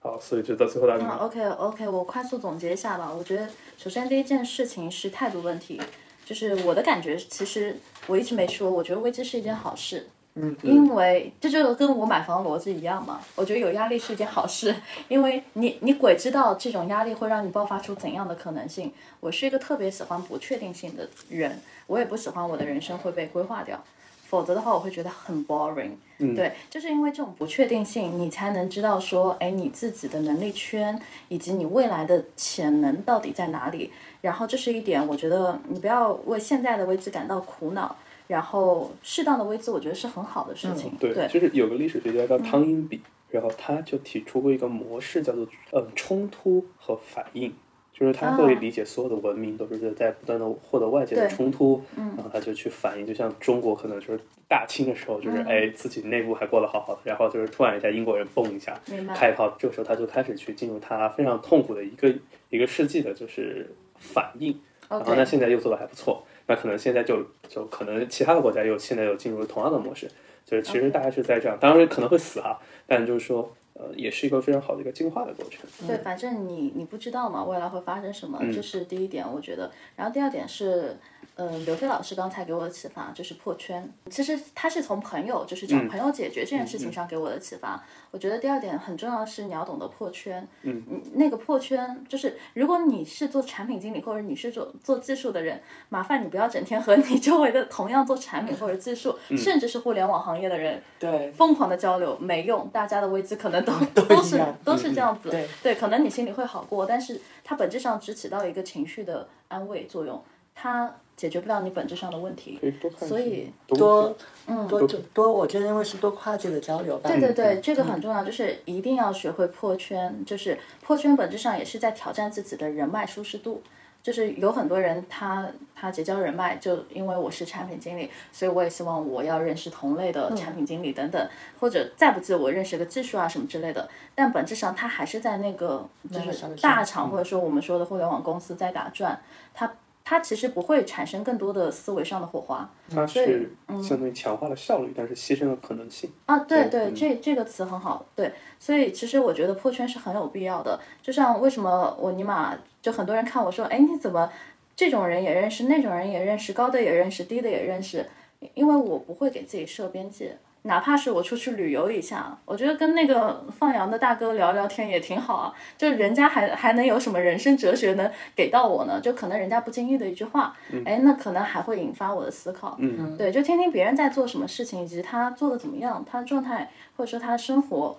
[0.01, 1.16] 好，所以就到最后到你嗯们。
[1.16, 3.12] ，OK OK，我快速总结一下吧。
[3.12, 5.81] 我觉得首先第一件事情是态度问题，
[6.29, 7.75] 就是我的感觉，其实
[8.07, 10.07] 我一直没说，我觉得危机是一件好事。
[10.35, 14.75] 嗯，因为这就跟我买房逻辑一样嘛，我觉得有压力是一件好事，
[15.09, 18.93] 因为你你鬼知道这种压力会让你爆发出怎样的可能性。
[19.21, 23.83] 我是一个特别喜欢不确定性的人，我也不喜欢我的人生会被规划掉，
[24.29, 25.93] 否则的话我会觉得很 boring。
[26.19, 33.91] 嗯对，就是因为这种不确定性，你才能知道说，哎，你自己的能力圈以及你未来的潜能到底在哪里。
[34.21, 37.97] 然后这是一点，我觉得你不要为现在的危机感到苦恼。
[38.27, 40.93] 然后适当的危机，我觉得是很好的事情。
[41.01, 43.01] 对，就是有个历史学家叫汤因比，
[43.31, 47.55] 然后他就提出过一个模式，叫做嗯冲突和反应，
[47.99, 58.79] 就是他会理解所有的文明都是在不断的获得外界的冲突，然后他就去反映，就像中国可能就是大清的时候，就是哎自己内部还过得好好的，然后就是突然一下英国人蹦一下
[59.16, 62.15] 开炮，这个时候他就开始去进入他非常痛苦的一个
[62.51, 64.57] 一个世纪的就是反应，
[64.89, 70.09] 然后那现在又做的还不错，那可能现在就就可能其他的国家又现在又进入了同样的模式，
[70.45, 72.57] 就是其实大概是在这样，当然可能会死啊，
[72.87, 75.61] 但就是说呃也是一个非常好的一个进化的过程。
[75.87, 79.71] 对，反正你你不知道嘛，未来会发生什么，这是第一点，我觉得。
[79.95, 80.97] 然后第二点是，
[81.37, 83.89] 嗯、刘飞老师刚才给我的启发就是破圈。
[84.11, 87.83] 其实他是从朋友，就是找朋友解决这件事情上给我的启发。
[88.10, 90.47] 我觉得第二点很重要的是你要懂得破圈。
[90.62, 90.82] 嗯，
[91.14, 105.30] 那个破圈就是，如果你是做产品经理或者你是做做技术的人，麻烦你不要整天和你周围的同样做产品或者技术，甚至是互联网行业的人对，疯狂的交流没用，大家的危机可能都 都是都是这样子。
[105.30, 110.22] 对对可能你心里会好过，但是它本质上只起到一个情绪的安慰作用，
[110.55, 112.59] 它解决不了你本质上的问题。
[112.97, 114.16] 所以多
[114.47, 117.11] 嗯多多，我觉得因为是多跨界的交流吧。
[117.11, 120.24] 对对对，这个很重要，就是一定要学会破圈。
[120.24, 123.62] 就是破圈本质上也是在挑战自己的人脉舒适度。
[124.01, 131.28] 就是有很多人他他结交人脉，就因为我是产品经理，所以我也希望我要认识同类的产品经理等等，
[131.59, 133.86] 或者再不济我认识个技术啊什么之类的。
[134.15, 139.20] 但本质上他还是在那个就是大厂或者说我们说的互联网公司在打转，
[139.53, 139.70] 他
[140.09, 142.66] 他其实不会产生更多的思维上的火花。
[142.90, 143.52] 它是
[143.82, 146.10] 相当于强化了效率，但是牺牲了可能性。
[146.24, 150.80] 啊，对对对，这这个词很好，对，所以其实我觉得破圈是很有必要的。
[151.02, 154.32] 就像为什么我尼玛就很多人看我说，哎，你怎么
[154.74, 158.09] 这种人也认识，那种人也认识，高的也认识，低的也认识，
[158.55, 160.39] 因为我不会给自己设边界。
[160.69, 165.55] 哪怕是我出去旅游一下，我觉得跟那个放羊的大哥聊聊天也挺好啊。
[165.78, 169.01] 就人家还还能有什么人生哲学能给到我呢？
[169.01, 170.55] 就可能人家不经意的一句话，
[170.85, 172.77] 哎，那可能还会引发我的思考。
[172.78, 177.99] 嗯，对，就听听别人在做什么事情，以及他做的怎么样，他的状态或者说他的生活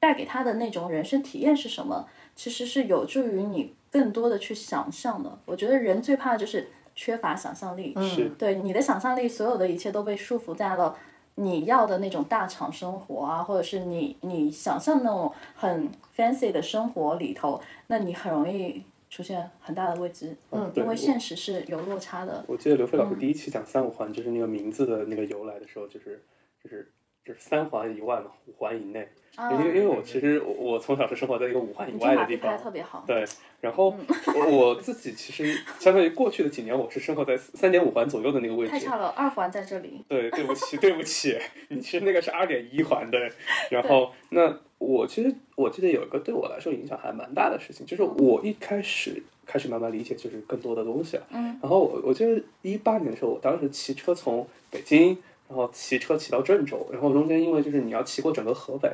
[0.00, 5.38] 带给他的那种人生体验是什么，其实是有助于你更多的去想象的。
[5.44, 10.96] 我觉得人最怕的就是缺乏想象力，是对你的想象力，所有的一切都被束缚在了。
[11.40, 22.44] 你要的那种大厂生活啊，或者是你你想象那种很 fancy 的生活里头，那你很容易出现很大的未知，嗯，因为现实是有落差的。
[22.46, 26.22] 我记得刘飞老师第一期讲三五环，就是那个名字的那个由来的时候，就是
[26.62, 26.92] 就是
[27.24, 29.08] 就是三环以外嘛，五环以内。
[29.36, 32.58] 啊因为因为我其实我我从小是生活在一个五环以外的地方
[33.06, 33.24] 对，
[33.60, 33.94] 然后
[34.34, 38.72] 我我自己其实相当于过去的几年，我是生活在三点五环左右的那个位置。
[38.72, 40.04] 太差了，二环在这里。
[40.08, 41.38] 对，对不起，对不起，
[41.70, 43.30] 你其实那个是二点一环对。
[43.70, 51.26] 然后那我其实我记得有一个对我来说影响还蛮大的事情，就是我一开始开始慢慢理解就是更多的东西了。
[51.30, 51.56] 嗯。
[51.62, 55.16] 然后我我记得一八年的时候，我当时骑车从北京，
[55.50, 58.88] 然后骑车骑到郑州，然后中间因为就是你要骑过整个河北，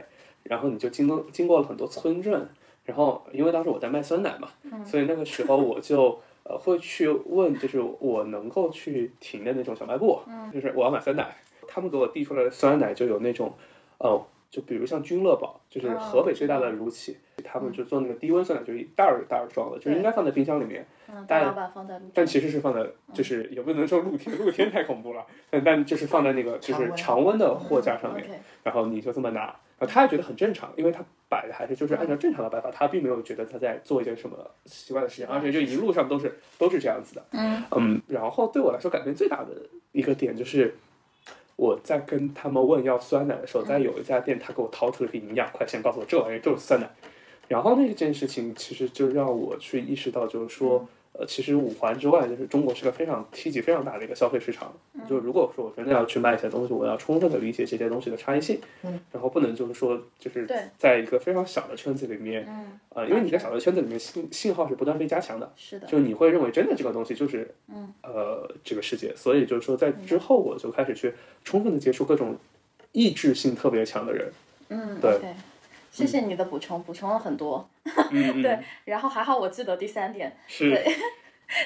[0.45, 2.49] 然后你就经过经过了很多村镇，
[2.87, 4.49] 然后因为当时我在卖酸奶嘛，
[4.83, 10.19] 所以那个时候我就呃会去问，就是我能够去停的那种小卖部，
[10.51, 11.37] 就是我要买酸奶，
[11.69, 13.53] 他们给我递出来的酸奶就有那种，
[13.99, 21.55] 呃，就比如像君乐宝，就是哦河北最大的乳企，他们就做那个低温酸奶，就是一袋儿一袋儿装的，就是应该放在冰箱里面，嗯，但。
[22.15, 28.25] 但其实是放在，就是也不能说露天，露天太恐怖了，但但就是放在那个就是常温的货架上面
[28.63, 29.41] 然后你就这么拿，
[29.79, 37.25] 然后他也觉得很正常，因为他摆的还是就是按照正常的摆法，他并没有觉得他在做一件什么奇怪的事情，而且就一路上都是都是这样子的。
[37.33, 39.51] 嗯然后对我来说改变最大的
[39.93, 40.75] 一个点就是。
[41.57, 46.89] 我在跟他们问要酸奶的时候，在有一家店，他给我掏出了一个营养快线，告诉我这玩意儿就是酸奶。
[47.49, 50.87] 然后那件事情其实就让我去意识到，就是说，
[51.19, 54.73] 呃，其实五环之外，就是中国是个非常体积非常大的一个消费市场。
[55.09, 60.65] 就如果说我真的要去卖一些东西，我要充分的理解这些东西的差异性，嗯，然后不能就是说，就是对。
[60.77, 71.15] 在一个非常小的圈子里面，嗯，呃，因为你在小的圈子里面信信号是不断被加强的，是的，就你会认为真的这个东西就是，嗯，呃，这个世界，所以就是说在之后我就开始去
[71.45, 72.37] 充分的接触各种
[72.93, 74.31] 意志性特别强的人，
[74.69, 75.01] 嗯。
[75.01, 75.19] 对
[75.97, 77.67] 谢谢你的补充，补充了很多。
[78.11, 80.95] 嗯， 对，然后还好我记得第三点，是，对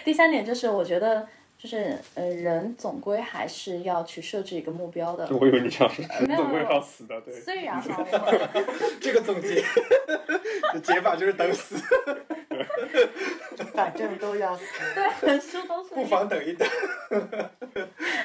[0.04, 1.26] 第三点就是我觉得
[1.58, 5.28] 就是呃，人总归还是要去设置一个目标的。
[5.36, 9.64] 我以为你想是没有总归要死的，对，虽然哈， 我这个总结
[10.80, 11.74] 解法就是等死，
[13.74, 14.64] 反正都要死。
[15.20, 16.68] 对书都是不妨等一等。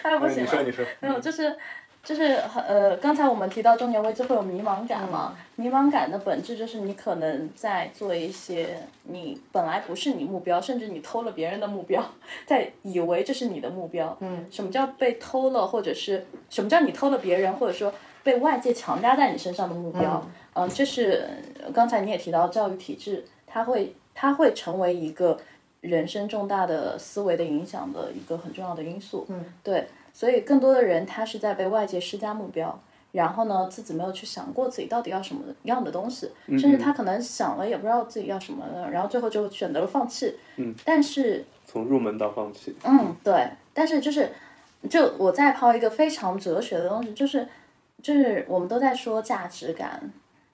[0.03, 1.57] 哎不行了，你说，你说，没有，就是
[2.05, 2.21] 就是
[2.67, 12.05] 呃，刚才我们提到中年危机会有迷茫感嘛，迷茫感的本质就是你可能在做一些你本来不是你目标，甚至你偷了别人的目标，
[12.45, 14.15] 在以为这是你的目标。
[14.19, 17.91] 嗯，什么叫被偷了，或者是什么叫你偷了别人，或者说
[18.23, 20.23] 被外界强加在你身上的目标？
[20.53, 21.27] 嗯，这是
[21.63, 25.37] 呃刚才你也提到教育体制，它会它会成为一个
[25.81, 29.25] 人生重大的思维的影响的一个很重要的因素。
[29.29, 32.81] 嗯，对，所以更多的人他是在被外界施加目标。
[33.11, 40.35] 然后呢，自己没有去想过自己到底要什么样的东西，甚至他可能想了也不知道自己要什么的，然后最后就选择了放弃。
[40.57, 44.29] 嗯，但是从入门到放弃，嗯，对，但是就是，
[44.89, 47.47] 就我再抛一个非常哲学的东西，就是，
[48.01, 50.11] 就是我们都在说价值感，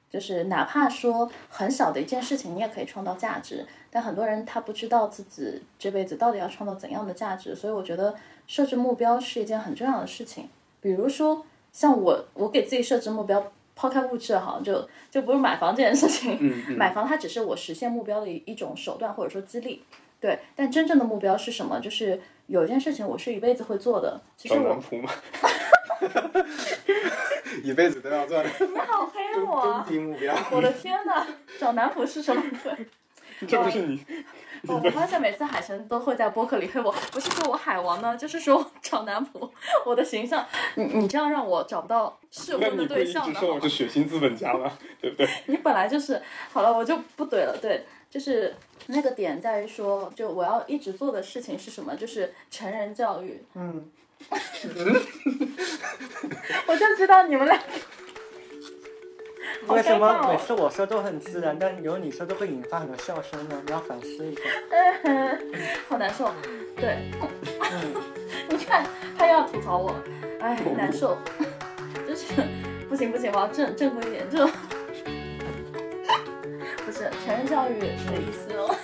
[0.08, 8.16] 就是哪怕说很小的一件事情，你也可以创造价值，但很多人他不知道自己这辈子到底要创造怎样的价值，所以我觉得
[8.48, 10.50] 设置目标是一件很重要的事情。
[10.80, 19.84] 比如说，像我，我给自己设置目标，抛开物质哈，就就不是买房这件事情，嗯嗯买房它只是我实现目标的一一种手段或者说激励。
[20.20, 21.80] 对，但真正的目标是什么？
[21.80, 24.22] 就是有一件事情我是一辈子会做的。
[24.38, 24.80] 其实找我
[27.64, 29.94] 一辈子都要做的你好黑我啊终！
[29.94, 30.34] 极目标。
[30.52, 31.28] 我的天呐，
[31.60, 32.72] 找男仆是什么鬼？
[33.48, 34.06] 这不是你，
[34.68, 39.50] 我我发现每次海神都会在播客里黑我，不是说我海王呢，就是说找男仆，
[39.86, 40.46] 我的形象，
[40.76, 44.72] 你你这样让我找不到适婚的对象的一直说我是血腥资本家吗？
[45.02, 45.28] 对不对？
[45.48, 47.58] 你本来就是好了，我就不怼了。
[47.62, 48.56] 对，就是
[48.88, 51.96] 那个点在于说，就我要一直做的事情是什么？
[51.96, 53.44] 就是成人教育。
[53.56, 53.90] 嗯，
[56.68, 57.64] 我就知道你们俩好
[59.68, 59.98] 为什。
[59.98, 63.62] 么每次我说都很自然，但有你说都会引发很多笑声呢？
[63.66, 64.42] 你要反思一下。
[65.88, 66.32] 好难受。
[66.76, 66.98] 对，
[67.72, 67.94] 嗯，
[68.50, 68.86] 你看
[69.18, 69.96] 他又要吐槽我，
[70.40, 71.18] 哎，难受。
[72.08, 72.34] 就是
[72.90, 74.48] 不行不行，我要正正规一点，就
[76.86, 78.76] 不是成人教育的意思哦。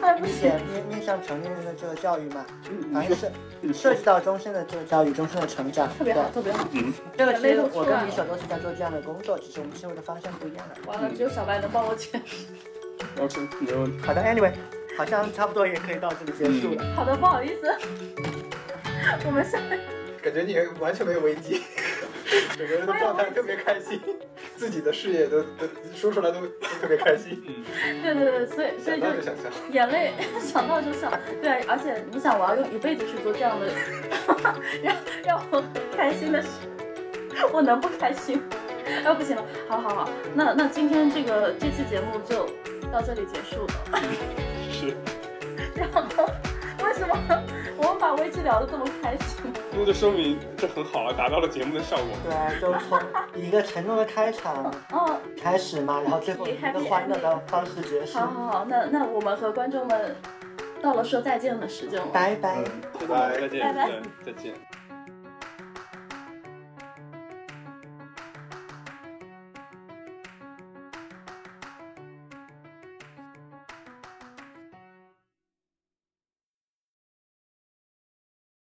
[0.00, 0.60] 哎，不行理解。
[0.72, 3.30] 面面向成年人的这个教育嘛，嗯反正是
[3.72, 5.88] 涉及到终身的这个教育，终身的成长。
[5.98, 6.66] 特别好，特别好。
[7.16, 10.74] 这个其实我跟来了米手都是在做这样的工作，只是我们切入的方向不一样了。
[10.86, 12.46] 完了，只有小白能帮我解释。
[13.20, 14.06] OK，没问题。
[14.06, 14.52] 好的，Anyway，
[14.96, 16.84] 好像差不多也可以到这里结束了。
[16.94, 17.76] 好的，不好意思，
[19.26, 19.58] 我们下
[20.22, 21.62] 感觉你完全没有危机，
[22.56, 24.00] 整个人的状态特别开心，
[24.56, 26.46] 自己的事业都都说出来都都
[26.80, 27.42] 特别开心，
[28.02, 29.50] 对对对，所以所以就想到就想笑。
[29.72, 31.10] 眼泪 想到就笑，
[31.42, 33.66] 对，而且你想，我要用一辈子去做这样的，
[34.82, 35.64] 让让我很
[35.96, 36.48] 开心的事，
[37.52, 38.42] 我能不开心？
[38.84, 42.46] 哎，不行了，好好好，那那今天这个这期节目就
[42.90, 44.00] 到这里结束了。
[44.72, 44.94] 是，
[45.74, 46.26] 然后
[46.88, 47.14] 为什么
[47.76, 49.52] 我们把危机聊得这么开心？
[49.72, 52.06] 那就说明这很好了，达到了节目的效果。
[52.24, 52.98] 对啊，就从
[53.34, 58.26] 一个沉重的开场 哦，开始嘛，然后最后以一个欢乐的方式结束好。
[58.26, 60.16] 好好，那那我们和观众们
[60.80, 62.06] 到了说再见的时间了。
[62.10, 62.64] 拜拜。
[62.98, 64.87] 拜拜再见，拜拜再见再见。